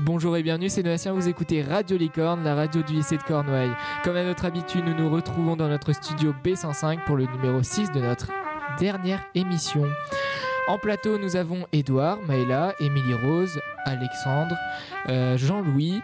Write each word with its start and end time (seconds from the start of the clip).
Bonjour 0.00 0.36
et 0.36 0.42
bienvenue, 0.42 0.68
c'est 0.68 0.82
Donatien, 0.82 1.12
vous 1.12 1.28
écoutez 1.28 1.62
Radio 1.62 1.96
Licorne, 1.96 2.44
la 2.44 2.54
radio 2.54 2.82
du 2.82 2.94
lycée 2.94 3.16
de 3.16 3.22
Cornouailles. 3.22 3.72
Comme 4.04 4.16
à 4.16 4.22
notre 4.22 4.44
habitude, 4.44 4.84
nous 4.86 4.94
nous 4.94 5.10
retrouvons 5.10 5.56
dans 5.56 5.68
notre 5.68 5.92
studio 5.92 6.32
B105 6.44 7.04
pour 7.04 7.16
le 7.16 7.26
numéro 7.26 7.62
6 7.62 7.90
de 7.92 8.00
notre 8.00 8.28
dernière 8.78 9.24
émission. 9.34 9.84
En 10.68 10.78
plateau, 10.78 11.18
nous 11.18 11.34
avons 11.34 11.66
Édouard, 11.72 12.18
Maëla, 12.28 12.74
Émilie 12.78 13.14
Rose, 13.14 13.58
Alexandre, 13.84 14.54
euh, 15.08 15.36
Jean-Louis 15.36 16.00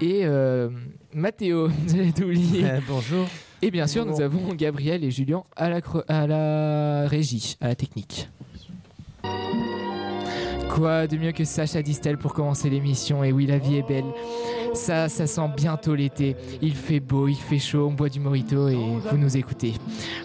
et 0.00 0.20
euh, 0.24 0.68
Mathéo. 1.14 1.68
Vous. 1.86 2.30
Eh, 2.32 2.80
bonjour. 2.86 3.26
Et 3.62 3.70
bien 3.70 3.86
sûr, 3.86 4.04
nous 4.04 4.20
avons 4.20 4.52
Gabriel 4.54 5.04
et 5.04 5.10
Julien 5.10 5.44
à 5.56 5.70
la, 5.70 5.80
cre- 5.80 6.04
à 6.08 6.26
la 6.26 7.08
régie, 7.08 7.56
à 7.60 7.68
la 7.68 7.76
technique. 7.76 8.28
Quoi 10.74 11.06
de 11.06 11.18
mieux 11.18 11.32
que 11.32 11.44
Sacha 11.44 11.82
Distel 11.82 12.16
pour 12.16 12.32
commencer 12.32 12.70
l'émission? 12.70 13.22
Et 13.22 13.30
oui, 13.30 13.46
la 13.46 13.58
vie 13.58 13.76
est 13.76 13.86
belle. 13.86 14.06
Ça, 14.72 15.10
ça 15.10 15.26
sent 15.26 15.48
bientôt 15.54 15.94
l'été. 15.94 16.34
Il 16.62 16.74
fait 16.74 16.98
beau, 16.98 17.28
il 17.28 17.36
fait 17.36 17.58
chaud, 17.58 17.88
on 17.88 17.92
boit 17.92 18.08
du 18.08 18.20
mojito 18.20 18.68
et 18.68 18.76
vous 18.76 19.18
nous 19.18 19.36
écoutez. 19.36 19.74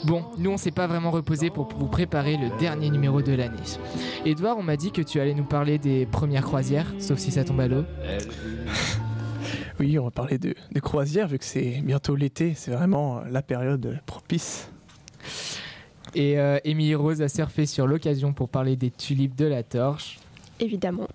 Bon, 0.06 0.24
nous 0.38 0.52
on 0.52 0.58
s'est 0.58 0.72
pas 0.72 0.88
vraiment 0.88 1.12
reposé 1.12 1.50
pour 1.50 1.68
vous 1.78 1.88
préparer 1.88 2.38
le 2.38 2.58
dernier 2.60 2.90
numéro 2.90 3.22
de 3.22 3.34
l'année. 3.34 3.58
Edouard, 4.26 4.58
on 4.58 4.64
m'a 4.64 4.78
dit 4.78 4.92
que 4.92 5.02
tu 5.02 5.20
allais 5.20 5.34
nous 5.34 5.44
parler 5.44 5.80
des 5.80 6.06
premières 6.06 6.44
croisières, 6.44 6.94
sauf 6.98 7.18
si 7.20 7.32
ça 7.32 7.44
tombe 7.44 7.60
à 7.60 7.68
l'eau. 7.68 7.84
Oui, 9.80 10.00
on 10.00 10.06
va 10.06 10.12
parler 10.12 10.40
de, 10.40 10.56
de 10.72 10.80
croisière 10.80 11.28
vu 11.28 11.38
que 11.38 11.46
c'est 11.46 11.82
bientôt 11.84 12.16
l'été, 12.16 12.54
c'est 12.56 12.72
vraiment 12.72 13.20
euh, 13.20 13.22
la 13.30 13.44
période 13.44 13.86
euh, 13.86 13.96
propice. 14.08 14.72
Et 16.16 16.40
euh, 16.40 16.58
Émilie 16.64 16.96
Rose 16.96 17.22
a 17.22 17.30
surfé 17.30 17.68
sur 17.68 17.86
l'occasion 17.86 18.34
pour 18.34 18.50
parler 18.50 18.76
des 18.76 18.90
tulipes 18.90 19.36
de 19.36 19.46
la 19.46 19.62
torche. 19.62 20.18
Évidemment. 20.60 21.08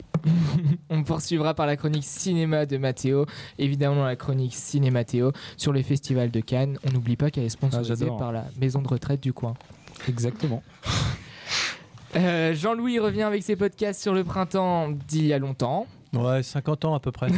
On 0.91 1.03
poursuivra 1.03 1.55
par 1.55 1.67
la 1.67 1.77
chronique 1.77 2.05
cinéma 2.05 2.65
de 2.67 2.77
Mathéo, 2.79 3.27
évidemment 3.59 4.05
la 4.05 4.15
chronique 4.17 4.55
cinématéo 4.55 5.33
sur 5.57 5.73
le 5.73 5.83
festival 5.83 6.31
de 6.31 6.41
Cannes. 6.41 6.79
On 6.89 6.93
n'oublie 6.93 7.17
pas 7.17 7.31
qu'elle 7.31 7.45
est 7.45 7.49
sponsorisée 7.49 8.07
Ah, 8.09 8.19
par 8.19 8.33
la 8.33 8.45
maison 8.61 8.83
de 8.83 8.89
retraite 8.89 9.21
du 9.23 9.33
coin. 9.33 9.55
Exactement. 10.09 10.63
Euh, 12.15 12.55
Jean-Louis 12.55 12.99
revient 12.99 13.23
avec 13.23 13.43
ses 13.43 13.57
podcasts 13.57 14.03
sur 14.03 14.13
le 14.13 14.23
printemps 14.23 14.91
d'il 14.91 15.25
y 15.25 15.33
a 15.33 15.39
longtemps. 15.39 15.87
Ouais, 16.13 16.43
50 16.43 16.85
ans 16.85 16.95
à 16.95 17.01
peu 17.01 17.11
près. 17.11 17.29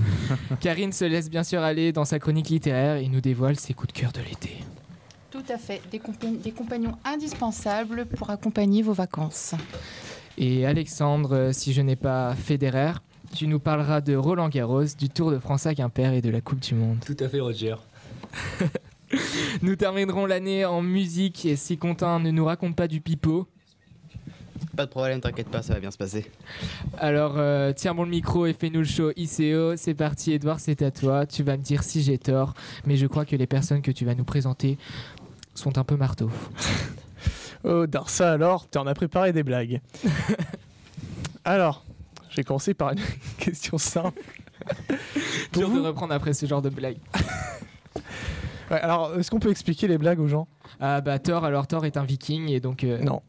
Karine 0.60 0.92
se 0.92 1.06
laisse 1.06 1.30
bien 1.30 1.42
sûr 1.42 1.62
aller 1.62 1.90
dans 1.92 2.04
sa 2.04 2.18
chronique 2.18 2.50
littéraire 2.50 2.96
et 2.96 3.08
nous 3.08 3.22
dévoile 3.22 3.56
ses 3.56 3.72
coups 3.72 3.94
de 3.94 3.98
cœur 3.98 4.12
de 4.12 4.20
l'été. 4.20 4.58
Tout 5.30 5.42
à 5.48 5.56
fait, 5.56 5.80
des, 5.90 5.98
compa- 6.00 6.38
des 6.38 6.50
compagnons 6.52 6.96
indispensables 7.02 8.04
pour 8.04 8.28
accompagner 8.28 8.82
vos 8.82 8.92
vacances. 8.92 9.54
Et 10.38 10.66
Alexandre, 10.66 11.50
si 11.52 11.72
je 11.72 11.82
n'ai 11.82 11.96
pas 11.96 12.34
Federer, 12.34 12.92
tu 13.34 13.46
nous 13.46 13.60
parleras 13.60 14.00
de 14.00 14.16
Roland 14.16 14.48
Garros, 14.48 14.84
du 14.98 15.08
Tour 15.08 15.30
de 15.30 15.38
France 15.38 15.66
à 15.66 15.74
Quimper 15.74 16.12
et 16.14 16.22
de 16.22 16.30
la 16.30 16.40
Coupe 16.40 16.60
du 16.60 16.74
Monde. 16.74 16.98
Tout 17.04 17.16
à 17.20 17.28
fait, 17.28 17.40
Roger. 17.40 17.76
Nous 19.62 19.76
terminerons 19.76 20.26
l'année 20.26 20.64
en 20.64 20.82
musique 20.82 21.44
et 21.44 21.56
si 21.56 21.76
Quentin 21.76 22.20
ne 22.20 22.30
nous 22.30 22.44
raconte 22.44 22.76
pas 22.76 22.86
du 22.88 23.00
pipeau, 23.00 23.48
Pas 24.76 24.86
de 24.86 24.90
problème, 24.90 25.20
t'inquiète 25.20 25.48
pas, 25.48 25.62
ça 25.62 25.74
va 25.74 25.80
bien 25.80 25.90
se 25.90 25.98
passer. 25.98 26.26
Alors, 26.98 27.34
euh, 27.36 27.72
tiens 27.74 27.94
bon 27.94 28.04
le 28.04 28.10
micro 28.10 28.46
et 28.46 28.52
fais-nous 28.52 28.80
le 28.80 28.86
show 28.86 29.10
ICO. 29.16 29.76
C'est 29.76 29.94
parti, 29.94 30.32
Edouard, 30.32 30.60
c'est 30.60 30.82
à 30.82 30.90
toi. 30.90 31.26
Tu 31.26 31.42
vas 31.42 31.56
me 31.56 31.62
dire 31.62 31.82
si 31.82 32.02
j'ai 32.02 32.18
tort, 32.18 32.54
mais 32.86 32.96
je 32.96 33.06
crois 33.06 33.24
que 33.24 33.36
les 33.36 33.46
personnes 33.46 33.82
que 33.82 33.90
tu 33.90 34.04
vas 34.04 34.14
nous 34.14 34.24
présenter 34.24 34.78
sont 35.54 35.76
un 35.76 35.84
peu 35.84 35.96
marteaux. 35.96 36.30
Oh, 37.64 37.86
Darsa 37.86 38.32
alors, 38.32 38.68
tu 38.70 38.78
en 38.78 38.86
as 38.86 38.94
préparé 38.94 39.32
des 39.32 39.42
blagues. 39.42 39.80
alors, 41.44 41.84
je 42.30 42.36
vais 42.36 42.44
commencer 42.44 42.74
par 42.74 42.92
une 42.92 43.00
question 43.38 43.78
simple. 43.78 44.22
Pour 45.52 45.62
Dur 45.68 45.70
de 45.70 45.80
reprendre 45.80 46.14
après 46.14 46.32
ce 46.34 46.46
genre 46.46 46.62
de 46.62 46.68
blague. 46.70 46.98
Ouais, 48.70 48.80
alors, 48.80 49.18
est-ce 49.18 49.30
qu'on 49.30 49.40
peut 49.40 49.50
expliquer 49.50 49.88
les 49.88 49.98
blagues 49.98 50.20
aux 50.20 50.28
gens? 50.28 50.46
Ah 50.78 51.00
bah 51.00 51.18
Thor, 51.18 51.44
alors 51.44 51.66
Thor 51.66 51.84
est 51.86 51.96
un 51.96 52.04
viking 52.04 52.48
et 52.50 52.60
donc... 52.60 52.84
euh, 52.84 52.98
Non. 52.98 53.22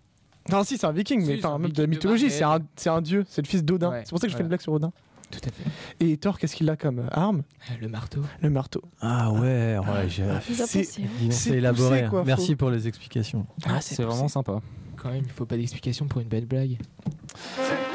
Non, 0.51 0.63
si, 0.63 0.77
c'est 0.77 0.85
un 0.87 0.91
viking, 0.91 1.21
Si, 1.21 1.27
mais 1.27 1.37
c'est 1.37 1.45
un 1.45 1.49
enfin, 1.49 1.59
même 1.59 1.71
de 1.71 1.81
la 1.81 1.85
de 1.85 1.89
mythologie, 1.91 2.29
c'est 2.29 2.43
un, 2.43 2.49
Marvel. 2.49 2.67
c'est 2.75 2.89
un 2.89 3.01
dieu, 3.01 3.25
c'est 3.27 3.41
le 3.41 3.47
fils 3.47 3.63
d'Odin. 3.63 3.89
Ouais, 3.91 4.01
c'est 4.03 4.09
pour 4.09 4.19
ça 4.19 4.27
que 4.27 4.31
je 4.31 4.37
fais 4.37 4.43
voilà. 4.43 4.45
une 4.45 4.49
blague 4.49 4.61
sur 4.61 4.73
Odin. 4.73 4.91
Tout 5.31 5.39
à 5.45 5.49
fait. 5.51 6.05
Et 6.05 6.17
Thor, 6.17 6.37
qu'est-ce 6.37 6.55
qu'il 6.55 6.69
a 6.69 6.75
comme 6.75 6.99
euh, 6.99 7.07
arme? 7.11 7.43
Euh, 7.69 7.73
Le 7.81 7.87
marteau. 7.87 8.21
Le 8.41 8.49
marteau. 8.49 8.81
Ah 9.01 9.31
ouais, 9.31 9.77
ouais 9.79 10.09
j'ai... 10.09 10.23
Vous 10.23 10.61
en 10.61 10.65
C'est- 10.65 10.99
hein 11.01 11.29
c'est 11.31 11.57
élaboré. 11.57 11.99
poussé, 12.01 12.09
quoi, 12.09 12.23
Merci 12.25 12.51
faut- 12.51 12.57
pour 12.57 12.69
les 12.69 12.87
explications. 12.87 13.45
Ah, 13.65 13.79
c'est 13.81 13.95
c'est 13.95 14.03
vraiment 14.03 14.27
sympa. 14.27 14.59
Quand 14.97 15.09
même, 15.09 15.23
il 15.25 15.31
faut 15.31 15.45
pas 15.45 15.57
d'explication 15.57 16.07
pour 16.07 16.21
une 16.21 16.27
belle 16.27 16.45
blague. 16.45 16.77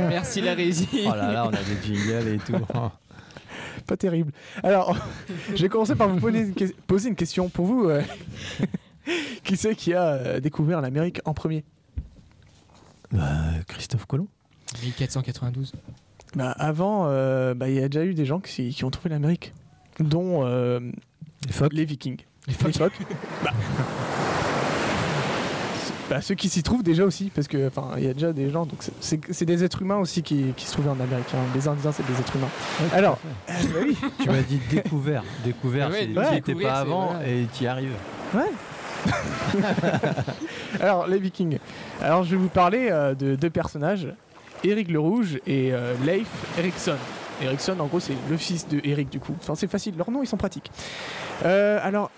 Merci 0.00 0.40
la 0.40 0.54
régie. 0.54 0.88
Oh 1.06 1.10
là 1.14 1.32
là, 1.32 1.46
on 1.46 1.50
a 1.50 1.62
des 1.62 1.76
jingles 1.82 2.28
et 2.28 2.38
tout. 2.38 2.54
Pas 3.86 3.96
terrible. 3.96 4.32
Alors, 4.62 4.96
je 5.54 5.62
vais 5.62 5.68
commencer 5.68 5.94
par 5.96 6.08
vous 6.08 6.20
poser 6.20 6.40
une, 6.40 6.54
que- 6.54 6.72
poser 6.86 7.08
une 7.08 7.16
question. 7.16 7.48
Pour 7.48 7.66
vous, 7.66 7.88
euh, 7.88 8.02
qui 9.44 9.56
c'est 9.56 9.74
qui 9.74 9.92
a 9.94 10.02
euh, 10.12 10.40
découvert 10.40 10.80
l'Amérique 10.80 11.20
en 11.24 11.34
premier? 11.34 11.64
Bah, 13.12 13.26
Christophe 13.68 14.06
Colomb. 14.06 14.26
1492. 14.82 15.72
Bah, 16.34 16.50
avant, 16.58 17.04
euh, 17.06 17.52
bah, 17.54 17.68
il 17.68 17.74
y 17.74 17.82
a 17.82 17.88
déjà 17.88 18.04
eu 18.04 18.14
des 18.14 18.24
gens 18.24 18.40
qui, 18.40 18.70
qui 18.70 18.84
ont 18.84 18.90
trouvé 18.90 19.10
l'Amérique, 19.10 19.52
dont 20.00 20.44
euh, 20.46 20.80
Les 20.80 21.68
les 21.72 21.84
Vikings. 21.84 22.16
Les 22.48 22.54
Les 22.66 22.72
phoques. 22.72 22.92
bah. 23.44 23.50
C'est- 25.84 25.92
bah, 26.10 26.20
ceux 26.22 26.34
qui 26.34 26.48
s'y 26.48 26.62
trouvent 26.62 26.82
déjà 26.82 27.04
aussi, 27.04 27.30
parce 27.34 27.48
que 27.48 27.66
enfin, 27.68 27.90
il 27.98 28.04
y 28.04 28.08
a 28.08 28.14
déjà 28.14 28.32
des 28.32 28.50
gens, 28.50 28.64
donc 28.66 28.78
c'est- 29.00 29.44
des 29.44 29.62
êtres 29.64 29.82
humains 29.82 29.98
aussi 29.98 30.22
qui, 30.22 30.46
qui 30.56 30.66
se 30.66 30.72
trouvaient 30.72 30.90
en 30.90 31.00
Amérique. 31.00 31.26
hein. 31.34 31.38
Les 31.54 31.68
Indiens, 31.68 31.92
c'est 31.92 32.06
des 32.06 32.18
êtres 32.18 32.34
humains. 32.36 32.48
Alors, 32.94 33.18
euh, 33.50 33.52
bah 33.72 33.78
oui, 33.84 33.96
Tu 34.20 34.28
m'as 34.28 34.42
dit 34.42 34.60
découvert. 34.70 35.22
Découvert, 35.44 35.90
Ouais, 35.90 36.08
ouais, 36.16 36.24
étais 36.38 36.40
découvrir, 36.52 36.68
pas 36.68 36.80
avant 36.80 37.06
voilà. 37.12 37.28
et 37.28 37.46
tu 37.52 37.64
y 37.64 37.66
arrives. 37.66 37.92
Alors, 40.80 41.06
les 41.06 41.18
Vikings. 41.18 41.58
Alors, 42.00 42.24
je 42.24 42.30
vais 42.30 42.36
vous 42.36 42.48
parler 42.48 42.88
euh, 42.90 43.14
de 43.14 43.34
deux 43.36 43.50
personnages, 43.50 44.08
Eric 44.64 44.90
le 44.90 44.98
Rouge 44.98 45.38
et 45.46 45.72
euh, 45.72 45.94
Leif 46.04 46.28
Erikson. 46.58 46.96
Erikson, 47.42 47.78
en 47.80 47.86
gros, 47.86 48.00
c'est 48.00 48.16
le 48.30 48.36
fils 48.36 48.68
de 48.68 48.80
Eric, 48.84 49.10
du 49.10 49.18
coup. 49.18 49.34
Enfin, 49.40 49.54
c'est 49.54 49.66
facile, 49.66 49.96
leurs 49.96 50.10
noms, 50.10 50.22
ils 50.22 50.28
sont 50.28 50.36
pratiques. 50.36 50.70
Euh, 51.44 51.78
alors, 51.82 52.10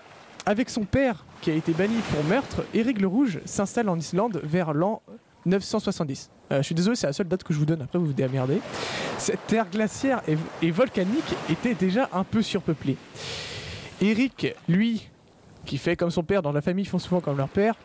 avec 0.45 0.69
son 0.69 0.85
père, 0.85 1.25
qui 1.41 1.51
a 1.51 1.53
été 1.53 1.73
banni 1.73 1.97
pour 2.11 2.23
meurtre, 2.25 2.63
Eric 2.73 3.01
le 3.01 3.07
Rouge 3.07 3.39
s'installe 3.45 3.89
en 3.89 3.97
Islande 3.97 4.39
vers 4.43 4.73
l'an 4.73 5.01
970. 5.45 6.29
Euh, 6.51 6.57
je 6.57 6.61
suis 6.63 6.75
désolé, 6.75 6.95
c'est 6.95 7.07
la 7.07 7.13
seule 7.13 7.27
date 7.27 7.43
que 7.43 7.53
je 7.53 7.59
vous 7.59 7.65
donne, 7.65 7.81
après 7.81 7.97
vous 7.97 8.07
vous 8.07 8.13
démerdez. 8.13 8.61
Cette 9.17 9.45
terre 9.47 9.67
glaciaire 9.69 10.21
et 10.61 10.71
volcanique 10.71 11.35
était 11.49 11.73
déjà 11.73 12.09
un 12.13 12.23
peu 12.23 12.41
surpeuplée. 12.41 12.97
Eric, 14.01 14.55
lui, 14.67 15.09
qui 15.65 15.77
fait 15.77 15.95
comme 15.95 16.11
son 16.11 16.23
père, 16.23 16.41
dans 16.41 16.51
la 16.51 16.61
famille 16.61 16.85
ils 16.85 16.87
font 16.89 16.99
souvent 16.99 17.19
comme 17.19 17.37
leur 17.37 17.49
père, 17.49 17.75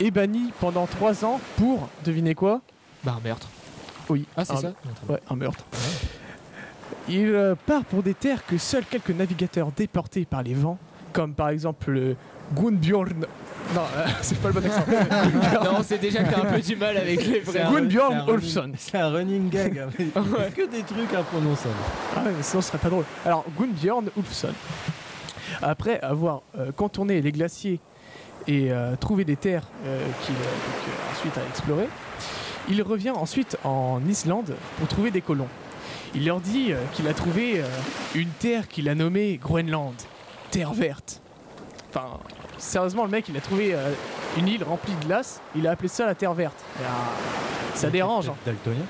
est 0.00 0.10
banni 0.10 0.52
pendant 0.60 0.86
3 0.86 1.24
ans 1.24 1.40
pour, 1.56 1.88
devinez 2.04 2.34
quoi? 2.34 2.60
Bah 3.04 3.16
un 3.18 3.26
meurtre. 3.26 3.48
Oui. 4.08 4.24
Ah 4.36 4.44
c'est 4.44 4.52
un- 4.54 4.56
ça? 4.56 4.72
Ouais, 5.08 5.20
un 5.28 5.36
meurtre. 5.36 5.64
Il 7.08 7.28
euh, 7.34 7.54
part 7.66 7.84
pour 7.84 8.02
des 8.02 8.14
terres 8.14 8.44
que 8.46 8.58
seuls 8.58 8.84
quelques 8.84 9.10
navigateurs 9.10 9.70
déportés 9.76 10.24
par 10.24 10.42
les 10.42 10.54
vents, 10.54 10.78
comme 11.12 11.34
par 11.34 11.50
exemple 11.50 11.90
le 11.90 12.16
Gunbjorn. 12.54 13.26
Non, 13.74 13.80
euh, 13.96 14.06
c'est 14.22 14.38
pas 14.40 14.48
le 14.48 14.54
bon 14.54 14.64
accent. 14.66 14.84
non, 15.64 15.82
c'est 15.84 15.98
déjà 15.98 16.22
que 16.22 16.32
t'as 16.32 16.40
un 16.42 16.52
peu 16.52 16.60
du 16.60 16.76
mal 16.76 16.96
avec 16.96 17.24
les 17.26 17.40
vrais. 17.40 17.64
Gunbjorn 17.72 18.24
Olfsson. 18.28 18.72
C'est 18.78 18.98
un 18.98 19.10
running 19.10 19.48
gag. 19.50 19.78
avec 20.14 20.54
Que 20.54 20.68
des 20.68 20.82
trucs 20.82 21.12
imprononçables. 21.14 21.74
Ah 22.16 22.22
ouais, 22.24 22.32
mais 22.36 22.42
sinon 22.42 22.62
ce 22.62 22.68
serait 22.68 22.78
pas 22.78 22.90
drôle. 22.90 23.04
Alors, 23.24 23.44
Gunbjorn 23.58 24.06
Ulfsson. 24.16 24.52
Après 25.62 26.00
avoir 26.00 26.42
euh, 26.58 26.72
contourné 26.72 27.20
les 27.22 27.32
glaciers 27.32 27.80
et 28.46 28.70
euh, 28.72 28.94
trouvé 28.96 29.24
des 29.24 29.36
terres 29.36 29.66
euh, 29.86 30.00
qu'il 30.24 30.34
ensuite 31.12 31.36
a 31.38 31.46
explorées, 31.48 31.88
il 32.68 32.82
revient 32.82 33.10
ensuite 33.10 33.56
en 33.64 34.00
Islande 34.08 34.54
pour 34.78 34.88
trouver 34.88 35.10
des 35.10 35.20
colons. 35.20 35.48
Il 36.14 36.24
leur 36.26 36.40
dit 36.40 36.72
qu'il 36.94 37.06
a 37.08 37.14
trouvé 37.14 37.62
une 38.14 38.28
terre 38.28 38.68
qu'il 38.68 38.88
a 38.88 38.94
nommée 38.94 39.38
Groenland, 39.42 39.94
terre 40.50 40.72
verte. 40.72 41.20
Enfin, 41.90 42.18
sérieusement, 42.58 43.04
le 43.04 43.10
mec, 43.10 43.26
il 43.28 43.36
a 43.36 43.40
trouvé 43.40 43.74
euh, 43.74 43.92
une 44.38 44.48
île 44.48 44.64
remplie 44.64 44.94
de 45.00 45.06
glace, 45.06 45.40
il 45.54 45.66
a 45.66 45.72
appelé 45.72 45.88
ça 45.88 46.06
la 46.06 46.14
terre 46.14 46.32
verte. 46.34 46.56
Ah, 46.80 46.88
ça 47.74 47.90
dérange. 47.90 48.28
hein. 48.30 48.34
Daltonien. 48.46 48.84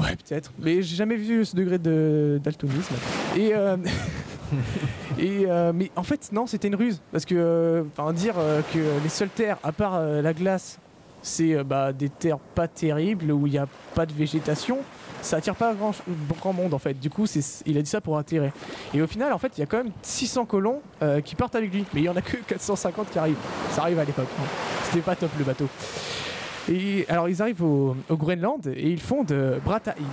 Ouais, 0.00 0.14
peut-être. 0.16 0.52
Mais 0.58 0.82
j'ai 0.82 0.96
jamais 0.96 1.16
vu 1.16 1.44
ce 1.44 1.54
degré 1.56 1.78
de 1.78 2.40
daltonisme. 2.42 2.94
Et, 3.36 3.54
euh, 3.54 3.76
et 5.18 5.46
euh, 5.46 5.72
mais 5.74 5.90
en 5.96 6.02
fait, 6.02 6.30
non, 6.32 6.46
c'était 6.46 6.68
une 6.68 6.74
ruse. 6.74 7.00
Parce 7.12 7.24
que, 7.24 7.34
euh, 7.36 8.12
dire 8.12 8.34
euh, 8.38 8.60
que 8.72 8.78
les 9.02 9.08
seules 9.08 9.28
terres, 9.28 9.58
à 9.62 9.72
part 9.72 10.00
la 10.00 10.32
glace, 10.32 10.78
c'est 11.22 11.62
bah, 11.64 11.92
des 11.92 12.08
terres 12.08 12.38
pas 12.38 12.68
terribles 12.68 13.32
où 13.32 13.46
il 13.46 13.52
n'y 13.52 13.58
a 13.58 13.66
pas 13.94 14.06
de 14.06 14.12
végétation, 14.12 14.78
ça 15.22 15.38
attire 15.38 15.56
pas 15.56 15.74
grand, 15.74 16.52
monde 16.52 16.72
en 16.72 16.78
fait. 16.78 16.94
Du 16.94 17.10
coup, 17.10 17.26
il 17.66 17.78
a 17.78 17.82
dit 17.82 17.90
ça 17.90 18.00
pour 18.00 18.16
attirer. 18.16 18.52
Et 18.94 19.02
au 19.02 19.06
final, 19.06 19.32
en 19.32 19.38
fait, 19.38 19.52
il 19.56 19.60
y 19.60 19.62
a 19.64 19.66
quand 19.66 19.78
même 19.78 19.92
600 20.02 20.44
colons 20.44 20.80
qui 21.24 21.34
partent 21.34 21.56
avec 21.56 21.72
lui. 21.72 21.84
Mais 21.94 22.02
il 22.02 22.04
y 22.04 22.08
en 22.08 22.16
a 22.16 22.22
que 22.22 22.36
450 22.36 23.10
qui 23.10 23.18
arrivent. 23.18 23.36
Ça 23.72 23.82
arrive 23.82 23.98
à 23.98 24.04
l'époque. 24.04 24.28
hein. 24.38 24.44
C'était 24.84 25.00
pas 25.00 25.16
top 25.16 25.30
le 25.36 25.44
bateau. 25.44 25.68
Et 26.70 27.04
alors 27.08 27.28
ils 27.28 27.40
arrivent 27.42 27.62
au, 27.62 27.96
au 28.08 28.16
Groenland 28.16 28.66
et 28.66 28.90
ils 28.90 29.00
fondent 29.00 29.30
euh, 29.32 29.58
Bratahild 29.64 30.06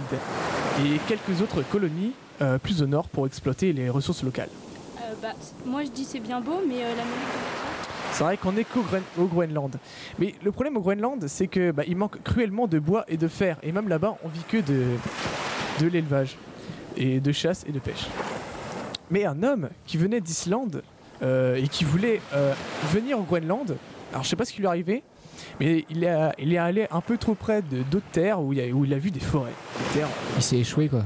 et 0.85 1.00
quelques 1.07 1.41
autres 1.41 1.63
colonies 1.63 2.11
euh, 2.41 2.57
plus 2.59 2.81
au 2.83 2.85
nord 2.85 3.07
pour 3.07 3.25
exploiter 3.25 3.73
les 3.73 3.89
ressources 3.89 4.23
locales. 4.23 4.50
Euh, 5.00 5.13
bah, 5.21 5.29
moi 5.65 5.83
je 5.83 5.89
dis 5.89 6.03
c'est 6.03 6.19
bien 6.19 6.41
beau, 6.41 6.61
mais 6.67 6.75
euh, 6.83 6.89
l'Amérique 6.89 7.07
C'est 8.11 8.23
vrai 8.23 8.38
qu'on 8.38 8.55
est 8.55 8.65
qu'au 8.65 8.81
Groen- 8.81 9.01
au 9.17 9.25
Groenland. 9.25 9.71
Mais 10.19 10.35
le 10.44 10.51
problème 10.51 10.77
au 10.77 10.81
Groenland, 10.81 11.25
c'est 11.27 11.47
que 11.47 11.71
bah, 11.71 11.83
il 11.88 11.95
manque 11.97 12.21
cruellement 12.23 12.67
de 12.67 12.77
bois 12.77 13.03
et 13.07 13.17
de 13.17 13.27
fer. 13.27 13.57
Et 13.63 13.71
même 13.71 13.89
là-bas, 13.89 14.15
on 14.23 14.27
vit 14.27 14.44
que 14.47 14.57
de, 14.57 14.83
de 15.79 15.88
l'élevage 15.88 16.38
et 16.97 17.19
de 17.19 17.31
chasse 17.31 17.65
et 17.67 17.71
de 17.71 17.79
pêche. 17.79 18.05
Mais 19.09 19.25
un 19.25 19.41
homme 19.41 19.69
qui 19.88 19.97
venait 19.97 20.21
d'Islande 20.21 20.83
et 21.21 21.67
qui 21.69 21.85
voulait 21.85 22.19
venir 22.91 23.17
au 23.17 23.23
Groenland, 23.23 23.77
alors 24.11 24.23
je 24.23 24.29
sais 24.29 24.35
pas 24.35 24.44
ce 24.44 24.51
qui 24.51 24.57
lui 24.59 24.65
est 24.65 24.69
arrivé, 24.69 25.03
mais 25.59 25.85
il 25.89 26.03
est, 26.03 26.15
il 26.39 26.53
est 26.53 26.57
allé 26.57 26.87
un 26.91 27.01
peu 27.01 27.17
trop 27.17 27.35
près 27.35 27.61
de 27.61 27.83
d'autres 27.83 28.09
terres 28.11 28.41
où 28.41 28.53
il, 28.53 28.59
a, 28.61 28.65
où 28.73 28.85
il 28.85 28.93
a 28.93 28.97
vu 28.97 29.11
des 29.11 29.19
forêts. 29.19 29.51
Des 29.93 29.99
terres 29.99 30.07
Il 30.37 30.43
s'est 30.43 30.57
échoué 30.57 30.87
quoi. 30.89 31.03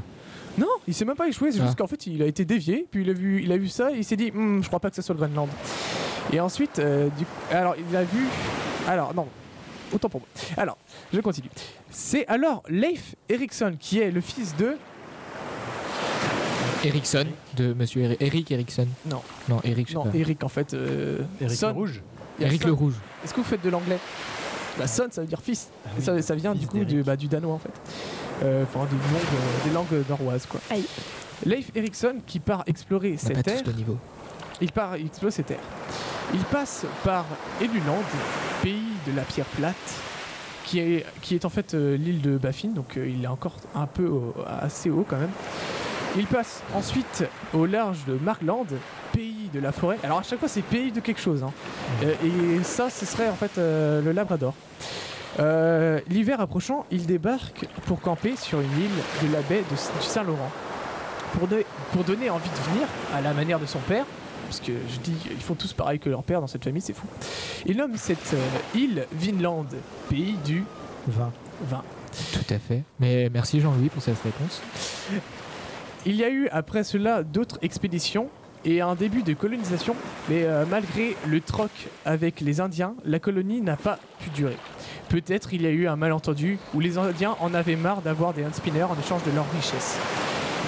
non, 0.57 0.67
il 0.87 0.93
s'est 0.93 1.05
même 1.05 1.15
pas 1.15 1.27
échoué, 1.27 1.51
c'est 1.51 1.59
Ah. 1.61 1.65
juste 1.65 1.77
qu'en 1.77 1.87
fait 1.87 2.07
il 2.07 2.21
a 2.21 2.25
été 2.25 2.45
dévié, 2.45 2.87
puis 2.89 3.01
il 3.03 3.09
a 3.09 3.13
vu, 3.13 3.41
il 3.43 3.51
a 3.51 3.57
vu 3.57 3.67
ça 3.67 3.91
et 3.91 3.97
il 3.97 4.03
s'est 4.03 4.15
dit 4.17 4.31
Hmm, 4.31 4.61
je 4.61 4.67
crois 4.67 4.79
pas 4.79 4.89
que 4.89 4.95
ça 4.95 5.01
soit 5.01 5.13
le 5.15 5.19
Groenland. 5.21 5.49
Et 6.33 6.39
ensuite, 6.39 6.79
euh, 6.79 7.07
du 7.17 7.23
coup, 7.25 7.31
alors 7.51 7.75
il 7.89 7.95
a 7.95 8.03
vu. 8.03 8.25
Alors 8.87 9.13
non, 9.15 9.27
autant 9.93 10.09
pour 10.09 10.21
moi. 10.21 10.27
Alors, 10.57 10.77
je 11.13 11.19
continue. 11.21 11.49
C'est 11.89 12.27
alors 12.27 12.63
Leif 12.69 13.15
Erikson 13.29 13.75
qui 13.79 13.99
est 13.99 14.11
le 14.11 14.19
fils 14.21 14.55
de. 14.57 14.75
Ericsson, 16.83 17.25
de 17.55 17.73
monsieur 17.73 18.03
Eri- 18.03 18.17
Eric 18.19 18.51
Ericsson. 18.51 18.87
Non. 19.09 19.21
Non, 19.49 19.59
Eric, 19.63 19.87
je 19.87 19.93
sais 19.93 19.97
Non, 19.97 20.03
pas. 20.05 20.17
Eric 20.17 20.43
en 20.43 20.47
fait. 20.47 20.73
Euh, 20.73 21.19
Eric 21.41 21.57
Son. 21.57 21.67
le 21.69 21.73
Rouge. 21.73 22.01
Eric 22.39 22.63
le 22.65 22.71
Rouge. 22.73 22.93
Est-ce 23.23 23.33
que 23.33 23.39
vous 23.41 23.45
faites 23.47 23.63
de 23.63 23.69
l'anglais 23.69 23.99
Bah 24.77 24.87
son 24.87 25.07
ça 25.11 25.21
veut 25.21 25.27
dire 25.27 25.41
fils. 25.41 25.69
Ah 25.85 25.89
oui, 25.97 26.03
ça, 26.03 26.21
ça 26.21 26.35
vient 26.35 26.51
fils 26.53 26.61
du 26.61 26.67
coup 26.67 26.83
du, 26.85 27.03
bah, 27.03 27.15
du 27.15 27.27
danois 27.27 27.53
en 27.53 27.59
fait. 27.59 27.71
Euh, 28.43 28.63
Enfin 28.63 28.85
des 28.85 28.95
langues, 28.95 29.23
euh, 29.33 29.67
des 29.67 29.73
langues 29.73 30.05
norroises 30.09 30.45
quoi. 30.45 30.59
Aïe. 30.69 30.85
Leif 31.45 31.71
Erikson 31.75 32.15
qui 32.25 32.39
part 32.39 32.63
explorer 32.67 33.15
On 33.15 33.27
cette 33.27 33.43
terre. 33.43 33.61
niveau. 33.75 33.97
Il 34.61 34.71
part, 34.71 34.97
il 34.97 35.05
explore 35.05 35.31
ces 35.31 35.43
terres. 35.43 35.59
Il 36.33 36.39
passe 36.41 36.85
par 37.03 37.25
Eluland, 37.61 38.01
pays 38.63 38.81
de 39.07 39.15
la 39.15 39.21
pierre 39.21 39.45
plate, 39.45 39.75
qui 40.65 40.79
est, 40.79 41.05
qui 41.21 41.35
est 41.35 41.45
en 41.45 41.49
fait 41.49 41.73
euh, 41.75 41.95
l'île 41.95 42.21
de 42.21 42.37
Baffin, 42.37 42.69
donc 42.69 42.97
euh, 42.97 43.07
il 43.07 43.23
est 43.23 43.27
encore 43.27 43.55
un 43.75 43.85
peu 43.85 44.07
au- 44.07 44.33
assez 44.59 44.89
haut 44.89 45.05
quand 45.07 45.17
même. 45.17 45.29
Il 46.17 46.25
passe 46.25 46.63
ensuite 46.75 47.23
au 47.53 47.65
large 47.67 47.99
de 48.07 48.17
Markland, 48.21 48.65
pays 49.47 49.59
de 49.59 49.63
la 49.63 49.71
forêt. 49.71 49.97
Alors 50.03 50.19
à 50.19 50.23
chaque 50.23 50.39
fois 50.39 50.47
c'est 50.47 50.61
pays 50.61 50.91
de 50.91 50.99
quelque 50.99 51.21
chose. 51.21 51.43
hein. 51.43 51.51
Euh, 52.03 52.13
et 52.59 52.63
ça, 52.63 52.89
ce 52.89 53.05
serait 53.05 53.29
en 53.29 53.35
fait 53.35 53.57
euh, 53.57 54.01
le 54.01 54.11
Labrador. 54.11 54.53
Euh, 55.39 55.99
L'hiver 56.09 56.41
approchant, 56.41 56.85
il 56.91 57.05
débarque 57.05 57.65
pour 57.85 58.01
camper 58.01 58.35
sur 58.35 58.59
une 58.59 58.71
île 58.79 59.27
de 59.29 59.33
la 59.33 59.41
baie 59.41 59.63
de- 59.69 59.75
du 59.99 60.05
Saint-Laurent. 60.05 60.51
Pour, 61.33 61.47
de- 61.47 61.63
pour 61.91 62.03
donner 62.03 62.29
envie 62.29 62.49
de 62.49 62.71
venir, 62.71 62.87
à 63.13 63.21
la 63.21 63.33
manière 63.33 63.59
de 63.59 63.65
son 63.65 63.79
père, 63.79 64.05
parce 64.47 64.59
que 64.61 64.71
je 64.89 64.99
dis 64.99 65.15
ils 65.29 65.41
font 65.43 65.55
tous 65.55 65.73
pareil 65.73 65.99
que 65.99 66.09
leur 66.09 66.23
père 66.23 66.39
dans 66.41 66.47
cette 66.47 66.63
famille, 66.63 66.81
c'est 66.81 66.93
fou. 66.95 67.05
Il 67.65 67.77
nomme 67.77 67.95
cette 67.97 68.33
euh, 68.33 68.77
île 68.77 69.05
Vinland, 69.11 69.65
pays 70.09 70.37
du 70.45 70.63
20. 71.07 71.31
vin. 71.69 71.83
Tout 72.33 72.53
à 72.53 72.57
fait. 72.57 72.81
Mais 72.99 73.29
merci 73.31 73.59
Jean-Louis 73.59 73.89
pour 73.89 74.01
cette 74.01 74.21
réponse. 74.23 74.61
Il 76.05 76.15
y 76.15 76.23
a 76.23 76.29
eu 76.29 76.47
après 76.51 76.83
cela 76.83 77.21
d'autres 77.21 77.59
expéditions 77.61 78.29
et 78.67 78.81
un 78.81 78.95
début 78.95 79.23
de 79.23 79.33
colonisation, 79.33 79.95
mais 80.29 80.43
euh, 80.43 80.65
malgré 80.69 81.15
le 81.25 81.39
troc 81.39 81.71
avec 82.05 82.41
les 82.41 82.59
Indiens, 82.59 82.95
la 83.05 83.17
colonie 83.17 83.61
n'a 83.61 83.77
pas 83.77 83.97
pu 84.19 84.29
durer. 84.29 84.57
Peut-être 85.07 85.53
il 85.53 85.61
y 85.61 85.65
a 85.65 85.69
eu 85.69 85.87
un 85.87 85.95
malentendu 85.95 86.59
où 86.73 86.81
les 86.81 86.97
Indiens 86.97 87.37
en 87.39 87.53
avaient 87.53 87.77
marre 87.77 88.01
d'avoir 88.01 88.33
des 88.33 88.45
handspinners 88.45 88.83
en 88.83 88.99
échange 88.99 89.23
de 89.23 89.31
leurs 89.31 89.49
richesses. 89.51 89.97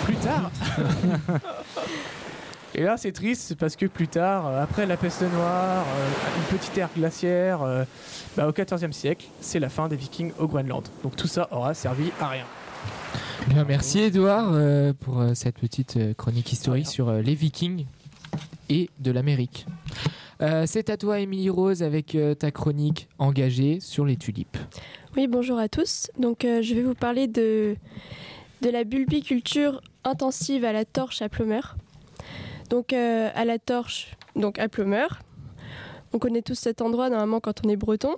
Plus 0.06 0.16
tard. 0.16 0.50
Et 2.76 2.84
là, 2.84 2.96
c'est 2.96 3.12
triste 3.12 3.42
c'est 3.42 3.58
parce 3.58 3.76
que 3.76 3.88
plus 3.88 4.08
tard, 4.08 4.48
euh, 4.48 4.64
après 4.64 4.86
la 4.86 4.96
peste 4.96 5.24
noire, 5.24 5.84
euh, 5.86 6.10
une 6.38 6.58
petite 6.58 6.78
ère 6.78 6.90
glaciaire, 6.96 7.60
bah, 8.38 8.48
au 8.48 8.54
XIVe 8.54 8.94
siècle, 8.94 9.26
c'est 9.42 9.60
la 9.60 9.68
fin 9.68 9.90
des 9.90 9.98
Vikings 9.98 10.32
au 10.40 10.48
Groenland. 10.48 10.88
Donc 11.04 11.18
tout 11.18 11.28
ça 11.28 11.50
aura 11.52 11.74
servi 11.74 12.12
à 12.22 12.30
rien. 12.30 12.46
Bien, 13.48 13.64
merci 13.66 14.00
Edouard 14.00 14.52
euh, 14.54 14.94
pour 14.94 15.20
euh, 15.20 15.34
cette 15.34 15.58
petite 15.58 15.98
euh, 15.98 16.14
chronique 16.14 16.52
historique 16.52 16.88
sur 16.88 17.10
euh, 17.10 17.22
les 17.22 17.34
Vikings 17.36 17.86
et 18.70 18.90
de 19.00 19.12
l'Amérique. 19.12 19.66
Euh, 20.42 20.66
C'est 20.68 20.90
à 20.90 20.98
toi, 20.98 21.20
Émilie 21.20 21.50
Rose, 21.50 21.82
avec 21.82 22.16
euh, 22.16 22.36
ta 22.36 22.52
chronique 22.52 23.08
engagée 23.18 23.80
sur 23.80 24.06
les 24.06 24.18
tulipes. 24.18 24.58
Oui, 25.18 25.28
bonjour 25.28 25.58
à 25.58 25.68
tous. 25.68 26.08
Donc, 26.20 26.46
euh, 26.46 26.62
je 26.62 26.76
vais 26.76 26.84
vous 26.84 26.94
parler 26.94 27.28
de, 27.28 27.76
de 28.62 28.70
la 28.70 28.84
bulbiculture 28.84 29.82
intensive 30.04 30.64
à 30.64 30.72
la 30.72 30.86
torche 30.86 31.22
à 31.22 31.30
Plumeur. 31.30 31.76
Donc, 32.70 32.94
euh, 32.94 33.30
à 33.34 33.46
la 33.46 33.58
torche, 33.58 34.16
donc 34.36 34.60
à 34.60 34.70
Plumeur. 34.70 35.20
On 36.14 36.20
connaît 36.20 36.42
tous 36.44 36.56
cet 36.56 36.82
endroit 36.82 37.10
normalement 37.10 37.40
quand 37.40 37.66
on 37.66 37.70
est 37.70 37.76
breton. 37.76 38.16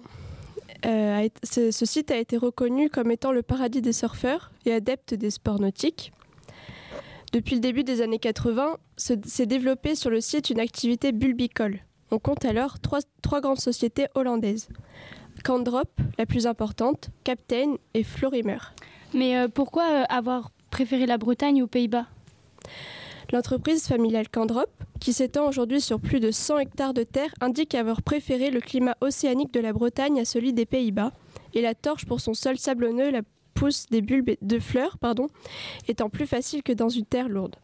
Euh, 0.86 1.28
ce, 1.44 1.72
site 1.86 2.12
a 2.12 2.18
été 2.18 2.38
reconnu 2.38 2.90
comme 2.90 3.12
étant 3.12 3.32
le 3.32 3.44
paradis 3.44 3.82
des 3.82 3.94
surfeurs 3.94 4.52
et 4.66 4.74
adeptes 4.74 5.14
des 5.14 5.30
sports 5.30 5.60
nautiques. 5.60 6.12
Depuis 7.34 7.56
le 7.56 7.62
début 7.62 7.84
des 7.84 8.02
années 8.02 8.20
80, 8.20 8.78
se- 8.98 9.14
s'est 9.26 9.46
développée 9.46 9.96
sur 9.96 10.10
le 10.10 10.20
site 10.22 10.50
une 10.50 10.60
activité 10.60 11.12
bulbicole. 11.12 11.80
On 12.10 12.20
compte 12.20 12.44
alors 12.46 12.80
trois, 12.80 13.00
trois 13.22 13.42
grandes 13.42 13.60
sociétés 13.60 14.08
hollandaises. 14.16 14.68
Candrop, 15.44 15.90
la 16.18 16.26
plus 16.26 16.46
importante, 16.46 17.10
Captain 17.24 17.76
et 17.94 18.04
Florimer. 18.04 18.58
Mais 19.14 19.38
euh, 19.38 19.48
pourquoi 19.48 19.84
euh, 19.90 20.04
avoir 20.10 20.52
préféré 20.72 21.06
la 21.06 21.18
Bretagne 21.18 21.62
aux 21.64 21.68
Pays-Bas? 21.68 22.08
L'entreprise 23.32 23.88
familiale 23.88 24.28
Candrop, 24.28 24.70
qui 25.00 25.14
s'étend 25.14 25.48
aujourd'hui 25.48 25.80
sur 25.80 26.02
plus 26.02 26.20
de 26.20 26.32
100 26.32 26.60
hectares 26.60 26.94
de 26.94 27.04
terre, 27.04 27.34
indique 27.40 27.76
avoir 27.76 28.02
préféré 28.02 28.52
le 28.52 28.60
climat 28.60 28.98
océanique 29.00 29.54
de 29.54 29.62
la 29.62 29.72
Bretagne 29.72 30.20
à 30.20 30.26
celui 30.26 30.52
des 30.52 30.66
Pays-Bas, 30.66 31.14
et 31.54 31.62
la 31.62 31.74
torche 31.74 32.06
pour 32.06 32.20
son 32.20 32.34
sol 32.34 32.58
sablonneux, 32.58 33.10
la 33.10 33.22
pousse 33.54 33.86
des 33.90 34.02
bulbes 34.02 34.32
de 34.42 34.60
fleurs, 34.60 34.98
pardon, 34.98 35.28
étant 35.88 36.10
plus 36.10 36.28
facile 36.28 36.62
que 36.62 36.74
dans 36.74 36.90
une 36.90 37.06
terre 37.06 37.30
lourde. 37.30 37.56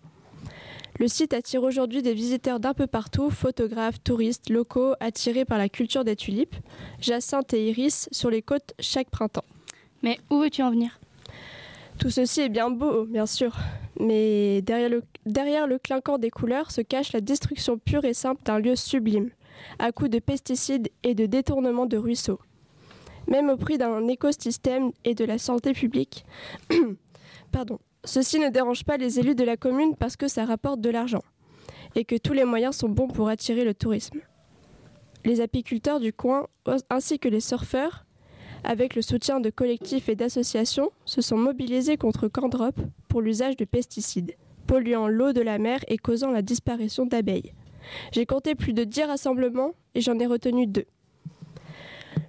Le 0.99 1.09
site 1.09 1.33
attire 1.33 1.63
aujourd'hui 1.63 2.01
des 2.01 2.13
visiteurs 2.13 2.61
d'un 2.61 2.73
peu 2.73 2.87
partout, 2.87 3.29
photographes, 3.29 4.01
touristes, 4.01 4.49
locaux, 4.49 4.93
attirés 5.01 5.43
par 5.43 5.57
la 5.57 5.67
culture 5.67 6.05
des 6.05 6.15
tulipes, 6.15 6.55
jacinthes 7.01 7.53
et 7.53 7.69
iris 7.69 8.07
sur 8.13 8.29
les 8.29 8.41
côtes 8.41 8.73
chaque 8.79 9.09
printemps. 9.09 9.45
Mais 10.01 10.17
où 10.29 10.39
veux-tu 10.39 10.63
en 10.63 10.71
venir? 10.71 10.99
Tout 11.99 12.09
ceci 12.09 12.41
est 12.41 12.49
bien 12.49 12.69
beau, 12.69 13.05
bien 13.05 13.25
sûr, 13.25 13.53
mais 13.99 14.61
derrière 14.61 15.67
le, 15.67 15.77
clinquant 15.77 16.17
des 16.17 16.29
couleurs 16.29 16.71
se 16.71 16.81
cache 16.81 17.13
la 17.13 17.21
destruction 17.21 17.77
pure 17.77 18.05
et 18.05 18.13
simple 18.13 18.41
d'un 18.43 18.59
lieu 18.59 18.75
sublime, 18.75 19.29
à 19.79 19.91
coups 19.91 20.09
de 20.09 20.19
pesticides 20.19 20.89
et 21.03 21.15
de 21.15 21.25
détournement 21.25 21.85
de 21.85 21.97
ruisseaux. 21.97 22.39
Même 23.27 23.49
au 23.49 23.57
prix 23.57 23.77
d'un 23.77 24.07
écosystème 24.07 24.91
et 25.03 25.13
de 25.13 25.25
la 25.25 25.37
santé 25.37 25.73
publique. 25.73 26.25
Pardon. 27.51 27.79
Ceci 28.05 28.39
ne 28.39 28.47
dérange 28.49 28.85
pas 28.85 28.95
les 28.95 29.19
élus 29.19 29.35
de 29.35 29.43
la 29.43 29.57
commune 29.57 29.95
parce 29.97 30.15
que 30.15 30.29
ça 30.29 30.45
rapporte 30.45 30.79
de 30.79 30.89
l'argent 30.89 31.23
et 31.95 32.05
que 32.05 32.15
tous 32.15 32.33
les 32.33 32.45
moyens 32.45 32.77
sont 32.77 32.87
bons 32.87 33.07
pour 33.07 33.27
attirer 33.27 33.65
le 33.65 33.73
tourisme. 33.73 34.21
Les 35.25 35.41
apiculteurs 35.41 35.99
du 35.99 36.13
coin 36.13 36.47
ainsi 36.89 37.19
que 37.19 37.27
les 37.27 37.41
surfeurs 37.41 38.05
avec 38.63 38.95
le 38.95 39.01
soutien 39.01 39.39
de 39.39 39.49
collectifs 39.49 40.09
et 40.09 40.15
d'associations, 40.15 40.91
se 41.05 41.21
sont 41.21 41.37
mobilisés 41.37 41.97
contre 41.97 42.27
Candrop 42.27 42.75
pour 43.07 43.21
l'usage 43.21 43.57
de 43.57 43.65
pesticides, 43.65 44.35
polluant 44.65 45.07
l'eau 45.07 45.33
de 45.33 45.41
la 45.41 45.57
mer 45.57 45.79
et 45.87 45.97
causant 45.97 46.31
la 46.31 46.41
disparition 46.41 47.05
d'abeilles. 47.05 47.53
J'ai 48.11 48.25
compté 48.25 48.55
plus 48.55 48.73
de 48.73 48.83
10 48.83 49.03
rassemblements 49.03 49.73
et 49.95 50.01
j'en 50.01 50.19
ai 50.19 50.25
retenu 50.25 50.67
deux. 50.67 50.85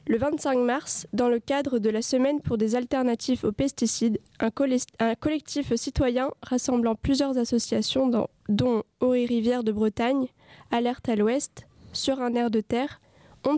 Le 0.06 0.16
25 0.16 0.58
mars, 0.60 1.06
dans 1.12 1.28
le 1.28 1.38
cadre 1.38 1.78
de 1.78 1.90
la 1.90 2.00
semaine 2.00 2.40
pour 2.40 2.56
des 2.56 2.76
alternatives 2.76 3.44
aux 3.44 3.52
pesticides, 3.52 4.18
un, 4.40 4.50
colle- 4.50 4.76
un 5.00 5.14
collectif 5.14 5.74
citoyen 5.74 6.30
rassemblant 6.42 6.94
plusieurs 6.94 7.36
associations 7.36 8.08
dont 8.48 8.82
et 9.02 9.26
Rivière 9.26 9.64
de 9.64 9.72
Bretagne, 9.72 10.28
Alerte 10.70 11.08
à 11.10 11.16
l'Ouest, 11.16 11.66
Sur 11.92 12.20
un 12.22 12.34
air 12.34 12.50
de 12.50 12.60
terre, 12.60 13.00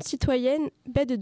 Citoyenne, 0.00 0.70
baie 0.88 1.06
de 1.06 1.18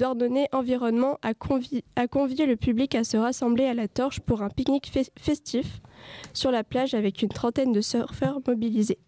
Environnement 0.52 1.18
a, 1.22 1.32
convi- 1.32 1.82
a 1.96 2.06
convié 2.06 2.44
le 2.44 2.56
public 2.56 2.94
à 2.94 3.04
se 3.04 3.16
rassembler 3.16 3.64
à 3.64 3.74
la 3.74 3.88
torche 3.88 4.20
pour 4.20 4.42
un 4.42 4.50
pique-nique 4.50 4.92
fe- 4.92 5.10
festif 5.18 5.80
sur 6.34 6.50
la 6.50 6.64
plage 6.64 6.94
avec 6.94 7.22
une 7.22 7.28
trentaine 7.30 7.72
de 7.72 7.80
surfeurs 7.80 8.40
mobilisés. 8.46 8.98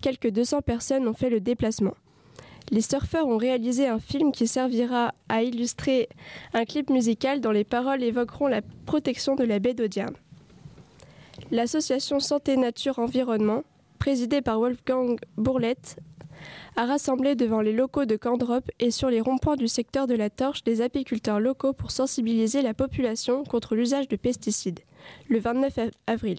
Quelques 0.00 0.30
200 0.30 0.62
personnes 0.62 1.06
ont 1.08 1.14
fait 1.14 1.30
le 1.30 1.40
déplacement. 1.40 1.94
Les 2.70 2.80
surfeurs 2.82 3.26
ont 3.26 3.36
réalisé 3.38 3.86
un 3.88 3.98
film 3.98 4.30
qui 4.30 4.46
servira 4.46 5.14
à 5.28 5.42
illustrer 5.42 6.08
un 6.54 6.64
clip 6.64 6.90
musical 6.90 7.40
dont 7.40 7.50
les 7.50 7.64
paroles 7.64 8.02
évoqueront 8.02 8.46
la 8.46 8.62
protection 8.86 9.34
de 9.34 9.44
la 9.44 9.58
baie 9.58 9.74
d'Audierne. 9.74 10.14
L'association 11.50 12.20
Santé 12.20 12.56
Nature 12.56 12.98
Environnement, 12.98 13.62
présidée 13.98 14.42
par 14.42 14.58
Wolfgang 14.60 15.18
Bourlette, 15.36 15.96
a 16.76 16.86
rassemblé 16.86 17.34
devant 17.34 17.60
les 17.60 17.72
locaux 17.72 18.04
de 18.04 18.16
Candrop 18.16 18.70
et 18.78 18.90
sur 18.90 19.10
les 19.10 19.20
ronds-points 19.20 19.56
du 19.56 19.68
secteur 19.68 20.06
de 20.06 20.14
la 20.14 20.30
Torche 20.30 20.64
des 20.64 20.80
apiculteurs 20.80 21.40
locaux 21.40 21.72
pour 21.72 21.90
sensibiliser 21.90 22.62
la 22.62 22.74
population 22.74 23.44
contre 23.44 23.74
l'usage 23.74 24.08
de 24.08 24.16
pesticides, 24.16 24.80
le 25.28 25.38
29 25.38 25.90
avril. 26.06 26.38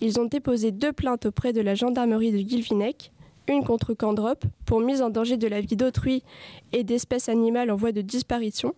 Ils 0.00 0.20
ont 0.20 0.26
déposé 0.26 0.72
deux 0.72 0.92
plaintes 0.92 1.26
auprès 1.26 1.52
de 1.52 1.60
la 1.60 1.74
gendarmerie 1.74 2.32
de 2.32 2.38
Guilvinec, 2.38 3.12
une 3.48 3.64
contre 3.64 3.94
Candrop 3.94 4.44
pour 4.66 4.80
mise 4.80 5.02
en 5.02 5.10
danger 5.10 5.36
de 5.36 5.46
la 5.46 5.60
vie 5.60 5.76
d'autrui 5.76 6.22
et 6.72 6.84
d'espèces 6.84 7.28
animales 7.28 7.70
en 7.70 7.76
voie 7.76 7.92
de 7.92 8.00
disparition, 8.00 8.74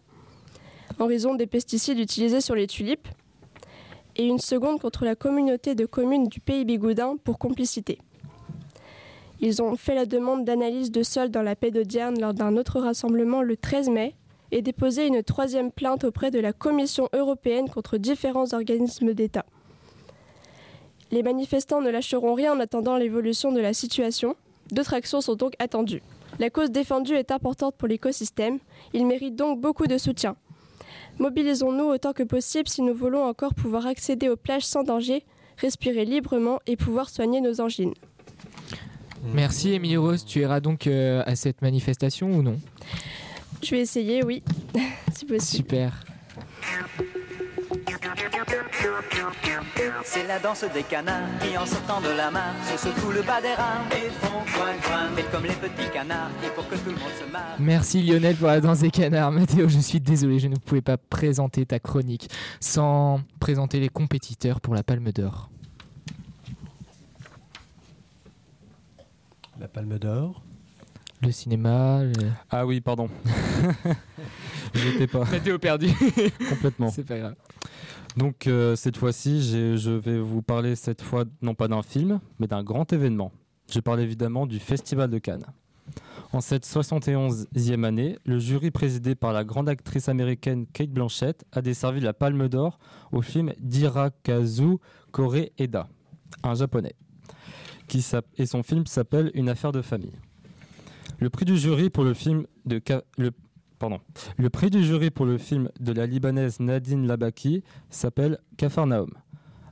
en 0.98 1.06
raison 1.06 1.34
des 1.34 1.46
pesticides 1.46 1.98
utilisés 1.98 2.40
sur 2.40 2.54
les 2.54 2.66
tulipes, 2.66 3.08
et 4.16 4.26
une 4.26 4.38
seconde 4.38 4.80
contre 4.80 5.04
la 5.04 5.14
communauté 5.14 5.74
de 5.74 5.86
communes 5.86 6.28
du 6.28 6.40
Pays 6.40 6.64
Bigoudin 6.64 7.16
pour 7.22 7.38
complicité. 7.38 7.98
Ils 9.40 9.62
ont 9.62 9.76
fait 9.76 9.94
la 9.94 10.06
demande 10.06 10.44
d'analyse 10.44 10.90
de 10.90 11.02
sol 11.02 11.30
dans 11.30 11.42
la 11.42 11.56
Pédodierne 11.56 12.18
lors 12.20 12.32
d'un 12.32 12.56
autre 12.56 12.80
rassemblement 12.80 13.42
le 13.42 13.56
13 13.56 13.90
mai 13.90 14.14
et 14.50 14.62
déposé 14.62 15.06
une 15.06 15.22
troisième 15.22 15.70
plainte 15.70 16.04
auprès 16.04 16.30
de 16.30 16.38
la 16.38 16.52
Commission 16.52 17.08
européenne 17.12 17.68
contre 17.68 17.98
différents 17.98 18.54
organismes 18.54 19.12
d'État. 19.12 19.44
Les 21.10 21.22
manifestants 21.22 21.80
ne 21.80 21.90
lâcheront 21.90 22.34
rien 22.34 22.54
en 22.54 22.60
attendant 22.60 22.96
l'évolution 22.96 23.52
de 23.52 23.60
la 23.60 23.74
situation. 23.74 24.36
D'autres 24.72 24.94
actions 24.94 25.20
sont 25.20 25.34
donc 25.34 25.52
attendues. 25.58 26.02
La 26.38 26.50
cause 26.50 26.70
défendue 26.70 27.14
est 27.14 27.30
importante 27.30 27.76
pour 27.76 27.88
l'écosystème. 27.88 28.58
Il 28.92 29.06
mérite 29.06 29.36
donc 29.36 29.60
beaucoup 29.60 29.86
de 29.86 29.98
soutien. 29.98 30.36
Mobilisons-nous 31.18 31.84
autant 31.84 32.12
que 32.12 32.22
possible 32.22 32.68
si 32.68 32.82
nous 32.82 32.94
voulons 32.94 33.22
encore 33.22 33.54
pouvoir 33.54 33.86
accéder 33.86 34.28
aux 34.28 34.36
plages 34.36 34.66
sans 34.66 34.82
danger, 34.82 35.24
respirer 35.58 36.04
librement 36.04 36.58
et 36.66 36.76
pouvoir 36.76 37.08
soigner 37.08 37.40
nos 37.40 37.60
angines. 37.60 37.94
Merci 39.34 39.72
Émilie 39.74 39.96
Rose, 39.96 40.24
tu 40.24 40.40
iras 40.40 40.60
donc 40.60 40.86
euh, 40.86 41.22
à 41.26 41.36
cette 41.36 41.62
manifestation 41.62 42.30
ou 42.30 42.42
non? 42.42 42.58
Je 43.62 43.70
vais 43.70 43.80
essayer, 43.80 44.22
oui, 44.22 44.42
si 45.14 45.24
possible. 45.24 45.40
Super. 45.40 46.04
C'est 50.04 50.26
la 50.26 50.38
danse 50.38 50.64
des 50.72 50.82
canards 50.82 51.38
qui 51.40 51.56
en 51.56 51.66
sortant 51.66 52.00
de 52.00 52.08
la 52.16 52.30
mare 52.30 52.54
se 52.64 52.88
secouent 52.88 53.12
le 53.12 53.22
bas 53.22 53.40
des 53.40 53.54
rames 53.54 53.86
et 53.92 54.10
font 54.10 54.38
coin 54.56 54.72
coin. 54.82 55.10
Mais 55.14 55.22
comme 55.32 55.44
les 55.44 55.54
petits 55.54 55.90
canards 55.92 56.30
et 56.44 56.48
pour 56.50 56.68
que 56.68 56.76
tout 56.76 56.90
le 56.90 56.96
monde 56.96 57.10
se 57.18 57.30
marre. 57.30 57.56
Merci 57.58 58.02
Lionel 58.02 58.36
pour 58.36 58.48
la 58.48 58.60
danse 58.60 58.80
des 58.80 58.90
canards. 58.90 59.32
Mathéo, 59.32 59.68
je 59.68 59.78
suis 59.78 60.00
désolé, 60.00 60.38
je 60.38 60.48
ne 60.48 60.56
pouvais 60.56 60.80
pas 60.80 60.96
présenter 60.96 61.66
ta 61.66 61.78
chronique 61.78 62.28
sans 62.60 63.20
présenter 63.40 63.80
les 63.80 63.88
compétiteurs 63.88 64.60
pour 64.60 64.74
la 64.74 64.82
Palme 64.82 65.10
d'Or. 65.12 65.50
La 69.60 69.68
Palme 69.68 69.98
d'Or. 69.98 70.42
Le 71.22 71.32
cinéma. 71.32 72.02
le- 72.04 72.12
Ah 72.50 72.66
oui, 72.66 72.80
pardon. 72.80 73.08
J'étais 74.74 75.06
pas 75.06 75.24
Mathéo 75.24 75.58
perdu. 75.58 75.88
complètement. 76.50 76.90
C'est 76.90 77.04
pas 77.04 77.18
grave. 77.18 77.34
Donc 78.16 78.46
euh, 78.46 78.76
cette 78.76 78.96
fois-ci, 78.96 79.42
je 79.76 79.90
vais 79.90 80.18
vous 80.18 80.42
parler 80.42 80.74
cette 80.76 81.02
fois 81.02 81.24
non 81.42 81.54
pas 81.54 81.68
d'un 81.68 81.82
film, 81.82 82.20
mais 82.38 82.46
d'un 82.46 82.62
grand 82.62 82.90
événement. 82.92 83.32
Je 83.70 83.80
parle 83.80 84.00
évidemment 84.00 84.46
du 84.46 84.58
Festival 84.58 85.10
de 85.10 85.18
Cannes. 85.18 85.44
En 86.32 86.40
cette 86.40 86.66
71e 86.66 87.84
année, 87.84 88.18
le 88.24 88.38
jury 88.38 88.70
présidé 88.70 89.14
par 89.14 89.32
la 89.32 89.44
grande 89.44 89.68
actrice 89.68 90.08
américaine 90.08 90.66
Kate 90.72 90.90
Blanchett 90.90 91.44
a 91.52 91.62
desservi 91.62 92.00
la 92.00 92.12
Palme 92.12 92.48
d'Or 92.48 92.78
au 93.12 93.22
film 93.22 93.52
d'Hirakazu 93.60 94.78
Kore 95.12 95.36
Eda, 95.58 95.86
un 96.42 96.54
japonais, 96.54 96.94
et 98.36 98.46
son 98.46 98.62
film 98.62 98.86
s'appelle 98.86 99.30
Une 99.34 99.48
affaire 99.48 99.72
de 99.72 99.82
famille. 99.82 100.12
Le 101.18 101.30
prix 101.30 101.44
du 101.44 101.56
jury 101.56 101.90
pour 101.90 102.04
le 102.04 102.14
film 102.14 102.46
de 105.80 105.92
la 105.92 106.06
libanaise 106.06 106.60
Nadine 106.60 107.06
Labaki 107.06 107.62
s'appelle 107.90 108.38
Capharnaüm. 108.56 109.10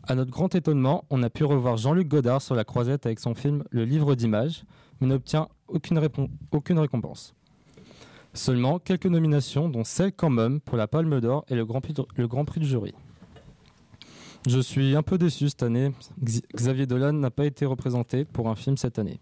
À 0.07 0.15
notre 0.15 0.31
grand 0.31 0.55
étonnement, 0.55 1.05
on 1.11 1.23
a 1.23 1.31
pu 1.31 1.45
revoir 1.45 1.77
Jean-Luc 1.77 2.09
Godard 2.09 2.43
sur 2.43 2.55
la 2.55 2.65
croisette 2.65 3.07
avec 3.07 3.21
son 3.21 3.35
film 3.35 3.65
Le 3.71 3.85
livre 3.85 4.15
d'images, 4.15 4.65
mais 5.01 5.07
n'obtient 5.07 5.49
aucune, 5.69 5.99
récompense. 5.99 7.35
Seulement 8.35 8.79
quelques 8.79 9.07
nominations, 9.07 9.69
dont 9.69 9.85
celle 9.85 10.13
quand 10.13 10.31
même 10.31 10.61
pour 10.61 10.77
la 10.77 10.87
Palme 10.87 11.21
d'Or 11.21 11.45
et 11.49 11.55
le 11.55 11.65
Grand 11.65 11.81
Prix 12.45 12.61
du 12.61 12.67
jury. 12.67 12.95
Je 14.47 14.61
suis 14.61 14.95
un 14.95 15.03
peu 15.03 15.17
déçu 15.17 15.49
cette 15.49 15.63
année. 15.63 15.93
Xavier 16.55 16.87
Dolan 16.87 17.15
n'a 17.15 17.31
pas 17.31 17.47
été 17.47 17.65
représenté 17.65 18.27
pour 18.27 18.51
un 18.51 18.55
film 18.55 18.77
cette 18.77 18.99
année. 18.99 19.19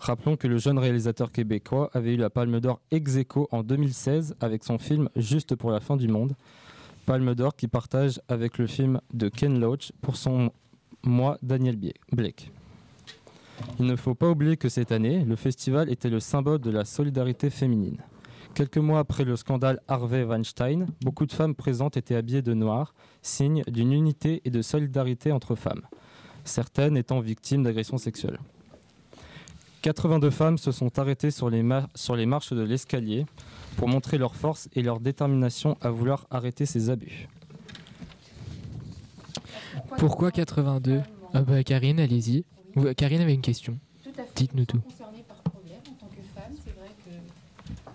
Rappelons 0.00 0.36
que 0.36 0.48
le 0.48 0.58
jeune 0.58 0.78
réalisateur 0.78 1.30
québécois 1.30 1.88
avait 1.92 2.14
eu 2.14 2.16
la 2.16 2.30
Palme 2.30 2.58
d'Or 2.58 2.80
ex 2.90 3.16
aequo 3.16 3.48
en 3.52 3.62
2016 3.62 4.34
avec 4.40 4.64
son 4.64 4.78
film 4.78 5.08
Juste 5.14 5.54
pour 5.54 5.70
la 5.70 5.78
fin 5.78 5.96
du 5.96 6.08
monde. 6.08 6.34
Palme 7.06 7.34
d'Or 7.36 7.54
qui 7.54 7.68
partage 7.68 8.20
avec 8.28 8.58
le 8.58 8.66
film 8.66 9.00
de 9.12 9.28
Ken 9.28 9.60
Loach 9.60 9.92
pour 10.02 10.16
son 10.16 10.50
moi 11.04 11.38
Daniel 11.42 11.78
Blake. 12.10 12.50
Il 13.78 13.86
ne 13.86 13.94
faut 13.94 14.16
pas 14.16 14.28
oublier 14.28 14.56
que 14.56 14.68
cette 14.68 14.90
année, 14.90 15.24
le 15.24 15.36
festival 15.36 15.90
était 15.90 16.10
le 16.10 16.18
symbole 16.18 16.58
de 16.58 16.70
la 16.70 16.84
solidarité 16.84 17.50
féminine. 17.50 17.98
Quelques 18.54 18.78
mois 18.78 19.00
après 19.00 19.24
le 19.24 19.34
scandale 19.36 19.80
Harvey 19.88 20.22
Weinstein, 20.22 20.86
beaucoup 21.00 21.26
de 21.26 21.32
femmes 21.32 21.54
présentes 21.56 21.96
étaient 21.96 22.14
habillées 22.14 22.42
de 22.42 22.54
noir, 22.54 22.94
signe 23.20 23.64
d'une 23.66 23.92
unité 23.92 24.42
et 24.44 24.50
de 24.50 24.62
solidarité 24.62 25.32
entre 25.32 25.56
femmes, 25.56 25.82
certaines 26.44 26.96
étant 26.96 27.20
victimes 27.20 27.64
d'agressions 27.64 27.98
sexuelles. 27.98 28.38
82 29.82 30.30
femmes 30.30 30.56
se 30.56 30.70
sont 30.72 30.98
arrêtées 30.98 31.30
sur 31.32 31.50
les, 31.50 31.62
mar- 31.62 31.88
sur 31.94 32.14
les 32.16 32.26
marches 32.26 32.52
de 32.52 32.62
l'escalier 32.62 33.26
pour 33.76 33.88
montrer 33.88 34.18
leur 34.18 34.34
force 34.36 34.68
et 34.74 34.82
leur 34.82 35.00
détermination 35.00 35.76
à 35.80 35.90
vouloir 35.90 36.26
arrêter 36.30 36.64
ces 36.64 36.90
abus. 36.90 37.28
Pourquoi 39.98 40.30
82 40.30 41.02
Ah 41.34 41.42
bah, 41.42 41.62
Karine, 41.64 41.98
allez-y. 42.00 42.44
Karine 42.96 43.20
avait 43.20 43.34
une 43.34 43.42
question. 43.42 43.78
Tout 44.02 44.10
à 44.16 44.22
fait. 44.22 44.30
Dites-nous 44.36 44.64
tout. 44.64 44.78
Concernée 44.80 45.24
par 45.28 45.36
problème 45.42 45.78
en 45.90 45.94
tant 45.94 46.06
que 46.06 46.22
femme, 46.34 46.52
c'est 46.64 46.74
vrai 46.76 46.88
que 47.04 47.10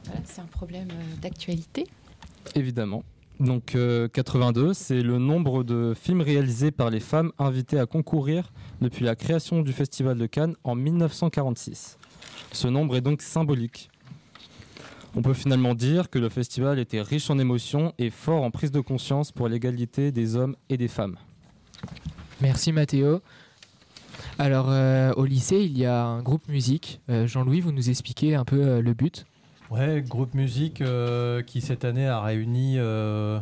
voilà, 0.05 0.21
c'est 0.39 0.43
un 0.43 0.47
problème 0.47 0.87
euh, 0.91 1.15
d'actualité. 1.21 1.85
Évidemment. 2.55 3.03
Donc 3.39 3.75
euh, 3.75 4.07
82, 4.07 4.73
c'est 4.73 5.01
le 5.01 5.17
nombre 5.17 5.63
de 5.63 5.93
films 5.93 6.21
réalisés 6.21 6.71
par 6.71 6.89
les 6.89 6.99
femmes 6.99 7.31
invitées 7.39 7.79
à 7.79 7.85
concourir 7.85 8.51
depuis 8.81 9.05
la 9.05 9.15
création 9.15 9.61
du 9.61 9.73
Festival 9.73 10.17
de 10.17 10.25
Cannes 10.25 10.55
en 10.63 10.75
1946. 10.75 11.97
Ce 12.51 12.67
nombre 12.67 12.95
est 12.95 13.01
donc 13.01 13.21
symbolique. 13.21 13.89
On 15.15 15.21
peut 15.21 15.33
finalement 15.33 15.73
dire 15.73 16.09
que 16.09 16.19
le 16.19 16.29
festival 16.29 16.79
était 16.79 17.01
riche 17.01 17.29
en 17.29 17.39
émotions 17.39 17.93
et 17.97 18.09
fort 18.11 18.43
en 18.43 18.51
prise 18.51 18.71
de 18.71 18.79
conscience 18.79 19.31
pour 19.31 19.47
l'égalité 19.47 20.11
des 20.11 20.35
hommes 20.35 20.55
et 20.69 20.77
des 20.77 20.87
femmes. 20.87 21.17
Merci 22.41 22.71
Mathéo. 22.71 23.21
Alors 24.37 24.67
euh, 24.69 25.11
au 25.17 25.25
lycée, 25.25 25.63
il 25.63 25.77
y 25.77 25.85
a 25.85 26.03
un 26.05 26.21
groupe 26.21 26.47
musique. 26.47 27.01
Euh, 27.09 27.27
Jean-Louis, 27.27 27.61
vous 27.61 27.71
nous 27.71 27.89
expliquez 27.89 28.35
un 28.35 28.45
peu 28.45 28.61
euh, 28.61 28.81
le 28.81 28.93
but 28.93 29.25
Ouais, 29.71 30.03
groupe 30.07 30.33
musique 30.33 30.81
euh, 30.81 31.43
qui 31.43 31.61
cette 31.61 31.85
année 31.85 32.07
a 32.07 32.19
réuni 32.21 32.75
euh, 32.77 33.39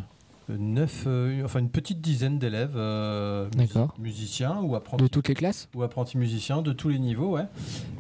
neuf, 0.50 1.06
euh, 1.08 1.42
enfin 1.46 1.60
une 1.60 1.70
petite 1.70 2.02
dizaine 2.02 2.38
d'élèves 2.38 2.78
musiciens 3.98 4.60
ou 4.62 4.76
apprentis, 4.76 5.04
de 5.04 5.08
toutes 5.08 5.30
les 5.30 5.36
classes? 5.36 5.70
Ou 5.74 5.84
apprentis 5.84 6.18
musiciens 6.18 6.62
de 6.62 6.74
tous 6.74 6.90
les 6.90 7.00
niveaux. 7.00 7.38
Ouais. 7.38 7.46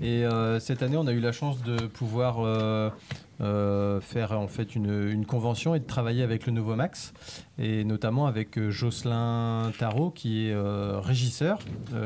Et 0.01 0.25
cette 0.60 0.84
année, 0.84 0.98
on 0.98 1.07
a 1.07 1.13
eu 1.13 1.22
la 1.22 1.31
chance 1.31 1.63
de 1.63 1.77
pouvoir 1.88 2.91
faire 3.39 4.31
en 4.38 4.48
fait 4.48 4.75
une, 4.75 5.10
une 5.10 5.25
convention 5.25 5.74
et 5.74 5.79
de 5.79 5.86
travailler 5.86 6.24
avec 6.24 6.46
le 6.48 6.51
Nouveau 6.51 6.75
Max 6.75 7.13
et 7.57 7.86
notamment 7.86 8.27
avec 8.27 8.60
Jocelyn 8.69 9.72
Tarot 9.79 10.12
qui 10.12 10.48
est 10.48 10.55
régisseur 11.00 11.60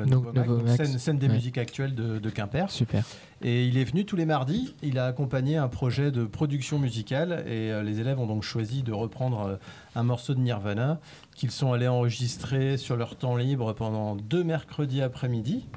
Nouveau 0.06 0.32
Max, 0.34 0.48
donc 0.48 0.68
scène, 0.68 1.00
scène 1.00 1.18
des 1.18 1.28
ouais. 1.28 1.34
musiques 1.34 1.58
actuelles 1.58 1.96
de, 1.96 2.20
de 2.20 2.30
Quimper. 2.30 2.70
Super. 2.70 3.04
Et 3.44 3.66
il 3.66 3.78
est 3.78 3.84
venu 3.84 4.06
tous 4.06 4.16
les 4.16 4.26
mardis, 4.26 4.76
il 4.84 5.00
a 5.00 5.06
accompagné 5.06 5.58
un 5.58 5.68
projet 5.68 6.12
de 6.12 6.26
production 6.26 6.78
musicale 6.78 7.44
et 7.48 7.72
euh, 7.72 7.82
les 7.82 8.00
élèves 8.00 8.20
ont 8.20 8.28
donc 8.28 8.44
choisi 8.44 8.84
de 8.84 8.94
reprendre 8.94 9.42
euh, 9.42 9.56
un 9.96 10.04
morceau 10.04 10.36
de 10.36 10.40
Nirvana 10.40 11.00
qu'ils 11.36 11.50
sont 11.50 11.74
allés 11.74 11.88
enregistrer 11.88 12.78
sur 12.78 12.98
leur 12.98 13.16
temps 13.16 13.36
libre 13.36 13.74
pendant 13.74 14.16
deux 14.16 14.44
mercredis 14.44 15.02
après-midi. 15.02 15.68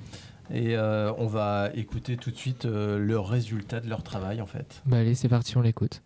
Et 0.53 0.77
euh, 0.77 1.11
on 1.17 1.27
va 1.27 1.71
écouter 1.75 2.19
tout 2.19 2.31
de 2.31 2.37
suite 2.37 2.67
le 2.67 3.19
résultat 3.19 3.81
de 3.81 3.89
leur 3.89 4.03
travail 4.03 4.43
en 4.43 4.47
fait. 4.47 4.83
Bah 4.85 4.99
allez, 4.99 5.15
c'est 5.15 5.31
parti, 5.31 5.57
on 5.57 5.63
l'écoute. 5.63 6.03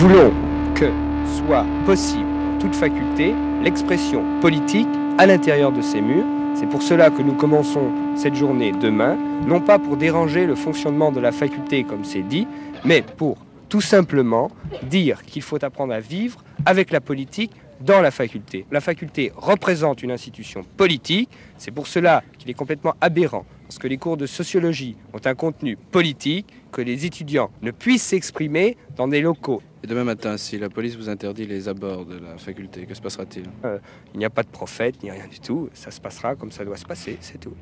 Voulons 0.00 0.32
que 0.74 0.90
soit 1.26 1.66
possible, 1.84 2.24
toute 2.58 2.74
faculté, 2.74 3.34
l'expression 3.62 4.24
politique 4.40 4.88
à 5.18 5.26
l'intérieur 5.26 5.72
de 5.72 5.82
ces 5.82 6.00
murs. 6.00 6.24
C'est 6.54 6.66
pour 6.66 6.80
cela 6.80 7.10
que 7.10 7.20
nous 7.20 7.34
commençons 7.34 7.90
cette 8.16 8.34
journée 8.34 8.72
demain, 8.72 9.18
non 9.46 9.60
pas 9.60 9.78
pour 9.78 9.98
déranger 9.98 10.46
le 10.46 10.54
fonctionnement 10.54 11.12
de 11.12 11.20
la 11.20 11.32
faculté 11.32 11.84
comme 11.84 12.06
c'est 12.06 12.22
dit, 12.22 12.48
mais 12.82 13.02
pour 13.02 13.36
tout 13.68 13.82
simplement 13.82 14.50
dire 14.84 15.22
qu'il 15.22 15.42
faut 15.42 15.62
apprendre 15.62 15.92
à 15.92 16.00
vivre 16.00 16.42
avec 16.64 16.92
la 16.92 17.02
politique 17.02 17.52
dans 17.82 18.00
la 18.00 18.10
faculté. 18.10 18.64
La 18.70 18.80
faculté 18.80 19.32
représente 19.36 20.02
une 20.02 20.12
institution 20.12 20.62
politique, 20.78 21.28
c'est 21.58 21.72
pour 21.72 21.86
cela 21.86 22.22
qu'il 22.38 22.48
est 22.48 22.54
complètement 22.54 22.94
aberrant, 23.02 23.44
parce 23.64 23.78
que 23.78 23.86
les 23.86 23.98
cours 23.98 24.16
de 24.16 24.24
sociologie 24.24 24.96
ont 25.12 25.20
un 25.26 25.34
contenu 25.34 25.76
politique, 25.76 26.46
que 26.70 26.80
les 26.80 27.06
étudiants 27.06 27.50
ne 27.62 27.70
puissent 27.70 28.04
s'exprimer 28.04 28.76
dans 28.96 29.08
des 29.08 29.20
locaux. 29.20 29.62
Et 29.82 29.86
demain 29.86 30.04
matin, 30.04 30.36
si 30.36 30.58
la 30.58 30.68
police 30.68 30.96
vous 30.96 31.08
interdit 31.08 31.46
les 31.46 31.68
abords 31.68 32.04
de 32.04 32.18
la 32.18 32.36
faculté, 32.36 32.86
que 32.86 32.94
se 32.94 33.00
passera-t-il? 33.00 33.46
Euh, 33.64 33.78
il 34.12 34.18
n'y 34.18 34.24
a 34.24 34.30
pas 34.30 34.42
de 34.42 34.48
prophète, 34.48 35.02
ni 35.02 35.10
rien 35.10 35.26
du 35.26 35.40
tout, 35.40 35.70
ça 35.72 35.90
se 35.90 36.00
passera 36.00 36.36
comme 36.36 36.52
ça 36.52 36.64
doit 36.64 36.76
se 36.76 36.84
passer, 36.84 37.16
c'est 37.20 37.38
tout. 37.38 37.54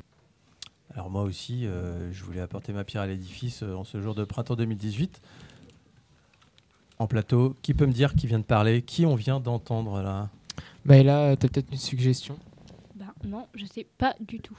Alors 0.94 1.11
moi 1.11 1.23
aussi, 1.23 1.66
euh, 1.66 2.12
je 2.12 2.25
voulais 2.25 2.40
apporter 2.40 2.73
ma 2.73 2.83
pierre 2.83 3.03
à 3.03 3.07
l'édifice 3.07 3.62
euh, 3.62 3.75
en 3.75 3.85
ce 3.85 4.01
jour 4.01 4.14
de 4.14 4.25
printemps 4.25 4.57
2018. 4.57 5.21
En 6.99 7.07
plateau, 7.07 7.55
qui 7.62 7.75
peut 7.75 7.87
me 7.87 7.92
dire 7.92 8.14
qui 8.14 8.27
vient 8.27 8.40
de 8.40 8.44
parler 8.44 8.83
Qui 8.83 9.07
on 9.07 9.14
vient 9.14 9.38
d'entendre 9.38 10.03
là? 10.03 10.29
Bah 10.85 11.01
là, 11.05 11.37
t'as 11.37 11.47
peut-être 11.47 11.71
une 11.71 11.79
suggestion? 11.79 12.37
Bah 12.97 13.14
non, 13.25 13.47
je 13.55 13.64
sais 13.64 13.87
pas 13.99 14.16
du 14.18 14.40
tout. 14.40 14.59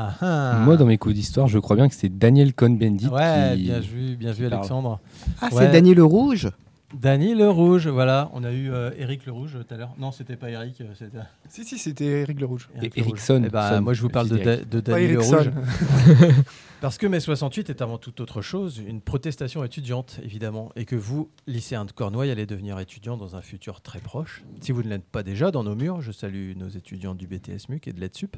Ah 0.00 0.14
ah. 0.20 0.58
Moi, 0.64 0.76
dans 0.76 0.86
mes 0.86 0.96
cours 0.96 1.12
d'histoire, 1.12 1.48
je 1.48 1.58
crois 1.58 1.74
bien 1.74 1.88
que 1.88 1.94
c'est 1.94 2.08
Daniel 2.08 2.54
Cohn-Bendit 2.54 3.08
Ouais, 3.08 3.54
qui... 3.56 3.64
bien 3.64 3.80
vu, 3.80 4.14
bien 4.14 4.30
vu. 4.30 4.46
Alexandre. 4.46 5.00
Ah, 5.40 5.48
c'est 5.50 5.72
Dany 5.72 5.92
le 5.92 6.04
Rouge? 6.04 6.50
Dany 6.94 7.34
le 7.34 7.50
Rouge, 7.50 7.86
voilà. 7.86 8.30
On 8.32 8.44
a 8.44 8.50
eu 8.52 8.70
euh, 8.72 8.90
Eric 8.98 9.26
le 9.26 9.32
Rouge 9.32 9.58
tout 9.66 9.74
à 9.74 9.76
l'heure. 9.76 9.92
Non, 9.98 10.10
c'était 10.10 10.36
pas 10.36 10.50
Eric, 10.50 10.80
euh, 10.80 10.86
c'était. 10.94 11.18
Si, 11.48 11.64
si, 11.64 11.76
c'était 11.78 12.22
Eric 12.22 12.40
le 12.40 12.46
Rouge. 12.46 12.68
Eric 12.76 12.96
Et. 12.96 13.00
Ericsson, 13.00 13.42
Eh 13.44 13.50
ben, 13.50 13.80
moi, 13.82 13.92
je 13.92 14.00
vous 14.00 14.08
le 14.08 14.12
parle 14.12 14.28
de, 14.28 14.38
Da- 14.38 14.56
de 14.56 14.80
Dany 14.80 15.08
le. 15.08 15.20
Rouge. 15.20 15.50
Parce 16.80 16.96
que 16.96 17.08
mai 17.08 17.18
68 17.18 17.70
est 17.70 17.82
avant 17.82 17.98
toute 17.98 18.20
autre 18.20 18.40
chose 18.40 18.78
une 18.78 19.00
protestation 19.00 19.64
étudiante, 19.64 20.20
évidemment, 20.22 20.70
et 20.76 20.84
que 20.84 20.94
vous, 20.94 21.28
lycéens 21.48 21.84
de 21.84 21.90
Cornouailles, 21.90 22.30
allez 22.30 22.46
devenir 22.46 22.78
étudiants 22.78 23.16
dans 23.16 23.34
un 23.34 23.42
futur 23.42 23.80
très 23.80 23.98
proche. 23.98 24.44
Si 24.60 24.70
vous 24.70 24.84
ne 24.84 24.88
l'êtes 24.88 25.04
pas 25.04 25.24
déjà 25.24 25.50
dans 25.50 25.64
nos 25.64 25.74
murs, 25.74 26.00
je 26.02 26.12
salue 26.12 26.52
nos 26.56 26.68
étudiants 26.68 27.16
du 27.16 27.26
BTS 27.26 27.68
MUC 27.68 27.88
et 27.88 27.92
de 27.92 28.00
l'EDSUP. 28.00 28.36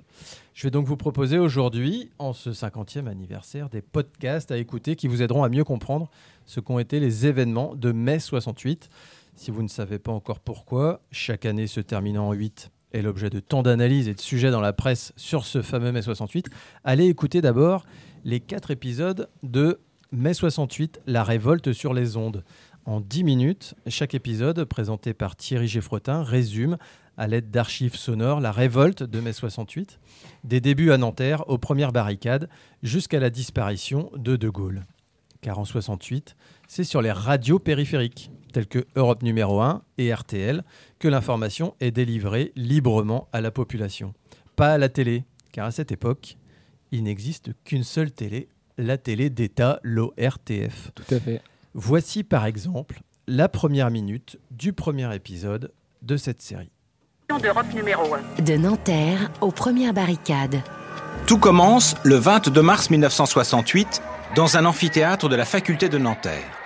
Je 0.55 0.67
vais 0.67 0.71
donc 0.71 0.87
vous 0.87 0.97
proposer 0.97 1.39
aujourd'hui, 1.39 2.11
en 2.19 2.33
ce 2.33 2.49
50e 2.49 3.09
anniversaire, 3.09 3.69
des 3.69 3.83
podcasts 3.83 4.51
à 4.51 4.57
écouter 4.57 4.97
qui 4.97 5.07
vous 5.07 5.21
aideront 5.21 5.45
à 5.45 5.51
mieux 5.51 5.65
comprendre 5.65 6.11
ce 6.51 6.59
qu'ont 6.59 6.81
été 6.81 6.99
les 6.99 7.29
événements 7.29 7.77
de 7.77 7.93
mai 7.93 8.19
68. 8.19 8.89
Si 9.37 9.53
vous 9.53 9.63
ne 9.63 9.69
savez 9.69 10.01
pas 10.01 10.11
encore 10.11 10.41
pourquoi, 10.41 11.01
chaque 11.13 11.47
année 11.47 11.69
se 11.69 11.79
terminant 11.79 12.27
en 12.27 12.33
8 12.33 12.73
est 12.93 13.03
l'objet 13.03 13.31
de 13.31 13.39
tant 13.39 13.63
d'analyses 13.63 14.09
et 14.09 14.15
de 14.15 14.21
sujets 14.21 14.51
dans 14.51 14.61
la 14.61 14.73
presse 14.73 15.13
sur 15.15 15.45
ce 15.45 15.63
fameux 15.63 15.93
mai 15.93 16.03
68, 16.03 16.49
allez 16.83 17.07
écouter 17.07 17.41
d'abord 17.41 17.87
les 18.25 18.41
quatre 18.41 18.73
épisodes 18.73 19.29
de 19.45 19.79
mai 20.11 20.35
68, 20.35 21.03
la 21.07 21.23
révolte 21.23 21.73
sur 21.73 21.95
les 21.95 22.17
ondes. 22.17 22.43
En 22.85 23.01
10 23.01 23.23
minutes, 23.23 23.75
chaque 23.87 24.15
épisode, 24.15 24.65
présenté 24.65 25.15
par 25.15 25.37
Thierry 25.37 25.69
Geffrotin, 25.69 26.25
résume, 26.25 26.79
à 27.17 27.29
l'aide 27.29 27.53
d'archives 27.53 27.95
sonores, 27.95 28.41
la 28.41 28.51
révolte 28.51 29.05
de 29.05 29.21
mai 29.21 29.33
68, 29.33 30.01
des 30.43 30.61
débuts 30.61 30.91
à 30.91 30.99
Nanterre 30.99 31.49
aux 31.49 31.59
premières 31.59 31.93
barricades, 31.93 32.49
jusqu'à 32.83 33.21
la 33.21 33.31
disparition 33.31 34.11
de 34.17 34.35
De 34.35 34.49
Gaulle. 34.49 34.83
Car 35.41 35.59
en 35.59 35.65
68, 35.65 36.37
c'est 36.69 36.85
sur 36.85 37.01
les 37.01 37.13
radios 37.13 37.59
périphériques, 37.59 38.31
telles 38.53 38.67
que 38.67 38.87
Europe 38.95 39.23
numéro 39.23 39.61
1 39.61 39.83
et 39.99 40.13
RTL, 40.13 40.65
que 40.99 41.09
l'information 41.09 41.75
est 41.81 41.91
délivrée 41.91 42.53
librement 42.57 43.29
à 43.33 43.41
la 43.41 43.51
population. 43.51 44.13
Pas 44.57 44.75
à 44.75 44.79
la 44.79 44.89
télé, 44.89 45.25
car 45.53 45.67
à 45.67 45.71
cette 45.71 45.93
époque, 45.93 46.37
il 46.93 47.05
n'existe 47.05 47.53
qu'une 47.65 47.85
seule 47.85 48.11
télé, 48.11 48.49
la 48.77 48.99
télé 48.99 49.31
d'État, 49.31 49.81
l'ORTF. 49.83 50.91
Tout 50.95 51.15
à 51.15 51.21
fait. 51.21 51.41
Voici 51.75 52.25
par 52.25 52.47
exemple 52.47 53.01
la 53.27 53.49
première 53.49 53.91
minute 53.91 54.39
du 54.51 54.73
premier 54.73 55.15
épisode 55.15 55.73
de 56.03 56.17
cette 56.17 56.43
série. 56.43 56.71
d'Europe 57.29 57.73
numéro 57.73 58.03
1. 58.39 58.43
De 58.43 58.57
Nanterre 58.57 59.31
aux 59.41 59.53
premières 59.53 59.95
barricades. 59.95 60.61
Tout 61.27 61.39
commence 61.39 61.95
le 62.03 62.17
22 62.17 62.61
mars 62.61 62.91
1968 62.91 64.03
dans 64.37 64.57
un 64.57 64.65
amphithéâtre 64.65 65.29
de 65.29 65.35
la 65.35 65.45
faculté 65.45 65.89
de 65.89 65.99
Nanterre. 65.99 66.57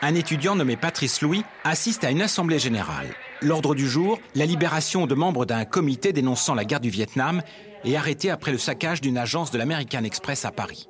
Un 0.00 0.14
étudiant 0.14 0.56
nommé 0.56 0.76
Patrice 0.76 1.20
Louis 1.20 1.44
assiste 1.64 2.02
à 2.04 2.10
une 2.10 2.22
assemblée 2.22 2.58
générale. 2.58 3.08
L'ordre 3.42 3.74
du 3.74 3.86
jour, 3.86 4.18
la 4.34 4.46
libération 4.46 5.06
de 5.06 5.14
membres 5.14 5.44
d'un 5.44 5.64
comité 5.64 6.12
dénonçant 6.12 6.54
la 6.54 6.64
guerre 6.64 6.80
du 6.80 6.88
Vietnam 6.88 7.42
et 7.84 7.96
arrêté 7.96 8.30
après 8.30 8.52
le 8.52 8.58
saccage 8.58 9.00
d'une 9.00 9.18
agence 9.18 9.50
de 9.50 9.58
l'American 9.58 10.04
Express 10.04 10.44
à 10.44 10.50
Paris. 10.50 10.88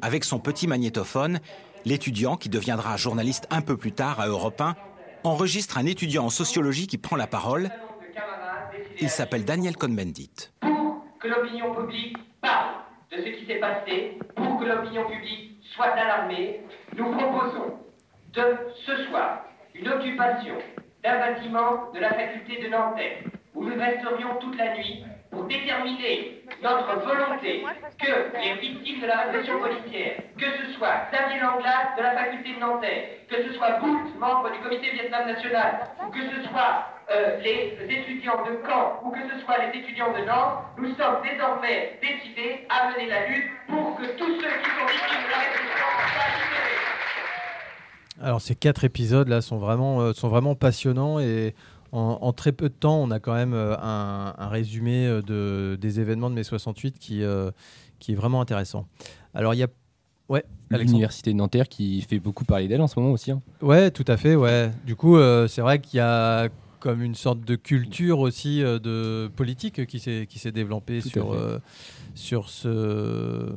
Avec 0.00 0.24
son 0.24 0.38
petit 0.38 0.66
magnétophone, 0.66 1.40
l'étudiant, 1.84 2.36
qui 2.36 2.48
deviendra 2.48 2.96
journaliste 2.96 3.46
un 3.50 3.60
peu 3.60 3.76
plus 3.76 3.92
tard 3.92 4.20
à 4.20 4.28
Europe 4.28 4.60
1, 4.60 4.74
enregistre 5.24 5.76
un 5.76 5.86
étudiant 5.86 6.24
en 6.24 6.30
sociologie 6.30 6.86
qui 6.86 6.98
prend 6.98 7.16
la 7.16 7.26
parole. 7.26 7.70
Il 9.00 9.10
s'appelle 9.10 9.44
Daniel 9.44 9.76
Cohn-Bendit. 9.76 10.50
De 13.10 13.16
ce 13.16 13.28
qui 13.28 13.46
s'est 13.46 13.58
passé, 13.58 14.18
pour 14.36 14.58
que 14.58 14.64
l'opinion 14.64 15.04
publique 15.08 15.58
soit 15.74 15.86
alarmée, 15.86 16.60
nous 16.96 17.10
proposons 17.12 17.78
de 18.32 18.58
ce 18.86 19.04
soir 19.06 19.44
une 19.74 19.88
occupation 19.88 20.54
d'un 21.02 21.18
bâtiment 21.18 21.90
de 21.94 22.00
la 22.00 22.12
faculté 22.12 22.62
de 22.62 22.68
Nanterre, 22.68 23.22
où 23.54 23.64
nous 23.64 23.78
resterions 23.78 24.36
toute 24.40 24.56
la 24.56 24.76
nuit 24.76 25.04
pour 25.30 25.44
déterminer 25.44 26.42
notre 26.62 27.00
volonté 27.00 27.64
que 27.98 28.38
les 28.40 28.54
victimes 28.54 29.00
de 29.00 29.06
la 29.06 29.22
répression 29.22 29.60
policière, 29.60 30.16
que 30.38 30.46
ce 30.46 30.72
soit 30.72 31.08
Xavier 31.12 31.40
Langlade 31.40 31.96
de 31.96 32.02
la 32.02 32.12
faculté 32.12 32.54
de 32.54 32.60
Nanterre, 32.60 33.04
que 33.28 33.42
ce 33.44 33.52
soit 33.54 33.78
Bout, 33.78 34.18
membre 34.18 34.50
du 34.50 34.58
comité 34.58 34.90
Vietnam 34.90 35.26
national, 35.26 35.80
ou 36.02 36.10
que 36.10 36.20
ce 36.20 36.48
soit 36.48 36.97
euh, 37.10 37.38
les 37.40 37.76
étudiants 37.88 38.42
de 38.44 38.58
Caen, 38.66 39.00
ou 39.04 39.10
que 39.10 39.18
ce 39.32 39.44
soit 39.44 39.56
les 39.66 39.78
étudiants 39.80 40.12
de 40.12 40.24
Nantes, 40.26 40.64
nous 40.78 40.88
sommes 40.94 41.22
désormais 41.22 41.98
décidés 42.02 42.66
à 42.68 42.90
mener 42.92 43.08
la 43.08 43.26
lutte 43.28 43.48
pour 43.68 43.96
que 43.96 44.04
tous 44.18 44.40
ceux 44.40 44.48
qui 44.62 44.70
sont 44.70 44.86
victimes 44.86 45.24
de 45.24 45.30
la 45.30 45.38
répression 45.38 45.88
soient 46.12 46.28
libérés. 46.36 48.22
Alors 48.22 48.40
ces 48.40 48.54
quatre 48.54 48.84
épisodes 48.84 49.28
là 49.28 49.40
sont 49.40 49.58
vraiment, 49.58 50.00
euh, 50.00 50.12
sont 50.12 50.28
vraiment 50.28 50.54
passionnants 50.54 51.18
et 51.20 51.54
en, 51.92 52.18
en 52.20 52.32
très 52.34 52.52
peu 52.52 52.68
de 52.68 52.74
temps 52.74 52.96
on 53.00 53.10
a 53.10 53.20
quand 53.20 53.32
même 53.34 53.54
euh, 53.54 53.74
un, 53.80 54.34
un 54.36 54.48
résumé 54.48 55.06
de, 55.26 55.78
des 55.80 56.00
événements 56.00 56.28
de 56.28 56.34
mai 56.34 56.44
68 56.44 56.98
qui, 56.98 57.22
euh, 57.22 57.50
qui 58.00 58.12
est 58.12 58.16
vraiment 58.16 58.40
intéressant. 58.40 58.86
Alors 59.34 59.54
il 59.54 59.58
y 59.58 59.62
a... 59.64 59.68
Ouais. 60.28 60.44
L'université 60.70 61.32
de 61.32 61.36
Nanterre 61.38 61.70
qui 61.70 62.02
fait 62.02 62.18
beaucoup 62.18 62.44
parler 62.44 62.68
d'elle 62.68 62.82
en 62.82 62.86
ce 62.86 63.00
moment 63.00 63.12
aussi. 63.14 63.30
hein. 63.30 63.40
Ouais, 63.62 63.90
tout 63.90 64.04
à 64.06 64.18
fait. 64.18 64.34
Ouais. 64.34 64.70
Du 64.84 64.94
coup, 64.94 65.16
euh, 65.16 65.48
c'est 65.48 65.62
vrai 65.62 65.78
qu'il 65.78 65.96
y 65.96 66.00
a 66.00 66.48
comme 66.88 67.02
une 67.02 67.14
sorte 67.14 67.40
de 67.42 67.54
culture 67.54 68.18
aussi 68.20 68.62
euh, 68.62 68.78
de 68.78 69.30
politique 69.36 69.84
qui 69.86 69.98
s'est 70.00 70.26
qui 70.26 70.38
s'est 70.38 70.52
développée 70.52 71.02
Tout 71.02 71.10
sur 71.10 71.32
euh, 71.34 71.58
sur 72.14 72.48
ce 72.48 73.52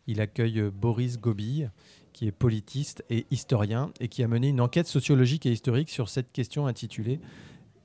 Il 0.07 0.21
accueille 0.21 0.61
euh, 0.61 0.71
Boris 0.71 1.19
Gobille, 1.19 1.71
qui 2.13 2.27
est 2.27 2.33
politiste 2.33 3.03
et 3.09 3.25
historien 3.31 3.91
et 3.99 4.09
qui 4.09 4.23
a 4.23 4.29
mené 4.29 4.49
une 4.49 4.61
enquête 4.61 4.87
sociologique 4.87 5.47
et 5.47 5.53
historique 5.53 5.89
sur 5.89 6.11
cette 6.11 6.31
question 6.31 6.67
intitulée 6.67 7.21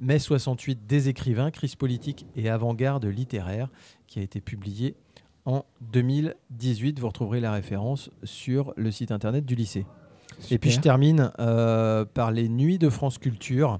Mai 0.01 0.19
68 0.19 0.85
des 0.85 1.09
écrivains, 1.09 1.51
crise 1.51 1.75
politique 1.75 2.25
et 2.35 2.49
avant-garde 2.49 3.05
littéraire, 3.05 3.69
qui 4.07 4.19
a 4.19 4.21
été 4.21 4.39
publiée 4.39 4.95
en 5.45 5.65
2018. 5.91 6.99
Vous 6.99 7.07
retrouverez 7.07 7.39
la 7.39 7.51
référence 7.51 8.09
sur 8.23 8.73
le 8.75 8.91
site 8.91 9.11
internet 9.11 9.45
du 9.45 9.55
lycée. 9.55 9.85
Et 10.51 10.57
puis 10.57 10.71
je 10.71 10.79
termine 10.79 11.31
euh, 11.39 12.05
par 12.05 12.31
les 12.31 12.49
Nuits 12.49 12.79
de 12.79 12.89
France 12.89 13.17
Culture. 13.17 13.79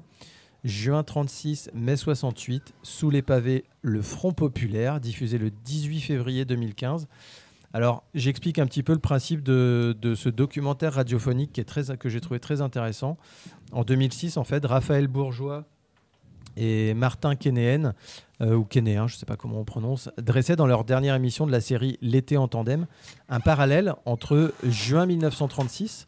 Juin 0.65 1.04
36, 1.04 1.69
mai 1.74 1.95
68, 1.95 2.74
sous 2.84 3.10
les 3.10 3.22
pavés, 3.22 3.63
le 3.82 4.02
Front 4.02 4.34
Populaire, 4.34 5.00
diffusé 5.00 5.38
le 5.38 5.52
18 5.52 6.02
février 6.02 6.43
2015. 6.43 7.08
Alors, 7.72 8.04
j'explique 8.13 8.60
un 8.60 8.65
petit 8.65 8.84
peu 8.84 8.93
le 8.93 9.00
principe 9.00 9.41
de, 9.41 9.95
de 10.02 10.15
ce 10.15 10.28
documentaire 10.28 10.93
radiophonique 10.93 11.54
qui 11.54 11.62
est 11.62 11.65
très, 11.65 11.95
que 11.98 12.10
j'ai 12.10 12.19
trouvé 12.19 12.39
très 12.41 12.62
intéressant. 12.62 13.17
En 13.72 13.84
2006, 13.84 14.38
en 14.38 14.43
fait, 14.43 14.65
Raphaël 14.65 15.08
Bourgeois 15.08 15.65
et 16.60 16.93
Martin 16.93 17.36
Kénéen, 17.36 17.93
euh, 18.41 18.56
ou 18.56 18.65
Kénéen, 18.65 19.08
je 19.08 19.15
ne 19.15 19.19
sais 19.19 19.26
pas 19.26 19.38
comment 19.38 19.60
on 19.60 19.63
prononce, 19.63 20.10
dressaient 20.17 20.58
dans 20.58 20.67
leur 20.67 20.84
dernière 20.84 21.15
émission 21.15 21.48
de 21.48 21.52
la 21.52 21.62
série 21.62 21.98
L'été 22.02 22.36
en 22.36 22.50
tandem 22.50 22.86
un 23.30 23.39
parallèle 23.39 23.93
entre 24.06 24.54
juin 24.63 25.06
1936 25.06 26.08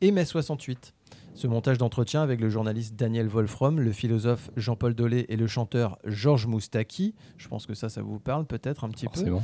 et 0.00 0.10
mai 0.10 0.24
68. 0.24 0.94
Ce 1.34 1.46
montage 1.46 1.78
d'entretien 1.78 2.22
avec 2.22 2.40
le 2.40 2.48
journaliste 2.48 2.96
Daniel 2.96 3.28
Wolfram, 3.28 3.80
le 3.80 3.92
philosophe 3.92 4.50
Jean-Paul 4.56 4.94
Dolé 4.94 5.26
et 5.28 5.36
le 5.36 5.46
chanteur 5.46 5.98
Georges 6.04 6.46
Moustaki, 6.46 7.14
je 7.38 7.48
pense 7.48 7.66
que 7.66 7.74
ça, 7.74 7.88
ça 7.88 8.02
vous 8.02 8.18
parle 8.18 8.46
peut-être 8.46 8.84
un 8.84 8.88
petit 8.88 9.06
peu, 9.06 9.36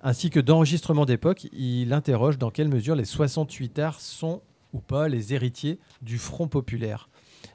ainsi 0.00 0.30
que 0.30 0.40
d'enregistrements 0.40 1.06
d'époque, 1.06 1.48
il 1.52 1.92
interroge 1.92 2.38
dans 2.38 2.50
quelle 2.50 2.68
mesure 2.68 2.94
les 2.94 3.04
68 3.04 3.78
arts 3.80 4.00
sont 4.00 4.42
ou 4.72 4.80
pas 4.80 5.08
les 5.08 5.34
héritiers 5.34 5.80
du 6.02 6.18
Front 6.18 6.46
populaire. 6.46 7.08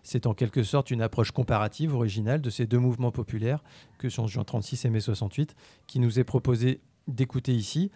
C'est 0.04 0.28
en 0.28 0.34
quelque 0.34 0.64
sorte 0.64 0.92
une 0.92 1.02
approche 1.02 1.32
comparative 1.32 1.96
originale 1.96 2.42
de 2.42 2.50
ces 2.50 2.68
deux 2.68 2.80
mouvements 2.80 3.12
populaires 3.12 3.64
que 3.98 4.10
sont 4.10 4.28
juin 4.28 4.44
36 4.44 4.86
et 4.86 4.90
mai 4.90 5.00
68 5.00 5.56
qui 5.88 6.00
nous 6.00 6.20
est 6.20 6.26
proposé 6.26 6.82
d'écouter 7.08 7.54
ici. 7.54 7.90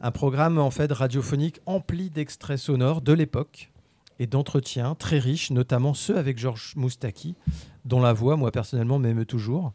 Un 0.00 0.10
programme 0.10 0.58
en 0.58 0.70
fait 0.70 0.90
radiophonique 0.90 1.60
empli 1.66 2.10
d'extraits 2.10 2.58
sonores 2.58 3.02
de 3.02 3.12
l'époque 3.12 3.70
et 4.18 4.26
d'entretiens 4.26 4.94
très 4.94 5.18
riches, 5.18 5.50
notamment 5.50 5.94
ceux 5.94 6.16
avec 6.16 6.38
Georges 6.38 6.74
Moustaki, 6.76 7.34
dont 7.84 8.00
la 8.00 8.12
voix, 8.12 8.36
moi 8.36 8.50
personnellement, 8.50 8.98
m'émeut 8.98 9.26
toujours. 9.26 9.72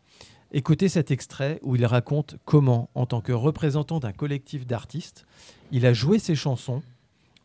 Écoutez 0.52 0.90
cet 0.90 1.12
extrait 1.12 1.60
où 1.62 1.76
il 1.76 1.86
raconte 1.86 2.36
comment, 2.44 2.90
en 2.94 3.06
tant 3.06 3.22
que 3.22 3.32
représentant 3.32 4.00
d'un 4.00 4.12
collectif 4.12 4.66
d'artistes, 4.68 5.26
il 5.72 5.86
a 5.86 5.94
joué 5.94 6.20
ses 6.20 6.36
chansons 6.36 6.82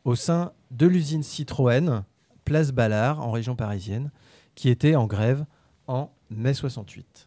au 0.04 0.14
sein 0.14 0.52
de 0.70 0.86
l'usine 0.86 1.22
Citroën, 1.22 2.04
place 2.46 2.72
Ballard, 2.72 3.20
en 3.20 3.30
région 3.30 3.56
parisienne, 3.56 4.10
qui 4.54 4.70
était 4.70 4.94
en 4.94 5.06
grève 5.06 5.44
en 5.86 6.10
mai 6.30 6.54
68. 6.54 7.26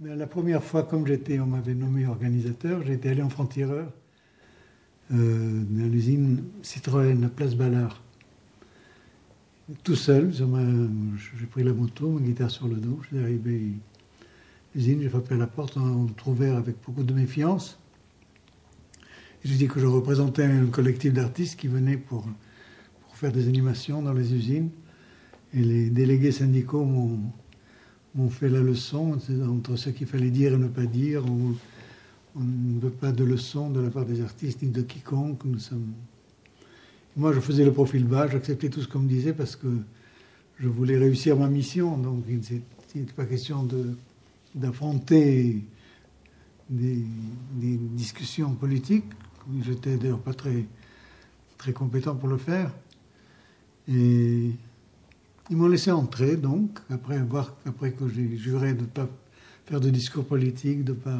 Mais 0.00 0.14
la 0.14 0.28
première 0.28 0.62
fois, 0.62 0.84
comme 0.84 1.06
j'étais, 1.06 1.40
on 1.40 1.46
m'avait 1.46 1.74
nommé 1.74 2.06
organisateur, 2.06 2.82
j'étais 2.86 3.10
allé 3.10 3.20
en 3.20 3.28
franc-tireur 3.28 3.92
euh, 5.12 5.62
dans 5.68 5.90
l'usine 5.90 6.44
Citroën 6.62 7.24
à 7.24 7.28
Place 7.28 7.56
Ballard. 7.56 8.00
Tout 9.82 9.96
seul, 9.96 10.32
j'ai 10.32 11.46
pris 11.46 11.64
la 11.64 11.72
moto, 11.72 12.08
ma 12.08 12.20
guitare 12.20 12.50
sur 12.50 12.68
le 12.68 12.76
dos, 12.76 13.00
je 13.02 13.08
suis 13.08 13.18
arrivé 13.18 13.72
à 14.22 14.24
l'usine, 14.76 15.02
j'ai 15.02 15.08
frappé 15.08 15.34
à 15.34 15.38
la 15.38 15.46
porte, 15.46 15.76
on 15.76 15.80
m'a 15.80 16.10
ouvert 16.26 16.56
avec 16.56 16.76
beaucoup 16.86 17.02
de 17.02 17.12
méfiance. 17.12 17.78
J'ai 19.44 19.56
dit 19.56 19.68
que 19.68 19.80
je 19.80 19.86
représentais 19.86 20.44
un 20.44 20.66
collectif 20.66 21.12
d'artistes 21.12 21.58
qui 21.58 21.68
venaient 21.68 21.96
pour, 21.96 22.24
faire 23.18 23.32
des 23.32 23.48
animations 23.48 24.00
dans 24.00 24.12
les 24.12 24.32
usines. 24.32 24.70
Et 25.52 25.62
les 25.62 25.90
délégués 25.90 26.30
syndicaux 26.30 26.84
m'ont 26.84 28.30
fait 28.30 28.48
la 28.48 28.60
leçon 28.60 29.18
entre 29.48 29.76
ce 29.76 29.90
qu'il 29.90 30.06
fallait 30.06 30.30
dire 30.30 30.54
et 30.54 30.56
ne 30.56 30.68
pas 30.68 30.86
dire. 30.86 31.24
On, 31.26 31.54
ne 32.40 32.78
veut 32.80 32.90
pas 32.90 33.10
de 33.10 33.24
leçons 33.24 33.70
de 33.70 33.80
la 33.80 33.90
part 33.90 34.04
des 34.04 34.20
artistes 34.20 34.62
ni 34.62 34.68
de 34.68 34.82
quiconque. 34.82 35.44
Nous 35.44 35.58
sommes... 35.58 35.92
Moi, 37.16 37.32
je 37.32 37.40
faisais 37.40 37.64
le 37.64 37.72
profil 37.72 38.04
bas, 38.04 38.28
j'acceptais 38.28 38.68
tout 38.68 38.80
ce 38.80 38.86
qu'on 38.86 39.00
me 39.00 39.08
disait 39.08 39.32
parce 39.32 39.56
que 39.56 39.66
je 40.60 40.68
voulais 40.68 40.96
réussir 40.96 41.36
ma 41.36 41.48
mission. 41.48 41.98
Donc, 41.98 42.22
il 42.28 42.36
n'était 43.00 43.12
pas 43.12 43.24
question 43.24 43.64
de- 43.64 43.96
d'affronter 44.54 45.64
des, 46.70 47.02
des 47.54 47.76
discussions 47.76 48.52
politiques. 48.54 49.06
J'étais 49.62 49.96
d'ailleurs 49.96 50.20
pas 50.20 50.34
très, 50.34 50.64
très 51.56 51.72
compétent 51.72 52.14
pour 52.14 52.28
le 52.28 52.36
faire. 52.36 52.70
Et 53.88 54.50
ils 55.50 55.56
m'ont 55.56 55.68
laissé 55.68 55.90
entrer, 55.90 56.36
donc, 56.36 56.78
après, 56.90 57.16
avoir, 57.16 57.56
après 57.64 57.92
que 57.92 58.08
j'ai 58.08 58.36
juré 58.36 58.74
de 58.74 58.82
ne 58.82 58.86
pas 58.86 59.08
faire 59.66 59.80
de 59.80 59.90
discours 59.90 60.24
politique, 60.24 60.84
de 60.84 60.92
ne 60.92 60.96
pas 60.98 61.18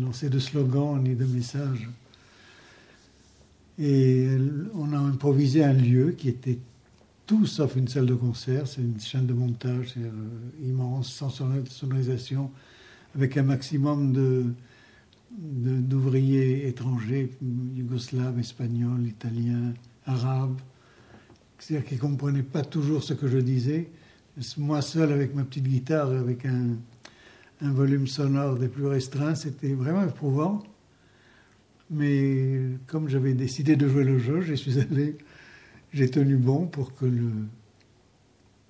lancer 0.00 0.30
de 0.30 0.38
slogans 0.38 1.00
ni 1.02 1.14
de 1.14 1.26
messages. 1.26 1.88
Et 3.78 4.28
on 4.74 4.92
a 4.92 4.98
improvisé 4.98 5.62
un 5.62 5.74
lieu 5.74 6.12
qui 6.12 6.28
était 6.28 6.58
tout 7.26 7.44
sauf 7.44 7.76
une 7.76 7.88
salle 7.88 8.06
de 8.06 8.14
concert, 8.14 8.66
c'est 8.66 8.80
une 8.80 8.98
chaîne 9.00 9.26
de 9.26 9.34
montage 9.34 9.94
euh, 9.98 10.10
immense, 10.64 11.12
sans 11.12 11.28
sonor- 11.28 11.66
sonorisation, 11.68 12.50
avec 13.14 13.36
un 13.36 13.42
maximum 13.42 14.12
de- 14.12 14.44
d'ouvriers 15.30 16.68
étrangers, 16.68 17.30
yougoslaves, 17.76 18.38
espagnols, 18.38 19.06
italiens, 19.06 19.74
arabes, 20.06 20.60
c'est-à-dire 21.58 21.86
qu'ils 21.86 21.96
ne 21.98 22.02
comprenaient 22.02 22.42
pas 22.42 22.62
toujours 22.62 23.02
ce 23.02 23.14
que 23.14 23.28
je 23.28 23.38
disais. 23.38 23.90
Moi 24.58 24.82
seul, 24.82 25.12
avec 25.12 25.34
ma 25.34 25.44
petite 25.44 25.64
guitare, 25.64 26.12
et 26.12 26.18
avec 26.18 26.44
un, 26.44 26.76
un 27.62 27.72
volume 27.72 28.06
sonore 28.06 28.56
des 28.56 28.68
plus 28.68 28.86
restreints, 28.86 29.34
c'était 29.34 29.72
vraiment 29.72 30.04
éprouvant. 30.04 30.62
Mais 31.90 32.60
comme 32.86 33.08
j'avais 33.08 33.34
décidé 33.34 33.76
de 33.76 33.88
jouer 33.88 34.04
le 34.04 34.18
jeu, 34.18 34.40
je 34.40 34.54
suis 34.54 34.78
allé, 34.78 35.16
j'ai 35.92 36.10
tenu 36.10 36.36
bon 36.36 36.66
pour 36.66 36.94
que 36.94 37.06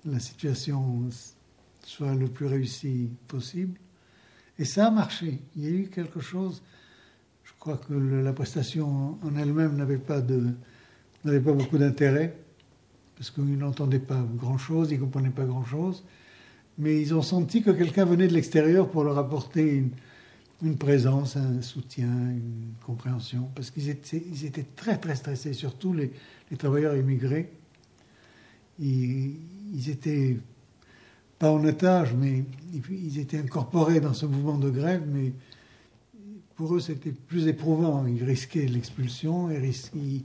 la 0.05 0.19
situation 0.19 1.09
soit 1.83 2.13
le 2.13 2.27
plus 2.27 2.45
réussie 2.45 3.09
possible. 3.27 3.79
Et 4.59 4.65
ça 4.65 4.87
a 4.87 4.91
marché. 4.91 5.39
Il 5.55 5.63
y 5.63 5.67
a 5.67 5.71
eu 5.71 5.87
quelque 5.87 6.19
chose. 6.19 6.61
Je 7.43 7.51
crois 7.59 7.77
que 7.77 7.93
la 7.93 8.33
prestation 8.33 9.17
en 9.21 9.35
elle-même 9.35 9.75
n'avait 9.75 9.97
pas, 9.97 10.21
n'avait 11.23 11.39
pas 11.39 11.53
beaucoup 11.53 11.77
d'intérêt, 11.77 12.35
parce 13.17 13.31
qu'ils 13.31 13.57
n'entendaient 13.57 13.99
pas 13.99 14.23
grand-chose, 14.35 14.91
ils 14.91 14.99
ne 14.99 15.01
comprenaient 15.01 15.29
pas 15.29 15.45
grand-chose. 15.45 16.03
Mais 16.77 17.01
ils 17.01 17.15
ont 17.15 17.23
senti 17.23 17.63
que 17.63 17.71
quelqu'un 17.71 18.05
venait 18.05 18.27
de 18.27 18.33
l'extérieur 18.33 18.89
pour 18.89 19.03
leur 19.03 19.17
apporter 19.17 19.83
une, 20.61 20.77
présence, 20.77 21.35
un 21.35 21.61
soutien, 21.63 22.07
une 22.07 22.73
compréhension, 22.85 23.49
parce 23.55 23.71
qu'ils 23.71 23.89
étaient, 23.89 24.65
très 24.75 24.97
très 24.97 25.15
stressés, 25.15 25.53
surtout 25.53 25.93
les, 25.93 26.11
travailleurs 26.57 26.95
immigrés. 26.95 27.51
Ils, 28.79 29.89
étaient 29.89 30.37
pas 31.39 31.51
en 31.51 31.63
otage, 31.65 32.13
mais 32.13 32.45
ils, 32.91 33.17
étaient 33.17 33.39
incorporés 33.39 33.99
dans 33.99 34.13
ce 34.13 34.27
mouvement 34.27 34.59
de 34.59 34.69
grève, 34.69 35.03
mais 35.07 35.33
pour 36.55 36.75
eux 36.75 36.79
c'était 36.79 37.11
plus 37.11 37.47
éprouvant. 37.47 38.05
Ils 38.05 38.23
risquaient 38.23 38.67
l'expulsion, 38.67 39.49
ils, 39.49 40.23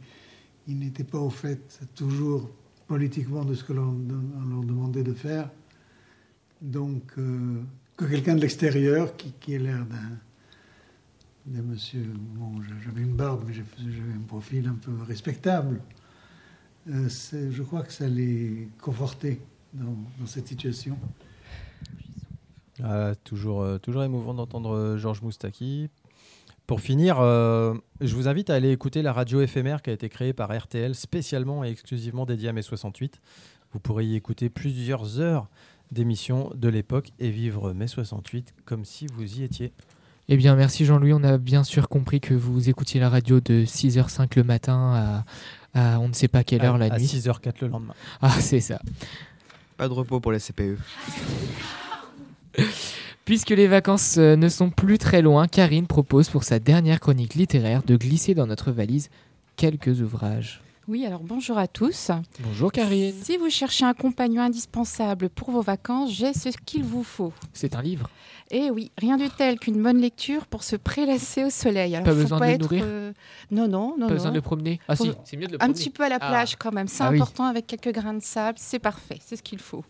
ils 0.68 0.78
n'étaient 0.78 1.04
pas 1.04 1.18
au 1.18 1.30
fait 1.30 1.80
toujours 1.94 2.50
politiquement 2.92 3.42
de 3.42 3.54
ce 3.54 3.64
que 3.64 3.72
l'on 3.72 3.96
on 4.36 4.48
leur 4.50 4.64
demandait 4.64 5.02
de 5.02 5.14
faire. 5.14 5.48
donc 6.60 7.04
euh, 7.16 7.62
que 7.96 8.04
quelqu'un 8.04 8.34
de 8.34 8.42
l'extérieur 8.42 9.16
qui, 9.16 9.32
qui 9.40 9.54
ait 9.54 9.58
l'air 9.58 9.86
d'un 11.46 11.62
monsieur. 11.62 12.04
J'avais 12.84 13.00
une 13.00 13.16
barbe, 13.16 13.44
mais 13.46 13.54
j'avais 13.54 14.12
un 14.14 14.26
profil 14.28 14.68
un 14.68 14.74
peu 14.74 14.92
respectable. 15.08 15.80
Euh, 16.90 17.08
je 17.08 17.62
crois 17.62 17.82
que 17.82 17.94
ça 17.94 18.06
les 18.08 18.68
confortait 18.82 19.40
dans, 19.72 20.26
cette 20.26 20.48
situation. 20.48 20.98
Ah, 22.82 23.14
toujours, 23.24 23.62
euh, 23.62 23.78
toujours 23.78 24.04
émouvant 24.04 24.34
d'entendre 24.34 24.98
Georges 24.98 25.22
Moustaki. 25.22 25.88
Pour 26.72 26.80
finir, 26.80 27.16
euh, 27.20 27.74
je 28.00 28.14
vous 28.14 28.28
invite 28.28 28.48
à 28.48 28.54
aller 28.54 28.70
écouter 28.72 29.02
la 29.02 29.12
radio 29.12 29.42
éphémère 29.42 29.82
qui 29.82 29.90
a 29.90 29.92
été 29.92 30.08
créée 30.08 30.32
par 30.32 30.48
RTL 30.58 30.94
spécialement 30.94 31.64
et 31.64 31.68
exclusivement 31.68 32.24
dédiée 32.24 32.48
à 32.48 32.54
mai 32.54 32.62
68. 32.62 33.20
Vous 33.74 33.78
pourrez 33.78 34.06
y 34.06 34.16
écouter 34.16 34.48
plusieurs 34.48 35.20
heures 35.20 35.48
d'émissions 35.90 36.50
de 36.54 36.68
l'époque 36.70 37.10
et 37.18 37.28
vivre 37.30 37.74
mai 37.74 37.88
68 37.88 38.54
comme 38.64 38.86
si 38.86 39.06
vous 39.14 39.38
y 39.38 39.42
étiez. 39.42 39.74
Eh 40.30 40.38
bien, 40.38 40.56
merci 40.56 40.86
Jean-Louis. 40.86 41.12
On 41.12 41.22
a 41.24 41.36
bien 41.36 41.62
sûr 41.62 41.90
compris 41.90 42.20
que 42.22 42.32
vous 42.32 42.70
écoutiez 42.70 43.00
la 43.00 43.10
radio 43.10 43.38
de 43.40 43.66
6h05 43.66 44.30
le 44.36 44.44
matin 44.44 45.24
à, 45.74 45.84
à 45.94 46.00
on 46.00 46.08
ne 46.08 46.14
sait 46.14 46.28
pas 46.28 46.42
quelle 46.42 46.64
heure 46.64 46.76
À- 46.76 46.78
la 46.78 46.86
à 46.94 46.98
nuit. 46.98 47.04
6h04 47.04 47.52
le 47.60 47.68
lendemain. 47.68 47.94
Ah, 48.22 48.30
c'est 48.40 48.60
ça. 48.60 48.80
Pas 49.76 49.88
de 49.88 49.92
repos 49.92 50.20
pour 50.20 50.32
les 50.32 50.38
CPE. 50.40 50.78
Puisque 53.24 53.50
les 53.50 53.68
vacances 53.68 54.16
euh, 54.18 54.34
ne 54.36 54.48
sont 54.48 54.70
plus 54.70 54.98
très 54.98 55.22
loin, 55.22 55.46
Karine 55.46 55.86
propose 55.86 56.28
pour 56.28 56.42
sa 56.42 56.58
dernière 56.58 56.98
chronique 56.98 57.34
littéraire 57.34 57.82
de 57.84 57.96
glisser 57.96 58.34
dans 58.34 58.46
notre 58.46 58.72
valise 58.72 59.10
quelques 59.56 60.00
ouvrages. 60.00 60.60
Oui, 60.88 61.06
alors 61.06 61.20
bonjour 61.22 61.56
à 61.58 61.68
tous. 61.68 62.10
Bonjour 62.40 62.72
Karine. 62.72 63.14
Si 63.22 63.36
vous 63.36 63.48
cherchez 63.48 63.84
un 63.84 63.94
compagnon 63.94 64.42
indispensable 64.42 65.28
pour 65.28 65.52
vos 65.52 65.60
vacances, 65.62 66.10
j'ai 66.12 66.32
ce 66.32 66.48
qu'il 66.66 66.82
vous 66.82 67.04
faut. 67.04 67.32
C'est 67.52 67.76
un 67.76 67.82
livre. 67.82 68.10
Eh 68.50 68.70
oui, 68.72 68.90
rien 68.98 69.16
de 69.16 69.28
tel 69.28 69.60
qu'une 69.60 69.80
bonne 69.80 69.98
lecture 70.00 70.46
pour 70.46 70.64
se 70.64 70.74
prélasser 70.74 71.44
au 71.44 71.50
soleil. 71.50 71.94
Alors, 71.94 72.04
Pas 72.06 72.14
besoin 72.14 72.40
de 72.40 72.44
être, 72.46 72.60
nourrir 72.62 72.82
euh, 72.84 73.12
Non, 73.52 73.68
non, 73.68 73.94
non. 73.96 74.08
Pas 74.08 74.14
besoin 74.14 74.30
de 74.32 74.36
le 74.36 74.42
promener 74.42 74.80
Ah 74.88 74.96
Faut- 74.96 75.04
si, 75.04 75.12
c'est 75.24 75.36
mieux 75.36 75.46
de 75.46 75.52
le 75.52 75.56
Un 75.56 75.58
promener. 75.66 75.74
petit 75.74 75.90
peu 75.90 76.02
à 76.02 76.08
la 76.08 76.18
Ah. 76.20 76.28
plage 76.28 76.56
quand 76.56 76.72
même, 76.72 76.88
c'est 76.88 77.04
Ah 77.04 77.10
oui. 77.12 77.18
important 77.20 77.44
avec 77.44 77.68
quelques 77.68 77.92
grains 77.94 78.14
de 78.14 78.22
sable, 78.22 78.58
c'est 78.60 78.80
parfait, 78.80 79.18
c'est 79.24 79.36
ce 79.36 79.42
qu'il 79.42 79.60
faut. 79.60 79.84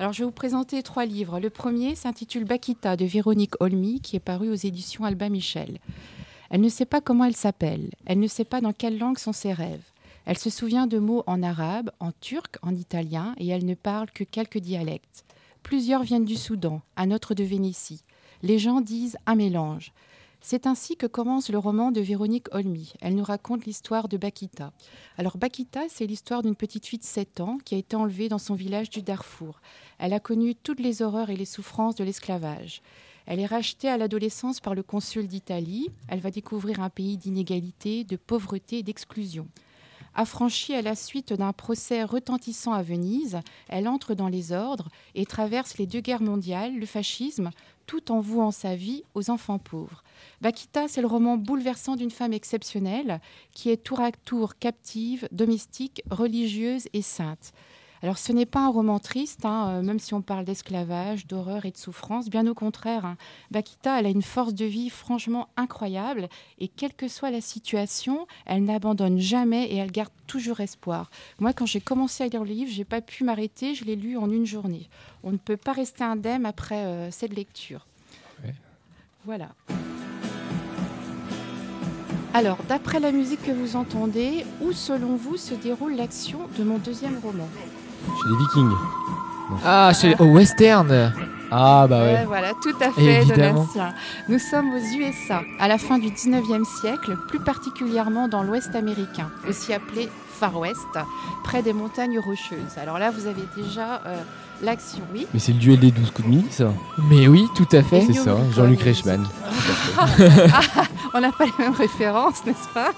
Alors 0.00 0.14
je 0.14 0.20
vais 0.20 0.24
vous 0.24 0.30
présenter 0.30 0.82
trois 0.82 1.04
livres. 1.04 1.40
Le 1.40 1.50
premier 1.50 1.94
s'intitule 1.94 2.44
Bakita 2.44 2.96
de 2.96 3.04
Véronique 3.04 3.60
Olmy, 3.60 4.00
qui 4.00 4.16
est 4.16 4.18
paru 4.18 4.48
aux 4.48 4.54
éditions 4.54 5.04
Alba 5.04 5.28
Michel. 5.28 5.76
Elle 6.48 6.62
ne 6.62 6.70
sait 6.70 6.86
pas 6.86 7.02
comment 7.02 7.26
elle 7.26 7.36
s'appelle, 7.36 7.90
elle 8.06 8.18
ne 8.18 8.26
sait 8.26 8.46
pas 8.46 8.62
dans 8.62 8.72
quelle 8.72 8.96
langue 8.96 9.18
sont 9.18 9.34
ses 9.34 9.52
rêves. 9.52 9.84
Elle 10.24 10.38
se 10.38 10.48
souvient 10.48 10.86
de 10.86 10.98
mots 10.98 11.22
en 11.26 11.42
arabe, 11.42 11.90
en 12.00 12.12
turc, 12.12 12.56
en 12.62 12.74
italien, 12.74 13.34
et 13.36 13.48
elle 13.48 13.66
ne 13.66 13.74
parle 13.74 14.10
que 14.10 14.24
quelques 14.24 14.56
dialectes. 14.56 15.26
Plusieurs 15.62 16.02
viennent 16.02 16.24
du 16.24 16.36
Soudan, 16.36 16.80
un 16.96 17.10
autre 17.10 17.34
de 17.34 17.44
Vénétie. 17.44 18.02
Les 18.42 18.58
gens 18.58 18.80
disent 18.80 19.18
un 19.26 19.34
mélange. 19.34 19.92
C'est 20.42 20.66
ainsi 20.66 20.96
que 20.96 21.06
commence 21.06 21.50
le 21.50 21.58
roman 21.58 21.92
de 21.92 22.00
Véronique 22.00 22.48
Olmy. 22.52 22.94
Elle 23.02 23.14
nous 23.14 23.24
raconte 23.24 23.66
l'histoire 23.66 24.08
de 24.08 24.16
Bakita. 24.16 24.72
Alors 25.18 25.36
Bakita, 25.36 25.82
c'est 25.90 26.06
l'histoire 26.06 26.42
d'une 26.42 26.56
petite 26.56 26.86
fille 26.86 26.98
de 26.98 27.04
7 27.04 27.40
ans 27.40 27.58
qui 27.62 27.74
a 27.74 27.78
été 27.78 27.94
enlevée 27.94 28.30
dans 28.30 28.38
son 28.38 28.54
village 28.54 28.88
du 28.88 29.02
Darfour. 29.02 29.60
Elle 29.98 30.14
a 30.14 30.20
connu 30.20 30.54
toutes 30.54 30.80
les 30.80 31.02
horreurs 31.02 31.28
et 31.28 31.36
les 31.36 31.44
souffrances 31.44 31.94
de 31.94 32.04
l'esclavage. 32.04 32.80
Elle 33.26 33.38
est 33.38 33.46
rachetée 33.46 33.88
à 33.88 33.98
l'adolescence 33.98 34.60
par 34.60 34.74
le 34.74 34.82
consul 34.82 35.28
d'Italie. 35.28 35.88
Elle 36.08 36.20
va 36.20 36.30
découvrir 36.30 36.80
un 36.80 36.90
pays 36.90 37.18
d'inégalité, 37.18 38.04
de 38.04 38.16
pauvreté 38.16 38.78
et 38.78 38.82
d'exclusion. 38.82 39.46
Affranchie 40.14 40.74
à 40.74 40.82
la 40.82 40.96
suite 40.96 41.32
d'un 41.32 41.52
procès 41.52 42.02
retentissant 42.02 42.72
à 42.72 42.82
Venise, 42.82 43.38
elle 43.68 43.86
entre 43.86 44.14
dans 44.14 44.26
les 44.26 44.50
ordres 44.50 44.88
et 45.14 45.24
traverse 45.24 45.78
les 45.78 45.86
deux 45.86 46.00
guerres 46.00 46.22
mondiales, 46.22 46.76
le 46.76 46.86
fascisme, 46.86 47.50
tout 47.90 48.12
en 48.12 48.20
vouant 48.20 48.52
sa 48.52 48.76
vie 48.76 49.02
aux 49.14 49.30
enfants 49.30 49.58
pauvres. 49.58 50.04
Bakita, 50.42 50.86
c'est 50.86 51.00
le 51.00 51.08
roman 51.08 51.36
bouleversant 51.36 51.96
d'une 51.96 52.12
femme 52.12 52.32
exceptionnelle 52.32 53.20
qui 53.52 53.68
est 53.68 53.82
tour 53.82 53.98
à 53.98 54.12
tour 54.12 54.58
captive, 54.58 55.26
domestique, 55.32 56.00
religieuse 56.08 56.86
et 56.92 57.02
sainte. 57.02 57.52
Alors 58.02 58.16
ce 58.16 58.32
n'est 58.32 58.46
pas 58.46 58.60
un 58.60 58.70
roman 58.70 58.98
triste, 58.98 59.44
hein, 59.44 59.68
euh, 59.68 59.82
même 59.82 59.98
si 59.98 60.14
on 60.14 60.22
parle 60.22 60.46
d'esclavage, 60.46 61.26
d'horreur 61.26 61.66
et 61.66 61.70
de 61.70 61.76
souffrance. 61.76 62.30
Bien 62.30 62.46
au 62.46 62.54
contraire, 62.54 63.04
hein. 63.04 63.16
Bakita, 63.50 63.98
elle 63.98 64.06
a 64.06 64.10
une 64.10 64.22
force 64.22 64.54
de 64.54 64.64
vie 64.64 64.88
franchement 64.88 65.48
incroyable 65.56 66.28
et 66.58 66.68
quelle 66.68 66.94
que 66.94 67.08
soit 67.08 67.30
la 67.30 67.42
situation, 67.42 68.26
elle 68.46 68.64
n'abandonne 68.64 69.18
jamais 69.18 69.66
et 69.66 69.76
elle 69.76 69.92
garde 69.92 70.12
toujours 70.26 70.60
espoir. 70.60 71.10
Moi, 71.40 71.52
quand 71.52 71.66
j'ai 71.66 71.80
commencé 71.80 72.24
à 72.24 72.28
lire 72.28 72.44
le 72.44 72.50
livre, 72.50 72.72
j'ai 72.72 72.84
pas 72.84 73.02
pu 73.02 73.22
m'arrêter, 73.22 73.74
je 73.74 73.84
l'ai 73.84 73.96
lu 73.96 74.16
en 74.16 74.30
une 74.30 74.46
journée. 74.46 74.88
On 75.22 75.32
ne 75.32 75.36
peut 75.36 75.58
pas 75.58 75.72
rester 75.72 76.02
indemne 76.02 76.46
après 76.46 76.84
euh, 76.84 77.10
cette 77.10 77.34
lecture. 77.34 77.86
Voilà. 79.26 79.48
Alors, 82.32 82.58
d'après 82.68 83.00
la 83.00 83.12
musique 83.12 83.42
que 83.42 83.50
vous 83.50 83.76
entendez, 83.76 84.46
où 84.62 84.72
selon 84.72 85.16
vous 85.16 85.36
se 85.36 85.52
déroule 85.52 85.96
l'action 85.96 86.38
de 86.56 86.64
mon 86.64 86.78
deuxième 86.78 87.18
roman? 87.18 87.48
Chez 88.06 88.28
les 88.28 88.36
Vikings. 88.36 88.76
Ah, 89.64 89.92
chez, 89.92 90.14
au 90.18 90.26
western. 90.26 91.12
Ah 91.50 91.86
bah 91.88 92.02
ouais. 92.02 92.12
Ouais, 92.12 92.24
voilà, 92.26 92.52
tout 92.62 92.74
à 92.80 92.90
fait, 92.92 93.22
Évidemment. 93.22 93.64
Donatien. 93.74 93.94
Nous 94.28 94.38
sommes 94.38 94.72
aux 94.72 94.96
USA, 94.96 95.42
à 95.58 95.66
la 95.66 95.78
fin 95.78 95.98
du 95.98 96.08
19e 96.08 96.64
siècle, 96.64 97.16
plus 97.28 97.40
particulièrement 97.40 98.28
dans 98.28 98.44
l'Ouest 98.44 98.74
américain, 98.76 99.30
aussi 99.48 99.72
appelé 99.72 100.08
Far 100.38 100.56
West, 100.56 100.78
près 101.42 101.62
des 101.62 101.72
montagnes 101.72 102.20
rocheuses. 102.20 102.78
Alors 102.80 102.98
là, 102.98 103.10
vous 103.10 103.26
avez 103.26 103.42
déjà 103.56 104.00
euh, 104.06 104.22
l'action, 104.62 105.02
oui. 105.12 105.26
Mais 105.34 105.40
c'est 105.40 105.52
le 105.52 105.58
duel 105.58 105.80
des 105.80 105.90
12 105.90 106.12
coups 106.12 106.28
de 106.28 106.34
midi, 106.34 106.46
ça 106.52 106.72
Mais 107.10 107.26
oui, 107.26 107.48
tout 107.56 107.68
à 107.72 107.82
fait. 107.82 108.02
C'est 108.02 108.12
ça, 108.12 108.36
Jean-Luc 108.54 108.82
Reichmann. 108.82 109.26
Ah, 109.98 110.06
on 111.12 111.20
n'a 111.20 111.32
pas 111.32 111.44
les 111.44 111.52
mêmes 111.58 111.74
références, 111.74 112.46
n'est-ce 112.46 112.68
pas? 112.72 112.92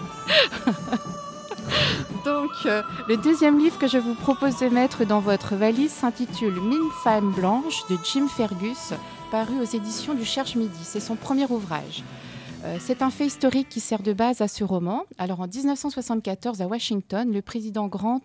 Donc, 2.24 2.50
euh, 2.66 2.82
le 3.08 3.16
deuxième 3.16 3.58
livre 3.58 3.78
que 3.78 3.88
je 3.88 3.98
vous 3.98 4.14
propose 4.14 4.58
de 4.60 4.68
mettre 4.68 5.04
dans 5.04 5.18
votre 5.18 5.56
valise 5.56 5.90
s'intitule 5.90 6.60
Mille 6.60 6.90
femmes 7.02 7.32
blanches 7.32 7.84
de 7.90 7.96
Jim 8.04 8.28
Fergus, 8.28 8.92
paru 9.32 9.58
aux 9.60 9.64
éditions 9.64 10.14
du 10.14 10.24
Cherche 10.24 10.54
Midi. 10.54 10.78
C'est 10.82 11.00
son 11.00 11.16
premier 11.16 11.46
ouvrage. 11.46 12.04
Euh, 12.64 12.76
C'est 12.78 13.02
un 13.02 13.10
fait 13.10 13.26
historique 13.26 13.68
qui 13.68 13.80
sert 13.80 14.04
de 14.04 14.12
base 14.12 14.40
à 14.40 14.46
ce 14.46 14.62
roman. 14.62 15.02
Alors 15.18 15.40
en 15.40 15.48
1974 15.48 16.62
à 16.62 16.68
Washington, 16.68 17.32
le 17.32 17.42
président 17.42 17.88
Grant 17.88 18.20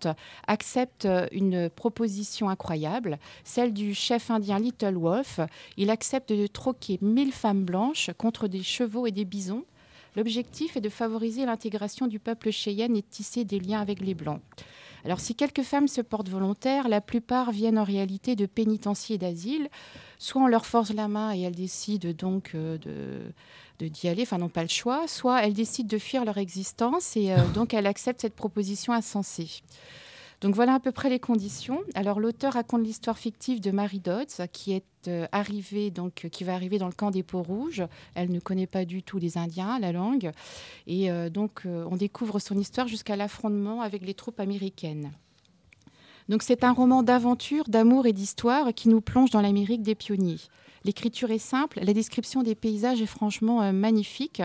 accepte 0.45 1.05
euh, 1.05 1.25
une 1.31 1.67
proposition 1.67 2.49
incroyable, 2.49 3.17
celle 3.43 3.73
du 3.73 3.95
chef 3.95 4.29
indien 4.29 4.59
Little 4.59 4.95
Wolf. 4.95 5.39
Il 5.75 5.89
accepte 5.89 6.31
de 6.31 6.45
troquer 6.45 6.99
1000 7.01 7.31
femmes 7.31 7.63
blanches 7.63 8.11
contre 8.15 8.47
des 8.47 8.61
chevaux 8.61 9.07
et 9.07 9.11
des 9.11 9.25
bisons. 9.25 9.63
L'objectif 10.17 10.75
est 10.75 10.81
de 10.81 10.89
favoriser 10.89 11.45
l'intégration 11.45 12.07
du 12.07 12.19
peuple 12.19 12.49
cheyenne 12.49 12.97
et 12.97 13.01
de 13.01 13.07
tisser 13.07 13.45
des 13.45 13.59
liens 13.59 13.79
avec 13.79 14.01
les 14.01 14.15
Blancs. 14.15 14.41
Alors 15.05 15.19
si 15.19 15.35
quelques 15.35 15.61
femmes 15.61 15.87
se 15.87 16.01
portent 16.01 16.27
volontaires, 16.27 16.89
la 16.89 17.01
plupart 17.01 17.51
viennent 17.51 17.77
en 17.77 17.83
réalité 17.83 18.35
de 18.35 18.47
pénitenciers 18.47 19.19
d'asile. 19.19 19.69
Soit 20.17 20.41
on 20.41 20.47
leur 20.47 20.65
force 20.65 20.91
la 20.91 21.07
main 21.07 21.35
et 21.35 21.41
elles 21.41 21.55
décident 21.55 22.09
donc 22.17 22.51
euh, 22.55 22.79
de 22.79 23.31
de 23.79 23.87
d'y 23.87 24.07
aller, 24.07 24.23
enfin 24.23 24.39
n'ont 24.39 24.49
pas 24.49 24.63
le 24.63 24.69
choix, 24.69 25.07
soit 25.07 25.43
elles 25.43 25.53
décident 25.53 25.87
de 25.87 25.99
fuir 25.99 26.25
leur 26.25 26.39
existence 26.39 27.15
et 27.15 27.31
euh, 27.31 27.37
donc 27.53 27.75
elles 27.75 27.85
acceptent 27.85 28.21
cette 28.21 28.35
proposition 28.35 28.93
insensée. 28.93 29.61
Donc 30.41 30.53
voilà 30.53 30.75
à 30.75 30.79
peu 30.79 30.91
près 30.91 31.09
les 31.09 31.19
conditions. 31.19 31.81
Alors 31.95 32.19
l'auteur 32.19 32.53
raconte 32.53 32.83
l'histoire 32.83 33.17
fictive 33.17 33.59
de 33.59 33.71
Marie 33.71 33.99
Dodds 33.99 34.47
qui 34.51 34.73
est 34.73 34.85
euh, 35.07 35.25
arrivée 35.31 35.89
donc 35.89 36.27
qui 36.31 36.43
va 36.43 36.53
arriver 36.53 36.77
dans 36.77 36.87
le 36.87 36.93
camp 36.93 37.09
des 37.09 37.23
peaux 37.23 37.41
rouges. 37.41 37.83
Elle 38.13 38.31
ne 38.31 38.39
connaît 38.39 38.67
pas 38.67 38.85
du 38.85 39.01
tout 39.01 39.17
les 39.17 39.37
Indiens, 39.37 39.79
la 39.79 39.91
langue, 39.91 40.31
et 40.85 41.09
euh, 41.09 41.29
donc 41.29 41.61
euh, 41.65 41.85
on 41.89 41.97
découvre 41.97 42.39
son 42.39 42.57
histoire 42.57 42.87
jusqu'à 42.87 43.15
l'affrontement 43.15 43.81
avec 43.81 44.05
les 44.05 44.13
troupes 44.13 44.39
américaines. 44.39 45.11
Donc 46.29 46.43
c'est 46.43 46.63
un 46.63 46.73
roman 46.73 47.03
d'aventure, 47.03 47.63
d'amour 47.67 48.05
et 48.05 48.13
d'histoire 48.13 48.73
qui 48.73 48.89
nous 48.89 49.01
plonge 49.01 49.31
dans 49.31 49.41
l'Amérique 49.41 49.81
des 49.81 49.95
pionniers. 49.95 50.39
L'écriture 50.87 51.29
est 51.31 51.37
simple, 51.37 51.79
la 51.83 51.93
description 51.93 52.41
des 52.43 52.55
paysages 52.55 53.01
est 53.01 53.05
franchement 53.05 53.61
euh, 53.61 53.71
magnifique. 53.71 54.41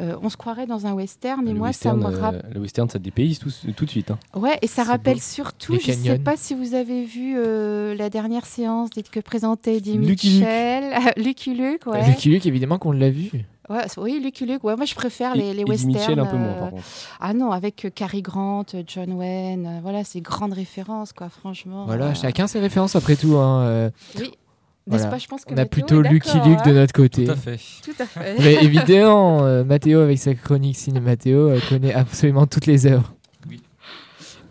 Euh, 0.00 0.16
on 0.22 0.30
se 0.30 0.36
croirait 0.36 0.66
dans 0.66 0.86
un 0.86 0.92
western, 0.92 1.46
et 1.46 1.52
le, 1.52 1.58
moi 1.58 1.68
western, 1.68 2.00
ça 2.00 2.08
me 2.08 2.14
euh, 2.14 2.20
rappelle. 2.20 2.50
le 2.54 2.60
western, 2.60 2.88
ça 2.88 2.98
dépayse 2.98 3.38
tout, 3.40 3.50
tout 3.76 3.84
de 3.84 3.90
suite. 3.90 4.10
hein. 4.12 4.18
Ouais, 4.34 4.56
et 4.62 4.66
ça 4.68 4.84
rappelle 4.84 5.16
beau. 5.16 5.20
surtout, 5.20 5.72
Les 5.74 5.80
je 5.80 5.90
ne 5.90 5.96
sais 5.96 6.18
pas 6.20 6.36
si 6.36 6.54
vous 6.54 6.74
avez 6.74 7.04
vu 7.04 7.34
euh, 7.36 7.94
la 7.96 8.08
dernière 8.08 8.46
séance 8.46 8.90
que 9.10 9.20
présentait 9.20 9.76
Eddie 9.78 9.98
Lucky 9.98 10.30
Luke. 10.30 10.40
Michel. 10.40 10.94
Lucky 11.16 11.54
Luke, 11.54 11.86
ouais. 11.86 12.06
Lucky 12.08 12.30
Luke, 12.30 12.46
évidemment 12.46 12.78
qu'on 12.78 12.92
l'a 12.92 13.10
vu. 13.10 13.30
Ouais, 13.68 13.84
oui, 13.98 14.20
Lucky 14.22 14.46
Luke. 14.46 14.64
Ouais, 14.64 14.74
moi, 14.76 14.84
je 14.84 14.94
préfère 14.94 15.34
les, 15.36 15.54
les 15.54 15.64
westerns. 15.64 15.92
Mitchell, 15.92 16.18
un 16.18 16.26
peu 16.26 16.36
moins, 16.36 16.54
par 16.54 16.70
contre. 16.70 16.82
Ah 17.20 17.34
non, 17.34 17.50
avec 17.52 17.84
euh, 17.84 17.90
Cary 17.90 18.22
Grant, 18.22 18.64
John 18.86 19.12
Wayne, 19.12 19.66
euh, 19.66 19.78
voilà, 19.82 20.02
c'est 20.04 20.20
grandes 20.20 20.54
références, 20.54 21.12
quoi, 21.12 21.28
franchement. 21.28 21.84
Voilà, 21.86 22.06
euh, 22.06 22.14
chacun 22.14 22.46
ses 22.46 22.58
références 22.60 22.96
après 22.96 23.16
tout. 23.16 23.36
Hein. 23.36 23.62
euh, 23.62 23.90
Oui. 24.18 24.30
N'est-ce 24.90 25.06
pas 25.06 25.18
Je 25.18 25.26
pense 25.26 25.44
que 25.44 25.52
On 25.52 25.56
a 25.56 25.60
Mathéo 25.60 25.70
plutôt 25.70 26.02
Lucky 26.02 26.38
Luke 26.44 26.64
de 26.64 26.70
hein 26.70 26.74
notre 26.74 26.92
côté. 26.92 27.24
Tout 27.24 27.32
à 27.32 27.36
fait. 27.36 27.60
Tout 27.82 27.94
à 27.98 28.06
fait. 28.06 28.36
Mais 28.38 28.54
évidemment, 28.64 29.44
euh, 29.44 29.64
Mathéo, 29.64 30.00
avec 30.00 30.18
sa 30.18 30.34
chronique 30.34 30.76
cinématéo, 30.76 31.50
euh, 31.50 31.60
connaît 31.68 31.94
absolument 31.94 32.46
toutes 32.46 32.66
les 32.66 32.86
œuvres. 32.86 33.14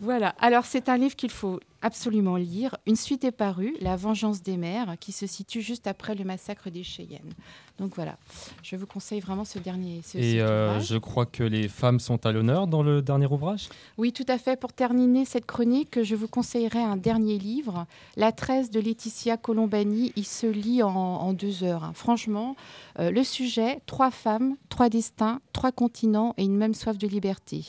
Voilà, 0.01 0.33
alors 0.39 0.63
c'est 0.65 0.87
un 0.87 0.97
livre 0.97 1.15
qu'il 1.15 1.29
faut 1.29 1.59
absolument 1.81 2.35
lire. 2.35 2.75
Une 2.85 2.95
suite 2.95 3.23
est 3.23 3.31
parue, 3.31 3.75
La 3.81 3.95
Vengeance 3.95 4.41
des 4.43 4.57
mères, 4.57 4.95
qui 4.99 5.11
se 5.11 5.27
situe 5.27 5.61
juste 5.61 5.87
après 5.87 6.15
le 6.15 6.23
massacre 6.23 6.69
des 6.69 6.83
Cheyennes. 6.83 7.33
Donc 7.77 7.95
voilà, 7.95 8.17
je 8.61 8.75
vous 8.75 8.85
conseille 8.85 9.21
vraiment 9.21 9.45
ce 9.45 9.57
dernier. 9.57 10.01
Ce, 10.03 10.17
Et 10.17 10.41
euh, 10.41 10.81
je 10.81 10.97
crois 10.97 11.25
que 11.25 11.43
les 11.43 11.69
femmes 11.69 12.01
sont 12.01 12.25
à 12.25 12.33
l'honneur 12.33 12.67
dans 12.67 12.83
le 12.83 13.01
dernier 13.01 13.27
ouvrage? 13.27 13.69
Oui, 13.97 14.11
tout 14.11 14.25
à 14.27 14.37
fait. 14.37 14.59
Pour 14.59 14.73
terminer 14.73 15.23
cette 15.23 15.45
chronique, 15.45 16.03
je 16.03 16.15
vous 16.15 16.27
conseillerais 16.27 16.83
un 16.83 16.97
dernier 16.97 17.37
livre, 17.37 17.85
La 18.17 18.33
tresse 18.33 18.69
de 18.69 18.81
Laetitia 18.81 19.37
Colombani. 19.37 20.11
Il 20.17 20.25
se 20.25 20.47
lit 20.47 20.83
en, 20.83 20.89
en 20.89 21.31
deux 21.31 21.63
heures. 21.63 21.85
hein. 21.85 21.93
Franchement, 21.95 22.57
euh, 22.99 23.11
le 23.11 23.23
sujet 23.23 23.79
trois 23.85 24.11
femmes, 24.11 24.57
trois 24.67 24.89
destins, 24.89 25.39
trois 25.53 25.71
continents 25.71 26.33
et 26.37 26.43
une 26.43 26.57
même 26.57 26.73
soif 26.73 26.97
de 26.97 27.07
liberté. 27.07 27.65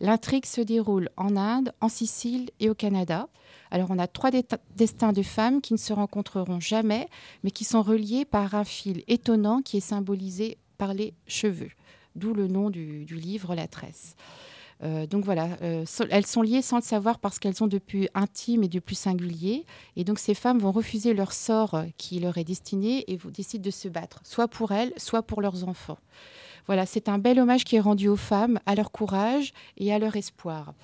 L'intrigue 0.00 0.44
se 0.44 0.60
déroule 0.60 1.08
en 1.16 1.36
Inde, 1.36 1.72
en 1.80 1.88
Sicile 1.88 2.50
et 2.60 2.68
au 2.68 2.74
Canada. 2.74 3.28
Alors, 3.74 3.90
on 3.90 3.98
a 3.98 4.06
trois 4.06 4.30
destins 4.76 5.12
de 5.12 5.24
femmes 5.24 5.60
qui 5.60 5.72
ne 5.72 5.78
se 5.78 5.92
rencontreront 5.92 6.60
jamais, 6.60 7.08
mais 7.42 7.50
qui 7.50 7.64
sont 7.64 7.82
reliés 7.82 8.24
par 8.24 8.54
un 8.54 8.62
fil 8.62 9.02
étonnant 9.08 9.62
qui 9.62 9.78
est 9.78 9.80
symbolisé 9.80 10.58
par 10.78 10.94
les 10.94 11.12
cheveux. 11.26 11.70
D'où 12.14 12.34
le 12.34 12.46
nom 12.46 12.70
du, 12.70 13.04
livre, 13.04 13.56
La 13.56 13.66
tresse. 13.66 14.14
Euh, 14.84 15.08
donc 15.08 15.24
voilà, 15.24 15.48
euh, 15.62 15.84
elles 16.10 16.26
sont 16.26 16.42
liées 16.42 16.62
sans 16.62 16.76
le 16.76 16.82
savoir 16.82 17.18
parce 17.18 17.40
qu'elles 17.40 17.64
ont 17.64 17.66
de 17.66 17.78
plus 17.78 18.06
intime 18.14 18.62
et 18.62 18.68
de 18.68 18.78
plus 18.78 18.94
singulier. 18.94 19.66
Et 19.96 20.04
donc 20.04 20.20
ces 20.20 20.34
femmes 20.34 20.60
vont 20.60 20.70
refuser 20.70 21.12
leur 21.12 21.32
sort 21.32 21.74
euh, 21.74 21.84
qui 21.98 22.20
leur 22.20 22.38
est 22.38 22.44
destiné 22.44 23.04
et 23.10 23.18
décident 23.32 23.64
de 23.64 23.72
se 23.72 23.88
battre, 23.88 24.20
soit 24.22 24.46
pour 24.46 24.70
elles, 24.70 24.92
soit 24.98 25.22
pour 25.22 25.42
leurs 25.42 25.66
enfants. 25.68 25.98
Voilà, 26.66 26.86
c'est 26.86 27.08
un 27.08 27.18
bel 27.18 27.40
hommage 27.40 27.64
qui 27.64 27.74
est 27.74 27.80
rendu 27.80 28.06
aux 28.06 28.14
femmes, 28.14 28.60
à 28.66 28.76
leur 28.76 28.92
courage 28.92 29.52
et 29.78 29.92
à 29.92 29.98
leur 29.98 30.14
espoir. 30.14 30.74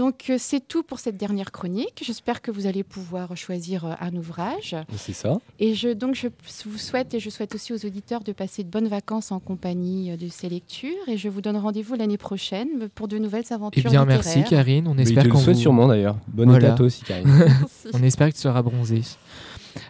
Donc 0.00 0.30
euh, 0.30 0.36
c'est 0.38 0.66
tout 0.66 0.82
pour 0.82 0.98
cette 0.98 1.18
dernière 1.18 1.52
chronique. 1.52 2.02
J'espère 2.02 2.40
que 2.40 2.50
vous 2.50 2.66
allez 2.66 2.82
pouvoir 2.82 3.36
choisir 3.36 3.84
euh, 3.84 3.92
un 4.00 4.14
ouvrage. 4.16 4.74
C'est 4.96 5.12
ça. 5.12 5.38
Et 5.58 5.74
je, 5.74 5.90
donc, 5.90 6.14
je 6.14 6.28
vous 6.64 6.78
souhaite 6.78 7.12
et 7.12 7.20
je 7.20 7.28
souhaite 7.28 7.54
aussi 7.54 7.74
aux 7.74 7.84
auditeurs 7.84 8.22
de 8.24 8.32
passer 8.32 8.64
de 8.64 8.70
bonnes 8.70 8.88
vacances 8.88 9.30
en 9.30 9.40
compagnie 9.40 10.10
euh, 10.10 10.16
de 10.16 10.28
ces 10.28 10.48
lectures. 10.48 11.06
Et 11.06 11.18
je 11.18 11.28
vous 11.28 11.42
donne 11.42 11.58
rendez-vous 11.58 11.96
l'année 11.96 12.16
prochaine 12.16 12.88
pour 12.94 13.08
de 13.08 13.18
nouvelles 13.18 13.44
Eh 13.50 13.52
aventures. 13.52 13.90
bien, 13.90 14.06
merci. 14.06 14.42
Karine. 14.44 14.88
On 14.88 14.96
espère 14.96 15.28
qu'on 15.28 15.38
souhaite 15.38 15.56
vous- 15.56 15.60
sûrement, 15.62 15.86
d'ailleurs. 15.86 16.16
Bonne 16.28 16.54
été 16.56 16.64
à 16.66 16.72
toi 16.72 16.86
aussi, 16.86 17.04
Karine. 17.04 17.28
On 17.92 18.02
espère 18.02 18.28
que 18.30 18.34
tu 18.36 18.40
seras 18.40 18.62
bronzé. 18.62 19.02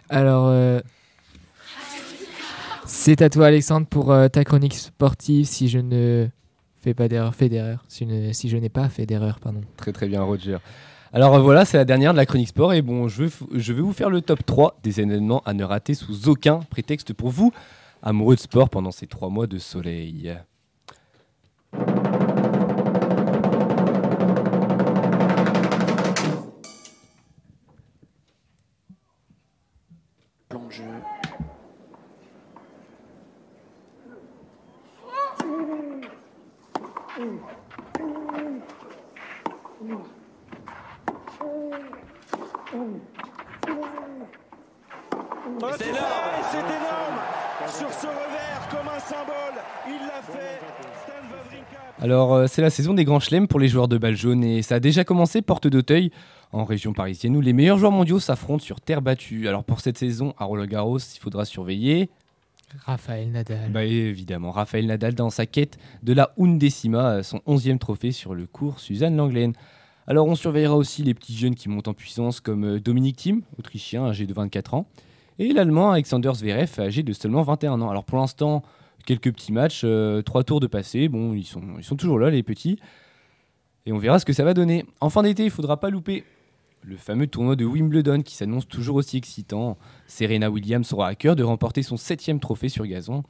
Alors, 0.09 0.47
euh, 0.49 0.81
c'est 2.85 3.21
à 3.21 3.29
toi, 3.29 3.47
Alexandre, 3.47 3.87
pour 3.87 4.11
euh, 4.11 4.27
ta 4.27 4.43
chronique 4.43 4.73
sportive. 4.75 5.45
Si 5.45 5.69
je 5.69 5.79
ne 5.79 6.27
fais 6.81 6.93
pas 6.93 7.07
d'erreur, 7.07 7.35
fais 7.35 7.49
d'erreur. 7.49 7.83
Si, 7.87 8.49
je 8.49 8.57
n'ai 8.57 8.69
pas 8.69 8.89
fait 8.89 9.05
d'erreur, 9.05 9.39
pardon. 9.39 9.61
Très 9.77 9.91
très 9.91 10.07
bien, 10.07 10.21
Roger. 10.21 10.57
Alors 11.13 11.35
euh, 11.35 11.39
voilà, 11.41 11.65
c'est 11.65 11.77
la 11.77 11.85
dernière 11.85 12.13
de 12.13 12.17
la 12.17 12.25
chronique 12.25 12.47
sport 12.47 12.73
et 12.73 12.81
bon, 12.81 13.09
je 13.09 13.25
je 13.53 13.73
vais 13.73 13.81
vous 13.81 13.91
faire 13.91 14.09
le 14.09 14.21
top 14.21 14.45
3 14.45 14.79
des 14.81 15.01
événements 15.01 15.41
à 15.45 15.53
ne 15.53 15.63
rater 15.65 15.93
sous 15.93 16.29
aucun 16.29 16.59
prétexte 16.69 17.11
pour 17.11 17.29
vous, 17.29 17.51
amoureux 18.01 18.35
de 18.35 18.39
sport 18.39 18.69
pendant 18.69 18.91
ces 18.91 19.07
trois 19.07 19.29
mois 19.29 19.45
de 19.45 19.57
soleil. 19.57 20.33
C'est 42.71 42.77
énorme, 45.87 46.37
c'est 46.51 46.59
énorme 46.59 47.19
Sur 47.67 47.91
ce 47.91 48.07
revers, 48.07 48.67
comme 48.69 48.87
un 48.87 48.99
symbole, 48.99 49.61
il 49.87 50.07
l'a 50.07 50.21
fait. 50.21 50.61
Alors 52.01 52.33
euh, 52.33 52.47
c'est 52.47 52.61
la 52.61 52.69
saison 52.69 52.93
des 52.93 53.03
grands 53.03 53.19
chelems 53.19 53.47
pour 53.47 53.59
les 53.59 53.67
joueurs 53.67 53.87
de 53.87 53.97
balle 53.97 54.15
jaune 54.15 54.43
et 54.43 54.63
ça 54.63 54.75
a 54.75 54.79
déjà 54.79 55.03
commencé 55.03 55.43
porte 55.43 55.67
d'Auteuil 55.67 56.11
en 56.51 56.63
région 56.63 56.93
parisienne 56.93 57.35
où 57.35 57.41
les 57.41 57.53
meilleurs 57.53 57.77
joueurs 57.77 57.91
mondiaux 57.91 58.19
s'affrontent 58.19 58.63
sur 58.63 58.81
terre 58.81 59.03
battue. 59.03 59.47
Alors 59.47 59.63
pour 59.63 59.81
cette 59.81 59.99
saison 59.99 60.33
à 60.39 60.45
Roland 60.45 60.65
Garros, 60.65 60.97
il 60.97 61.19
faudra 61.19 61.45
surveiller 61.45 62.09
Raphaël 62.85 63.31
Nadal. 63.31 63.69
Bah 63.69 63.83
évidemment, 63.83 64.49
Raphaël 64.51 64.87
Nadal 64.87 65.13
dans 65.13 65.29
sa 65.29 65.45
quête 65.45 65.77
de 66.03 66.13
la 66.13 66.31
undécima, 66.39 67.11
euh, 67.11 67.23
son 67.23 67.39
11e 67.45 67.77
trophée 67.77 68.13
sur 68.13 68.33
le 68.33 68.47
cours 68.47 68.79
Suzanne 68.79 69.17
Langlaine. 69.17 69.53
Alors 70.07 70.27
on 70.27 70.35
surveillera 70.35 70.75
aussi 70.75 71.03
les 71.03 71.13
petits 71.13 71.37
jeunes 71.37 71.55
qui 71.55 71.69
montent 71.69 71.87
en 71.87 71.93
puissance 71.93 72.39
comme 72.39 72.65
euh, 72.65 72.79
Dominique 72.79 73.17
Thiem, 73.17 73.43
autrichien 73.59 74.05
âgé 74.05 74.25
de 74.25 74.33
24 74.33 74.73
ans, 74.73 74.87
et 75.37 75.53
l'allemand 75.53 75.91
Alexander 75.91 76.31
Zverev 76.33 76.79
âgé 76.79 77.03
de 77.03 77.13
seulement 77.13 77.43
21 77.43 77.81
ans. 77.81 77.89
Alors 77.89 78.03
pour 78.03 78.17
l'instant, 78.17 78.63
quelques 79.05 79.31
petits 79.31 79.51
matchs, 79.51 79.81
euh, 79.83 80.21
trois 80.21 80.43
tours 80.43 80.59
de 80.59 80.67
passé, 80.67 81.07
bon 81.07 81.33
ils 81.33 81.45
sont, 81.45 81.61
ils 81.77 81.83
sont 81.83 81.95
toujours 81.95 82.17
là 82.17 82.31
les 82.31 82.41
petits, 82.43 82.79
et 83.85 83.91
on 83.91 83.99
verra 83.99 84.17
ce 84.17 84.25
que 84.25 84.33
ça 84.33 84.43
va 84.43 84.53
donner. 84.53 84.85
En 85.01 85.09
fin 85.09 85.23
d'été, 85.23 85.43
il 85.43 85.51
faudra 85.51 85.79
pas 85.79 85.89
louper 85.89 86.23
le 86.83 86.97
fameux 86.97 87.27
tournoi 87.27 87.55
de 87.55 87.65
Wimbledon 87.65 88.23
qui 88.23 88.35
s'annonce 88.35 88.67
toujours 88.67 88.95
aussi 88.95 89.17
excitant. 89.17 89.77
Serena 90.07 90.49
Williams 90.49 90.91
aura 90.93 91.07
à 91.09 91.15
cœur 91.15 91.35
de 91.35 91.43
remporter 91.43 91.83
son 91.83 91.97
septième 91.97 92.39
trophée 92.39 92.69
sur 92.69 92.87
gazon. 92.87 93.23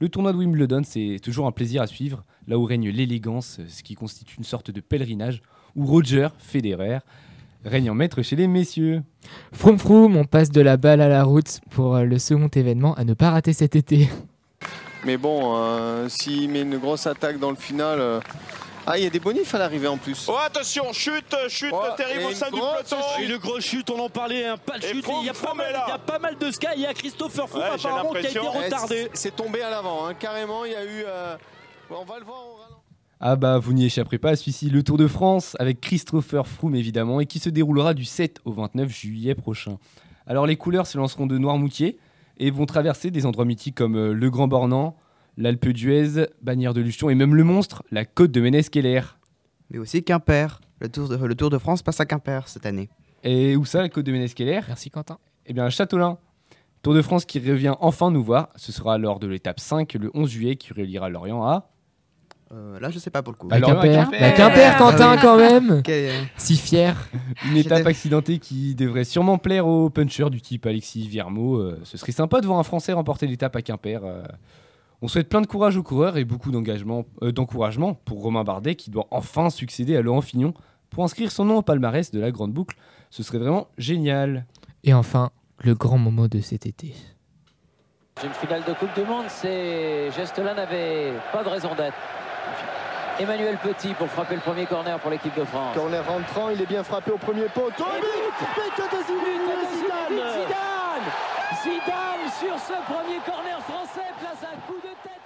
Le 0.00 0.08
tournoi 0.08 0.32
de 0.32 0.38
Wimbledon, 0.38 0.82
c'est 0.84 1.18
toujours 1.22 1.46
un 1.46 1.52
plaisir 1.52 1.82
à 1.82 1.86
suivre, 1.86 2.24
là 2.48 2.58
où 2.58 2.64
règne 2.64 2.88
l'élégance, 2.88 3.60
ce 3.68 3.82
qui 3.82 3.94
constitue 3.94 4.38
une 4.38 4.44
sorte 4.44 4.70
de 4.70 4.80
pèlerinage, 4.80 5.42
où 5.76 5.86
Roger 5.86 6.28
Federer 6.38 6.98
règne 7.64 7.90
en 7.90 7.94
maître 7.94 8.22
chez 8.22 8.36
les 8.36 8.46
messieurs. 8.46 9.02
Froum 9.52 9.78
froum, 9.78 10.16
on 10.16 10.24
passe 10.24 10.50
de 10.50 10.60
la 10.60 10.76
balle 10.76 11.00
à 11.00 11.08
la 11.08 11.24
route 11.24 11.60
pour 11.70 11.96
euh, 11.96 12.04
le 12.04 12.18
second 12.18 12.48
événement 12.48 12.94
à 12.94 13.04
ne 13.04 13.14
pas 13.14 13.30
rater 13.30 13.52
cet 13.52 13.74
été. 13.76 14.08
Mais 15.04 15.16
bon, 15.16 15.54
euh, 15.56 16.08
s'il 16.08 16.48
met 16.50 16.62
une 16.62 16.78
grosse 16.78 17.06
attaque 17.06 17.38
dans 17.38 17.50
le 17.50 17.56
final. 17.56 18.00
euh, 18.00 18.20
Ah, 18.86 18.98
il 18.98 19.04
y 19.04 19.06
a 19.06 19.10
des 19.10 19.20
bonifs 19.20 19.54
à 19.54 19.58
l'arrivée 19.58 19.88
en 19.88 19.96
plus. 19.96 20.26
Oh 20.28 20.36
attention, 20.44 20.92
chute, 20.92 21.34
chute 21.48 21.74
terrible 21.96 22.20
et 22.20 22.24
au 22.26 22.32
sein 22.32 22.50
du 22.50 22.60
peloton. 22.60 22.96
chute. 23.16 23.28
Une 23.30 23.36
grosse 23.38 23.64
chute, 23.64 23.90
on 23.90 23.98
en 23.98 24.10
parlait, 24.10 24.46
un 24.46 24.58
pas 24.58 24.78
de 24.78 24.84
Et 24.84 24.88
chute. 24.88 25.06
Il 25.22 25.26
y, 25.26 25.30
a 25.30 25.32
pas 25.32 25.54
mal, 25.54 25.70
est 25.70 25.72
là. 25.72 25.84
il 25.86 25.90
y 25.90 25.94
a 25.94 25.98
pas 25.98 26.18
mal 26.18 26.36
de 26.38 26.50
sky. 26.50 26.66
Il 26.76 26.82
y 26.82 26.86
a 26.86 26.92
Christopher 26.92 27.48
Froome 27.48 27.62
Ouais, 27.62 27.68
apparemment 27.74 28.10
qui 28.10 28.16
a 28.18 28.28
été 28.30 28.38
retardé. 28.38 28.94
Eh, 28.94 29.02
c'est- 29.04 29.10
C'est 29.14 29.36
tombé 29.36 29.62
à 29.62 29.70
l'avant, 29.70 30.06
hein, 30.06 30.12
carrément. 30.14 30.66
Il 30.66 30.72
y 30.72 30.76
a 30.76 30.84
eu. 30.84 31.04
euh, 31.06 31.36
On 31.90 32.04
va 32.04 32.18
le 32.18 32.24
voir. 32.26 32.38
au 32.46 32.56
ralenti. 32.56 32.83
Ah 33.20 33.36
bah 33.36 33.58
vous 33.58 33.72
n'y 33.72 33.86
échapperez 33.86 34.18
pas 34.18 34.30
à 34.30 34.36
celui-ci, 34.36 34.70
le 34.70 34.82
Tour 34.82 34.98
de 34.98 35.06
France 35.06 35.56
avec 35.60 35.80
Christopher 35.80 36.46
Froome 36.46 36.74
évidemment 36.74 37.20
et 37.20 37.26
qui 37.26 37.38
se 37.38 37.48
déroulera 37.48 37.94
du 37.94 38.04
7 38.04 38.40
au 38.44 38.52
29 38.52 38.90
juillet 38.90 39.34
prochain. 39.34 39.78
Alors 40.26 40.46
les 40.46 40.56
couleurs 40.56 40.86
se 40.86 40.98
lanceront 40.98 41.26
de 41.26 41.38
Noirmoutier 41.38 41.98
et 42.38 42.50
vont 42.50 42.66
traverser 42.66 43.10
des 43.10 43.26
endroits 43.26 43.44
mythiques 43.44 43.76
comme 43.76 43.96
euh, 43.96 44.12
le 44.12 44.30
Grand 44.30 44.48
Bornand, 44.48 44.96
l'Alpe 45.36 45.68
d'Huez, 45.68 46.26
Bagnères 46.42 46.74
de 46.74 46.80
Luchon 46.80 47.08
et 47.08 47.14
même 47.14 47.34
le 47.34 47.44
monstre, 47.44 47.82
la 47.90 48.04
côte 48.04 48.32
de 48.32 48.40
Ménez-Keller. 48.40 49.02
Mais 49.70 49.78
aussi 49.78 50.02
Quimper. 50.02 50.60
Le 50.80 50.88
Tour, 50.88 51.08
de, 51.08 51.16
le 51.16 51.34
Tour 51.34 51.50
de 51.50 51.58
France 51.58 51.82
passe 51.82 52.00
à 52.00 52.06
Quimper 52.06 52.48
cette 52.48 52.66
année. 52.66 52.88
Et 53.22 53.56
où 53.56 53.64
ça 53.64 53.80
la 53.80 53.88
côte 53.88 54.04
de 54.04 54.12
Ménez-Keller 54.12 54.60
Merci 54.66 54.90
Quentin. 54.90 55.18
Eh 55.46 55.52
bien 55.52 55.64
à 55.64 55.70
Châteaulin. 55.70 56.18
Tour 56.82 56.94
de 56.94 57.02
France 57.02 57.24
qui 57.24 57.38
revient 57.38 57.74
enfin 57.80 58.10
nous 58.10 58.22
voir, 58.22 58.50
ce 58.56 58.70
sera 58.70 58.98
lors 58.98 59.18
de 59.18 59.26
l'étape 59.26 59.60
5 59.60 59.94
le 59.94 60.10
11 60.12 60.28
juillet 60.28 60.56
qui 60.56 60.72
reliera 60.74 61.08
Lorient 61.08 61.42
à... 61.42 61.70
Euh, 62.54 62.78
là, 62.78 62.90
je 62.90 62.98
sais 63.00 63.10
pas 63.10 63.22
pour 63.22 63.32
le 63.32 63.38
coup. 63.38 63.48
La 63.48 63.56
Alors, 63.56 63.70
Quimper, 63.70 64.04
Quimper. 64.04 64.20
la 64.20 64.30
Quimper, 64.32 64.76
Quentin, 64.78 65.08
Ah 65.10 65.14
oui. 65.16 65.18
quand 65.22 65.36
même. 65.36 65.82
Quel- 65.84 66.12
Si 66.36 66.56
fier. 66.56 66.94
Une 67.50 67.56
étape 67.56 67.84
accidentée 67.86 68.38
qui 68.38 68.74
devrait 68.76 69.04
sûrement 69.04 69.38
plaire 69.38 69.66
aux 69.66 69.90
punchers 69.90 70.30
du 70.30 70.40
type 70.40 70.64
Alexis 70.66 71.08
Viermo. 71.08 71.56
Euh, 71.56 71.80
ce 71.84 71.96
serait 71.98 72.12
sympa 72.12 72.40
de 72.40 72.46
voir 72.46 72.58
un 72.58 72.62
Français 72.62 72.92
remporter 72.92 73.26
l'étape 73.26 73.56
à 73.56 73.62
Quimper. 73.62 74.04
euh. 74.04 74.22
On 75.02 75.08
souhaite 75.08 75.28
plein 75.28 75.40
de 75.40 75.46
courage 75.46 75.76
aux 75.76 75.82
coureurs 75.82 76.16
et 76.16 76.24
beaucoup 76.24 76.50
d'engagement, 76.52 77.04
euh, 77.22 77.32
d'encouragement 77.32 77.94
pour 77.94 78.22
Romain 78.22 78.44
Bardet 78.44 78.74
qui 78.76 78.90
doit 78.90 79.06
enfin 79.10 79.50
succéder 79.50 79.96
à 79.96 80.00
Laurent 80.02 80.20
Fignon 80.22 80.54
pour 80.90 81.02
inscrire 81.04 81.32
son 81.32 81.44
nom 81.44 81.56
au 81.58 81.62
palmarès 81.62 82.10
de 82.12 82.20
la 82.20 82.30
Grande 82.30 82.52
Boucle. 82.52 82.76
Ce 83.10 83.22
serait 83.22 83.38
vraiment 83.38 83.66
génial. 83.78 84.46
Et 84.84 84.94
enfin, 84.94 85.30
le 85.58 85.74
grand 85.74 85.98
moment 85.98 86.28
de 86.28 86.40
cet 86.40 86.66
été. 86.66 86.94
Une 88.22 88.30
finale 88.30 88.62
de 88.66 88.72
Coupe 88.74 88.94
du 88.94 89.02
Monde, 89.02 89.24
ces 89.28 90.08
gestes-là 90.16 90.54
n'avaient 90.54 91.12
pas 91.32 91.42
de 91.42 91.48
raison 91.48 91.74
d'être. 91.74 91.96
Emmanuel 93.20 93.56
Petit 93.62 93.94
pour 93.94 94.08
frapper 94.08 94.34
le 94.34 94.40
premier 94.40 94.66
corner 94.66 94.98
pour 94.98 95.10
l'équipe 95.10 95.36
de 95.36 95.44
France. 95.44 95.76
Corner 95.76 96.04
rentrant, 96.04 96.50
il 96.50 96.60
est 96.60 96.66
bien 96.66 96.82
frappé 96.82 97.12
au 97.12 97.16
premier 97.16 97.46
poteau. 97.54 97.84
Et 97.84 98.00
but 98.00 98.46
But 98.56 98.84
de 98.90 99.02
Zidane 99.06 99.70
Zidane 99.72 100.32
Zidane 100.32 101.06
Zidane 101.62 102.30
sur 102.40 102.58
ce 102.58 102.92
premier 102.92 103.18
corner 103.24 103.60
français 103.60 104.10
place 104.18 104.42
un 104.42 104.56
coup 104.66 104.78
de 104.78 104.92
tête. 105.04 105.20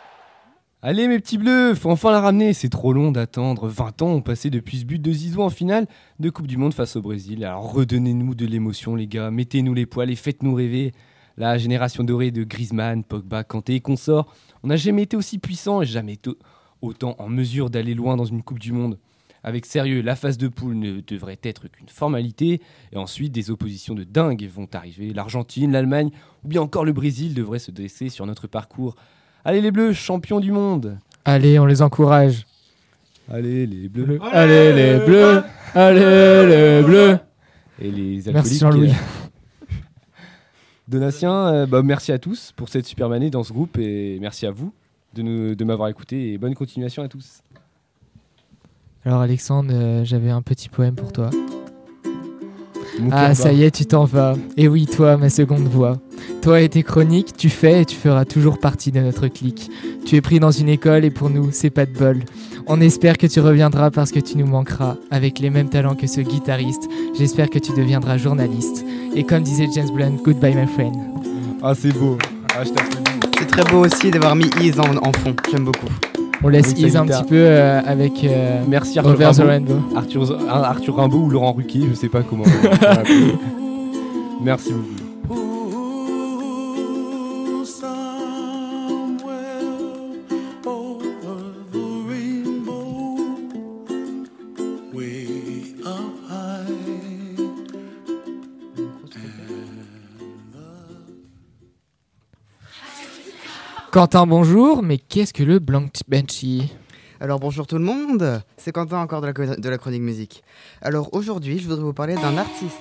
Allez 0.82 1.09
mes 1.09 1.18
petits 1.18 1.39
bleus, 1.39 1.74
faut 1.74 1.91
enfin 1.91 2.12
la 2.12 2.20
ramener, 2.20 2.53
c'est 2.53 2.68
trop 2.68 2.93
long 2.93 3.11
d'attendre. 3.11 3.68
20 3.68 4.03
ans 4.03 4.09
ont 4.09 4.20
passé 4.20 4.51
depuis 4.51 4.80
ce 4.80 4.84
but 4.84 5.01
de 5.01 5.11
Zizou 5.11 5.41
en 5.41 5.51
finale 5.51 5.86
de 6.20 6.28
Coupe 6.28 6.47
du 6.47 6.59
Monde 6.59 6.74
face 6.74 6.95
au 6.97 7.01
Brésil. 7.01 7.43
Alors 7.43 7.72
redonnez-nous 7.72 8.34
de 8.34 8.45
l'émotion 8.45 8.97
les 8.97 9.07
gars, 9.07 9.30
mettez-nous 9.30 9.72
les 9.72 9.86
poils 9.86 10.11
et 10.11 10.16
faites-nous 10.16 10.55
rêver. 10.55 10.93
La 11.39 11.57
génération 11.57 12.05
dorée 12.05 12.32
de 12.32 12.45
Griezmann, 12.45 13.03
Pogba, 13.03 13.45
Kanté 13.45 13.76
et 13.76 13.80
consorts, 13.80 14.34
on 14.62 14.68
n'a 14.68 14.76
jamais 14.76 15.03
été 15.03 15.16
aussi 15.16 15.39
puissant 15.39 15.80
et 15.80 15.86
jamais 15.86 16.18
autant 16.83 17.16
en 17.18 17.29
mesure 17.29 17.70
d'aller 17.70 17.95
loin 17.95 18.16
dans 18.16 18.24
une 18.24 18.43
Coupe 18.43 18.59
du 18.59 18.72
Monde. 18.72 18.99
Avec 19.45 19.66
sérieux, 19.66 20.03
la 20.03 20.16
phase 20.16 20.37
de 20.37 20.49
poule 20.49 20.74
ne 20.74 21.01
devrait 21.01 21.39
être 21.43 21.68
qu'une 21.68 21.89
formalité, 21.89 22.61
et 22.93 22.97
ensuite 22.97 23.33
des 23.33 23.51
oppositions 23.51 23.95
de 23.95 24.05
dingue 24.05 24.49
vont 24.49 24.68
arriver. 24.72 25.12
L'Argentine, 25.12 25.70
l'Allemagne, 25.72 26.11
ou 26.45 26.49
bien 26.49 26.61
encore 26.61 26.85
le 26.85 26.93
Brésil 26.93 27.35
devraient 27.35 27.59
se 27.61 27.70
dresser 27.70 28.09
sur 28.09 28.26
notre 28.26 28.47
parcours. 28.49 28.97
Allez 29.45 29.61
les 29.61 29.70
Bleus, 29.70 29.93
champions 29.93 30.41
du 30.41 30.51
monde 30.51 30.99
Allez, 31.24 31.59
on 31.59 31.66
les 31.66 31.83
encourage. 31.83 32.47
Allez 33.31 33.66
les 33.66 33.89
Bleus 33.89 34.18
Allez 34.33 34.72
les 34.72 35.05
bleus, 35.05 35.43
allez 35.74 36.47
les 36.47 36.83
bleus. 36.83 37.18
Et 37.81 37.91
les 37.91 38.33
Merci 38.33 38.59
Jean-Louis. 38.59 38.91
euh, 38.91 39.74
Donatien, 40.89 41.33
euh, 41.49 41.66
bah, 41.66 41.83
merci 41.83 42.11
à 42.11 42.18
tous 42.18 42.53
pour 42.57 42.68
cette 42.68 42.87
superbe 42.87 43.12
année 43.12 43.31
dans 43.31 43.45
ce 43.45 43.53
groupe 43.53 43.79
et 43.79 44.18
merci 44.20 44.47
à 44.47 44.51
vous 44.51 44.72
de, 45.15 45.23
nous- 45.23 45.55
de 45.55 45.65
m'avoir 45.65 45.89
écouté 45.89 46.33
et 46.33 46.39
bonne 46.39 46.55
continuation 46.55 47.03
à 47.03 47.09
tous. 47.09 47.41
Alors 49.05 49.21
Alexandre, 49.21 49.71
euh, 49.73 50.05
j'avais 50.05 50.31
un 50.31 50.43
petit 50.43 50.69
poème 50.69 50.95
pour 50.95 51.13
toi. 51.13 51.31
Mon 53.01 53.11
ah, 53.13 53.33
ça 53.35 53.53
y 53.53 53.63
est, 53.63 53.71
tu 53.71 53.87
t'en 53.87 54.05
vas. 54.05 54.35
Et 54.57 54.67
oui, 54.67 54.87
toi, 54.87 55.17
ma 55.17 55.31
seconde 55.31 55.69
voix. 55.69 55.99
Toi 56.43 56.61
et 56.63 56.69
tes 56.69 56.83
chroniques, 56.83 57.37
tu 57.37 57.49
fais 57.49 57.83
et 57.83 57.85
tu 57.85 57.95
feras 57.95 58.25
toujours 58.25 58.59
partie 58.59 58.91
de 58.91 58.99
notre 59.01 59.29
clique. 59.29 59.71
Tu 60.05 60.17
es 60.17 60.21
pris 60.21 60.41
dans 60.41 60.51
une 60.51 60.69
école 60.69 61.05
et 61.05 61.11
pour 61.11 61.31
nous, 61.31 61.51
c'est 61.53 61.71
pas 61.71 61.87
de 61.87 61.93
bol. 61.93 62.25
On 62.67 62.81
espère 62.81 63.17
que 63.17 63.27
tu 63.29 63.39
reviendras 63.41 63.91
parce 63.93 64.11
que 64.11 64.19
tu 64.19 64.37
nous 64.37 64.47
manqueras. 64.47 64.97
Avec 65.13 65.39
les 65.39 65.49
mêmes 65.49 65.69
talents 65.69 65.95
que 65.95 66.09
ce 66.09 66.21
guitariste, 66.21 66.89
j'espère 67.17 67.51
que 67.51 67.59
tu 67.61 67.73
deviendras 67.73 68.17
journaliste. 68.19 68.85
Et 69.15 69.23
comme 69.23 69.43
disait 69.45 69.69
James 69.73 69.91
Blunt, 69.95 70.17
goodbye 70.25 70.55
my 70.57 70.67
friend. 70.67 70.97
Ah, 71.63 71.75
c'est 71.75 71.93
beau. 71.97 72.19
Ah, 72.55 72.65
je 72.65 73.08
très 73.49 73.65
beau 73.65 73.85
aussi 73.85 74.11
d'avoir 74.11 74.37
mis 74.37 74.51
Ease 74.61 74.79
en, 74.79 74.97
en 75.07 75.13
fond. 75.13 75.35
J'aime 75.51 75.65
beaucoup. 75.65 75.89
On 76.43 76.49
laisse 76.49 76.73
Ease 76.77 76.97
un 76.97 77.07
petit 77.07 77.25
peu 77.25 77.35
euh, 77.37 77.81
avec 77.85 78.23
euh, 78.25 78.63
Merci 78.69 78.99
Arthur 78.99 79.15
Over 79.15 79.25
the 79.25 79.39
Rimbaud. 79.39 79.49
Rainbow. 79.49 79.97
Arthur, 79.97 80.39
un 80.49 80.63
Arthur 80.63 80.97
Rimbaud 80.97 81.19
ou 81.19 81.31
Laurent 81.31 81.53
Ruquier, 81.53 81.87
je 81.91 81.95
sais 81.95 82.09
pas 82.09 82.23
comment. 82.23 82.45
Merci 84.41 84.73
beaucoup. 84.73 84.98
Quentin, 103.91 104.26
bonjour, 104.26 104.82
mais 104.82 104.99
qu'est-ce 104.99 105.32
que 105.32 105.43
le 105.43 105.61
Blank 105.61 105.91
Benchy 106.09 106.74
Alors 107.20 107.41
bonjour 107.41 107.66
tout 107.66 107.78
le 107.78 107.84
monde, 107.84 108.43
c'est 108.59 108.70
Quentin 108.70 108.99
encore 108.99 109.22
de 109.22 109.68
la, 109.68 109.78
chronique 109.78 110.03
musique. 110.03 110.43
Alors 110.82 111.09
aujourd'hui, 111.14 111.59
je 111.59 111.66
voudrais 111.66 111.82
vous 111.82 111.95
parler 111.95 112.14
d'un 112.14 112.36
artiste. 112.36 112.76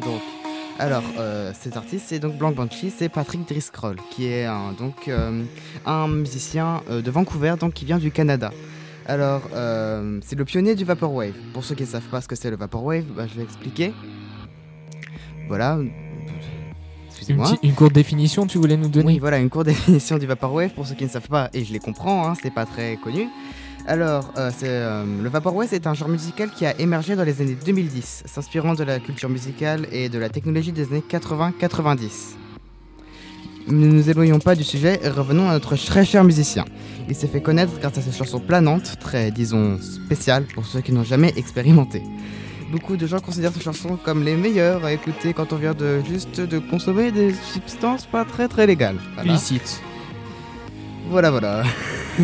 Donc, 0.00 0.22
alors 0.78 1.02
euh, 1.18 1.52
cet 1.52 1.76
artiste, 1.76 2.06
c'est 2.08 2.18
donc 2.18 2.38
Blanc 2.38 2.52
Banshee, 2.52 2.90
c'est 2.90 3.10
Patrick 3.10 3.46
Driscoll, 3.46 3.96
qui 4.10 4.26
est 4.26 4.46
un, 4.46 4.72
donc 4.72 5.06
euh, 5.08 5.44
un 5.84 6.08
musicien 6.08 6.80
euh, 6.88 7.02
de 7.02 7.10
Vancouver, 7.10 7.56
donc 7.60 7.74
qui 7.74 7.84
vient 7.84 7.98
du 7.98 8.10
Canada. 8.10 8.52
Alors, 9.04 9.42
c'est 10.22 10.36
le 10.36 10.44
pionnier 10.46 10.74
du 10.74 10.84
Vaporwave. 10.84 11.34
Pour 11.52 11.64
ceux 11.64 11.74
qui 11.74 11.82
ne 11.82 11.88
savent 11.88 12.08
pas 12.08 12.22
ce 12.22 12.28
que 12.28 12.36
c'est 12.36 12.50
le 12.50 12.56
Vaporwave, 12.56 13.04
bah, 13.14 13.26
je 13.26 13.34
vais 13.34 13.42
expliquer. 13.42 13.92
Voilà. 15.48 15.78
Une, 17.30 17.36
Excusez-moi. 17.40 17.46
petite- 17.48 17.62
une 17.62 17.74
courte 17.74 17.92
définition, 17.92 18.46
tu 18.46 18.58
voulais 18.58 18.76
nous 18.76 18.88
donner 18.88 19.06
Oui, 19.06 19.18
voilà, 19.18 19.38
une 19.38 19.50
courte 19.50 19.66
définition 19.74 20.18
du 20.18 20.26
Vaporwave 20.26 20.70
pour 20.70 20.86
ceux 20.86 20.94
qui 20.94 21.04
ne 21.04 21.08
savent 21.08 21.28
pas, 21.28 21.50
et 21.54 21.64
je 21.64 21.72
les 21.72 21.78
comprends, 21.78 22.28
hein, 22.28 22.34
c'est 22.42 22.52
pas 22.52 22.66
très 22.66 22.96
connu. 23.02 23.28
Alors, 23.86 24.30
euh, 24.38 24.50
euh, 24.62 25.04
le 25.22 25.28
Vaporwave 25.28 25.74
est 25.74 25.86
un 25.88 25.94
genre 25.94 26.08
musical 26.08 26.50
qui 26.50 26.64
a 26.66 26.78
émergé 26.80 27.16
dans 27.16 27.24
les 27.24 27.40
années 27.40 27.56
2010, 27.66 28.22
s'inspirant 28.26 28.74
de 28.74 28.84
la 28.84 29.00
culture 29.00 29.28
musicale 29.28 29.86
et 29.90 30.08
de 30.08 30.18
la 30.18 30.28
technologie 30.28 30.70
des 30.72 30.84
années 30.84 31.02
80-90. 31.10 32.36
Ne 33.68 33.86
nous 33.86 34.10
éloignons 34.10 34.38
pas 34.40 34.54
du 34.56 34.64
sujet 34.64 35.00
et 35.02 35.08
revenons 35.08 35.48
à 35.48 35.52
notre 35.52 35.76
très 35.76 36.04
cher 36.04 36.24
musicien. 36.24 36.64
Il 37.08 37.14
s'est 37.14 37.28
fait 37.28 37.40
connaître 37.40 37.72
grâce 37.80 37.96
à 37.98 38.02
ses 38.02 38.12
chansons 38.12 38.40
planantes, 38.40 38.98
très, 39.00 39.30
disons, 39.30 39.78
spéciales 39.80 40.44
pour 40.54 40.64
ceux 40.66 40.80
qui 40.80 40.92
n'ont 40.92 41.04
jamais 41.04 41.32
expérimenté. 41.36 42.02
Beaucoup 42.72 42.96
de 42.96 43.06
gens 43.06 43.20
considèrent 43.20 43.52
ces 43.52 43.60
chansons 43.60 43.96
comme 44.02 44.24
les 44.24 44.34
meilleures 44.34 44.84
à 44.84 44.92
écouter 44.92 45.32
quand 45.34 45.52
on 45.52 45.56
vient 45.56 45.74
de 45.74 46.00
juste 46.08 46.40
de 46.40 46.58
consommer 46.58 47.12
des 47.12 47.32
substances 47.34 48.06
pas 48.06 48.24
très 48.24 48.48
très 48.48 48.66
légales. 48.66 48.96
Voilà. 49.14 49.32
Licite. 49.32 49.80
Voilà, 51.08 51.30
voilà. 51.30 51.62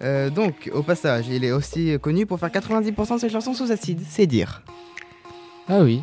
Euh, 0.00 0.30
donc, 0.30 0.70
au 0.72 0.84
passage, 0.84 1.24
il 1.28 1.42
est 1.44 1.50
aussi 1.50 1.98
connu 2.00 2.24
pour 2.24 2.38
faire 2.38 2.50
90% 2.50 3.14
de 3.16 3.20
ses 3.20 3.28
chansons 3.28 3.52
sous 3.52 3.72
acide, 3.72 3.98
c'est 4.08 4.26
dire. 4.28 4.62
Ah 5.68 5.80
oui. 5.80 6.02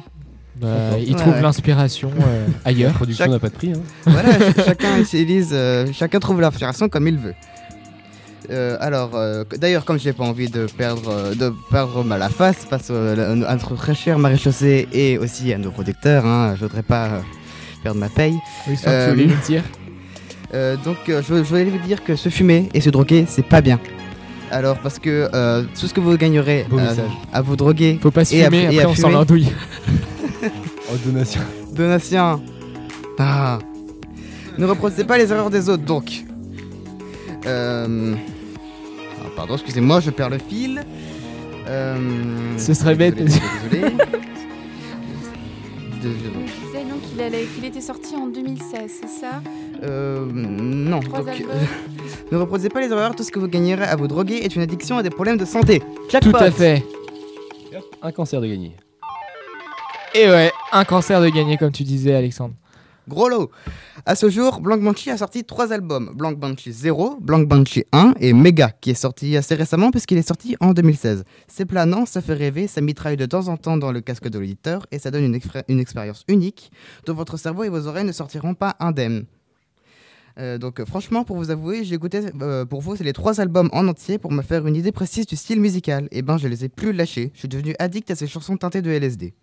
Bah, 0.57 0.99
il 0.99 1.13
Ouais, 1.13 1.17
trouve 1.17 1.33
ouais. 1.35 1.41
l'inspiration 1.41 2.11
euh, 2.21 2.45
ailleurs. 2.65 2.89
La 2.91 2.93
production 2.95 3.23
Chaque- 3.23 3.31
n'a 3.31 3.39
pas 3.39 3.47
de 3.47 3.53
prix. 3.55 3.71
hein. 3.71 3.81
Voilà, 4.05 4.33
ch- 4.37 4.65
chacun 4.65 4.99
utilise, 4.99 5.51
euh, 5.53 5.87
chacun 5.93 6.19
trouve 6.19 6.41
l'inspiration 6.41 6.89
comme 6.89 7.07
il 7.07 7.17
veut. 7.17 7.35
Euh, 8.49 8.77
alors, 8.79 9.11
euh, 9.15 9.43
d'ailleurs, 9.57 9.85
comme 9.85 9.99
j'ai 9.99 10.13
pas 10.13 10.23
envie 10.23 10.49
de 10.49 10.65
perdre, 10.77 11.09
euh, 11.09 11.35
de 11.35 11.53
perdre 11.71 12.03
ma 12.03 12.17
la 12.17 12.29
face 12.29 12.57
face 12.69 12.89
à 12.89 12.93
notre 13.35 13.75
très 13.75 13.95
cher 13.95 14.19
maréchaussée 14.19 14.87
et 14.93 15.17
aussi 15.17 15.51
à 15.53 15.57
nos 15.57 15.71
producteurs, 15.71 16.25
hein, 16.25 16.53
je 16.55 16.61
voudrais 16.65 16.83
pas 16.83 17.05
euh, 17.05 17.19
perdre 17.83 17.99
ma 17.99 18.09
paye. 18.09 18.35
Oui, 18.67 18.75
sans 18.77 18.85
que 18.91 19.05
tu 19.05 19.11
voulais 19.11 19.25
le 19.25 19.45
dire. 19.47 19.63
euh, 20.53 20.75
donc, 20.83 20.97
euh, 21.09 21.21
je, 21.27 21.35
je 21.37 21.41
voulais 21.43 21.65
vous 21.65 21.77
dire 21.87 22.03
que 22.03 22.15
se 22.15 22.29
fumer 22.29 22.69
et 22.73 22.81
se 22.81 22.89
droguer, 22.89 23.25
c'est 23.27 23.45
pas 23.45 23.61
bien. 23.61 23.79
Alors, 24.51 24.77
parce 24.77 24.99
que 24.99 25.29
euh, 25.33 25.63
tout 25.79 25.87
ce 25.87 25.93
que 25.93 25.99
vous 25.99 26.15
gagnerez 26.17 26.65
euh, 26.71 26.95
à 27.33 27.41
vous 27.41 27.55
droguer 27.55 27.97
Faut 28.01 28.11
pas 28.11 28.25
se 28.25 28.35
et 28.35 28.43
à- 28.45 28.51
fumer, 28.51 28.63
et 28.63 28.67
après 28.67 28.83
à 28.83 28.89
on 28.89 28.95
s'en 28.95 29.07
fumer- 29.07 29.13
l'andouille. 29.13 29.51
Oh, 30.87 30.95
donation. 31.03 31.41
Donatien. 31.73 32.39
Ah. 33.17 33.57
Ne 34.59 34.65
reproduisez 34.67 35.03
pas 35.03 35.17
les 35.17 35.31
erreurs 35.31 35.49
des 35.49 35.67
autres, 35.67 35.83
donc. 35.83 36.23
Euh... 37.47 38.13
pardon, 39.35 39.55
excusez-moi, 39.55 39.99
je 39.99 40.09
perds 40.11 40.29
le 40.29 40.37
fil. 40.37 40.83
Euh... 41.67 42.57
Ce 42.57 42.73
serait 42.73 42.95
bête. 42.95 43.15
Désolé, 43.15 43.41
désolé. 46.01 46.45
Je 46.45 46.65
disais 46.67 46.83
donc 46.89 47.01
qu'il 47.01 47.21
allait- 47.21 47.45
qu'il 47.55 47.65
était 47.65 47.81
sorti 47.81 48.15
en 48.15 48.27
2016, 48.27 48.91
c'est 49.01 49.07
ça? 49.07 49.41
Euh, 49.83 50.25
non. 50.31 50.99
Donc, 50.99 51.25
ne 52.31 52.37
reproduisez 52.37 52.69
pas 52.69 52.81
les 52.81 52.89
erreurs, 52.91 53.15
tout 53.15 53.23
ce 53.23 53.31
que 53.31 53.39
vous 53.39 53.47
gagnerez 53.47 53.83
à 53.83 53.95
vous 53.95 54.07
droguer 54.07 54.35
est 54.43 54.55
une 54.55 54.61
addiction 54.61 54.97
à 54.97 55.03
des 55.03 55.09
problèmes 55.09 55.37
de 55.37 55.45
santé. 55.45 55.81
Tout 56.21 56.35
à 56.35 56.51
fait. 56.51 56.83
Un 58.01 58.11
cancer 58.11 58.39
de 58.41 58.47
gagné. 58.47 58.75
Et 60.13 60.29
ouais, 60.29 60.51
un 60.71 60.85
cancer 60.85 61.19
de 61.19 61.27
gagner, 61.29 61.57
comme 61.57 61.71
tu 61.71 61.83
disais, 61.83 62.13
Alexandre. 62.15 62.53
Gros 63.07 63.29
lot 63.29 63.51
À 64.05 64.15
ce 64.15 64.29
jour, 64.29 64.61
Blank 64.61 64.81
Banshee 64.81 65.11
a 65.11 65.17
sorti 65.17 65.43
trois 65.43 65.71
albums. 65.71 66.11
Blank 66.15 66.39
Banshee 66.39 66.71
0, 66.71 67.17
Blank 67.21 67.47
Banshee 67.47 67.85
1 67.91 68.15
et 68.19 68.33
Mega, 68.33 68.71
qui 68.81 68.91
est 68.91 68.95
sorti 68.95 69.37
assez 69.37 69.55
récemment 69.55 69.91
puisqu'il 69.91 70.17
est 70.17 70.27
sorti 70.27 70.55
en 70.59 70.73
2016. 70.73 71.23
C'est 71.47 71.65
planant, 71.65 72.05
ça 72.05 72.21
fait 72.21 72.33
rêver, 72.33 72.67
ça 72.67 72.81
mitraille 72.81 73.17
de 73.17 73.25
temps 73.25 73.47
en 73.47 73.57
temps 73.57 73.77
dans 73.77 73.91
le 73.91 74.01
casque 74.01 74.27
de 74.27 74.39
l'auditeur 74.39 74.87
et 74.91 74.99
ça 74.99 75.11
donne 75.11 75.25
une, 75.25 75.39
une 75.67 75.79
expérience 75.79 76.23
unique 76.27 76.71
dont 77.05 77.13
votre 77.13 77.37
cerveau 77.37 77.63
et 77.63 77.69
vos 77.69 77.87
oreilles 77.87 78.05
ne 78.05 78.11
sortiront 78.11 78.55
pas 78.55 78.75
indemnes. 78.79 79.25
Euh, 80.37 80.57
donc 80.57 80.83
franchement, 80.85 81.23
pour 81.23 81.37
vous 81.37 81.51
avouer, 81.51 81.83
j'ai 81.83 81.95
écouté 81.95 82.21
euh, 82.41 82.65
pour 82.65 82.81
vous 82.81 82.95
les 82.99 83.13
trois 83.13 83.39
albums 83.39 83.69
en 83.71 83.87
entier 83.87 84.17
pour 84.17 84.31
me 84.31 84.41
faire 84.41 84.65
une 84.67 84.75
idée 84.75 84.91
précise 84.91 85.25
du 85.25 85.35
style 85.35 85.59
musical. 85.61 86.07
Et 86.11 86.21
ben 86.21 86.37
je 86.37 86.47
les 86.47 86.65
ai 86.65 86.69
plus 86.69 86.93
lâchés, 86.93 87.31
je 87.33 87.39
suis 87.39 87.47
devenu 87.47 87.75
addict 87.79 88.09
à 88.11 88.15
ces 88.15 88.27
chansons 88.27 88.57
teintées 88.57 88.81
de 88.81 88.89
LSD. 88.91 89.33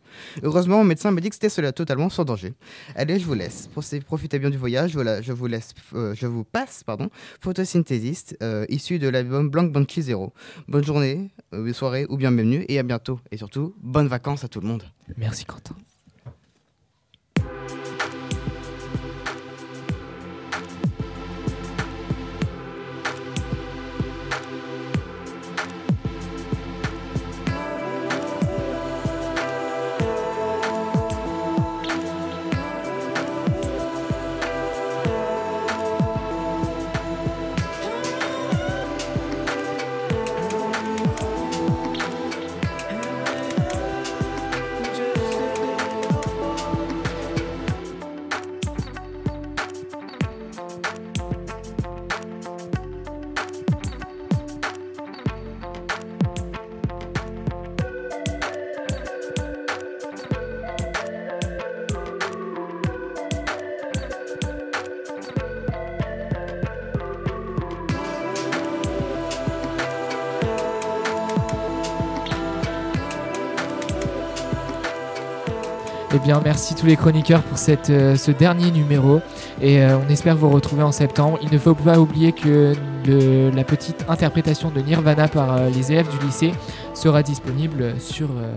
Heureusement, 0.43 0.79
mon 0.79 0.85
médecin 0.85 1.11
m'a 1.11 1.21
dit 1.21 1.29
que 1.31 1.35
c'était 1.35 1.49
cela 1.49 1.73
totalement 1.73 2.11
sans 2.11 2.25
danger. 2.25 2.55
Allez, 2.95 3.19
je 3.19 3.25
vous 3.25 3.35
laisse. 3.35 3.69
Profitez- 3.75 4.39
bien 4.39 4.51
du 4.51 4.59
voyage. 4.59 4.95
Voilà, 4.95 5.23
je 5.23 5.33
vous 5.33 5.47
laisse, 5.47 5.71
euh, 5.95 6.15
je 6.15 6.27
vous 6.27 6.45
passe, 6.45 6.83
pardon, 6.85 7.09
photosynthésiste 7.41 8.37
issu 8.69 8.99
de 8.99 9.09
l'album 9.09 9.51
Blank 9.51 9.73
Banshee 9.73 10.03
Zero. 10.03 10.33
Bonne 10.69 10.85
journée, 10.85 11.31
soirée 11.73 12.07
ou 12.09 12.17
bien 12.17 12.33
bienvenue 12.33 12.65
et 12.69 12.79
à 12.79 12.83
bientôt. 12.83 13.21
Et 13.31 13.37
surtout, 13.37 13.75
bonnes 13.83 14.09
vacances 14.09 14.45
à 14.45 14.49
tout 14.49 14.61
le 14.61 14.67
monde. 14.69 14.85
Merci 15.17 15.45
Quentin. 15.45 15.77
Bien, 76.35 76.41
merci 76.45 76.75
tous 76.75 76.87
les 76.87 76.97
chroniqueurs 76.97 77.43
pour 77.43 77.59
cette, 77.59 77.91
euh, 77.91 78.17
ce 78.17 78.31
dernier 78.31 78.71
numéro. 78.71 79.21
Et 79.61 79.83
euh, 79.83 79.99
on 79.99 80.11
espère 80.11 80.37
vous 80.37 80.49
retrouver 80.51 80.83
en 80.83 80.93
septembre. 80.93 81.39
Il 81.43 81.53
ne 81.53 81.59
faut 81.59 81.75
pas 81.75 81.99
oublier 81.99 82.33
que 82.33 82.75
le- 83.07 83.51
la 83.51 83.65
petite 83.65 84.05
interprétation 84.09 84.71
de 84.71 84.81
Nirvana 84.81 85.29
par 85.29 85.53
euh, 85.57 85.69
les 85.69 85.93
élèves 85.93 86.09
du 86.19 86.25
lycée 86.25 86.53
sera 86.95 87.23
disponible 87.23 87.95
sur, 87.99 88.29
euh, 88.31 88.55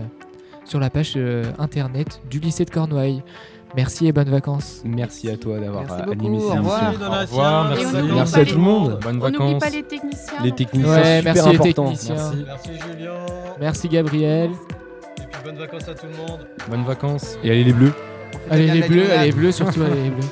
sur 0.64 0.80
la 0.80 0.90
page 0.90 1.14
euh, 1.16 1.44
internet 1.58 2.20
du 2.30 2.38
lycée 2.38 2.64
de 2.64 2.70
Cornouailles. 2.70 3.22
Merci 3.76 4.06
et 4.06 4.12
bonnes 4.12 4.30
vacances. 4.30 4.80
Merci 4.84 5.28
à 5.28 5.36
toi 5.36 5.58
d'avoir 5.58 5.84
animé 6.10 6.38
cette 6.40 6.48
Au 6.50 6.54
revoir. 6.54 6.82
émission. 6.88 7.06
Au 7.06 7.20
revoir, 7.20 7.68
merci. 7.68 7.84
on 7.86 7.98
n'oublie 7.98 8.14
Merci 8.14 8.32
pas 8.34 8.40
à 8.40 8.44
tout 8.46 8.54
le 8.54 8.60
monde. 8.62 8.98
Bonnes 9.02 9.16
On 9.22 9.28
n'oublie 9.30 9.32
vacances. 9.54 9.60
pas 9.62 9.70
les 9.70 9.82
techniciens. 9.82 10.32
Les 10.42 10.52
techniciens 10.52 10.90
Ouais, 10.92 11.18
super 11.18 11.34
merci 11.34 11.50
les 11.50 11.58
techniciens. 11.58 12.14
Merci. 12.14 12.44
Merci 12.46 12.70
Julien. 12.88 13.10
Merci 13.60 13.88
Gabriel. 13.88 14.50
Bonnes 15.46 15.58
vacances 15.58 15.88
à 15.88 15.94
tout 15.94 16.06
le 16.06 16.16
monde. 16.16 16.40
Bonnes 16.68 16.84
vacances. 16.84 17.38
Et 17.44 17.52
allez 17.52 17.62
les 17.62 17.72
bleus. 17.72 17.92
Allez 18.50 18.66
les 18.66 18.88
bleus, 18.88 19.12
allez 19.12 19.26
les 19.26 19.32
bleus, 19.32 19.52
surtout 19.52 19.80
allez 19.80 20.02
les 20.02 20.10
bleus. 20.10 20.24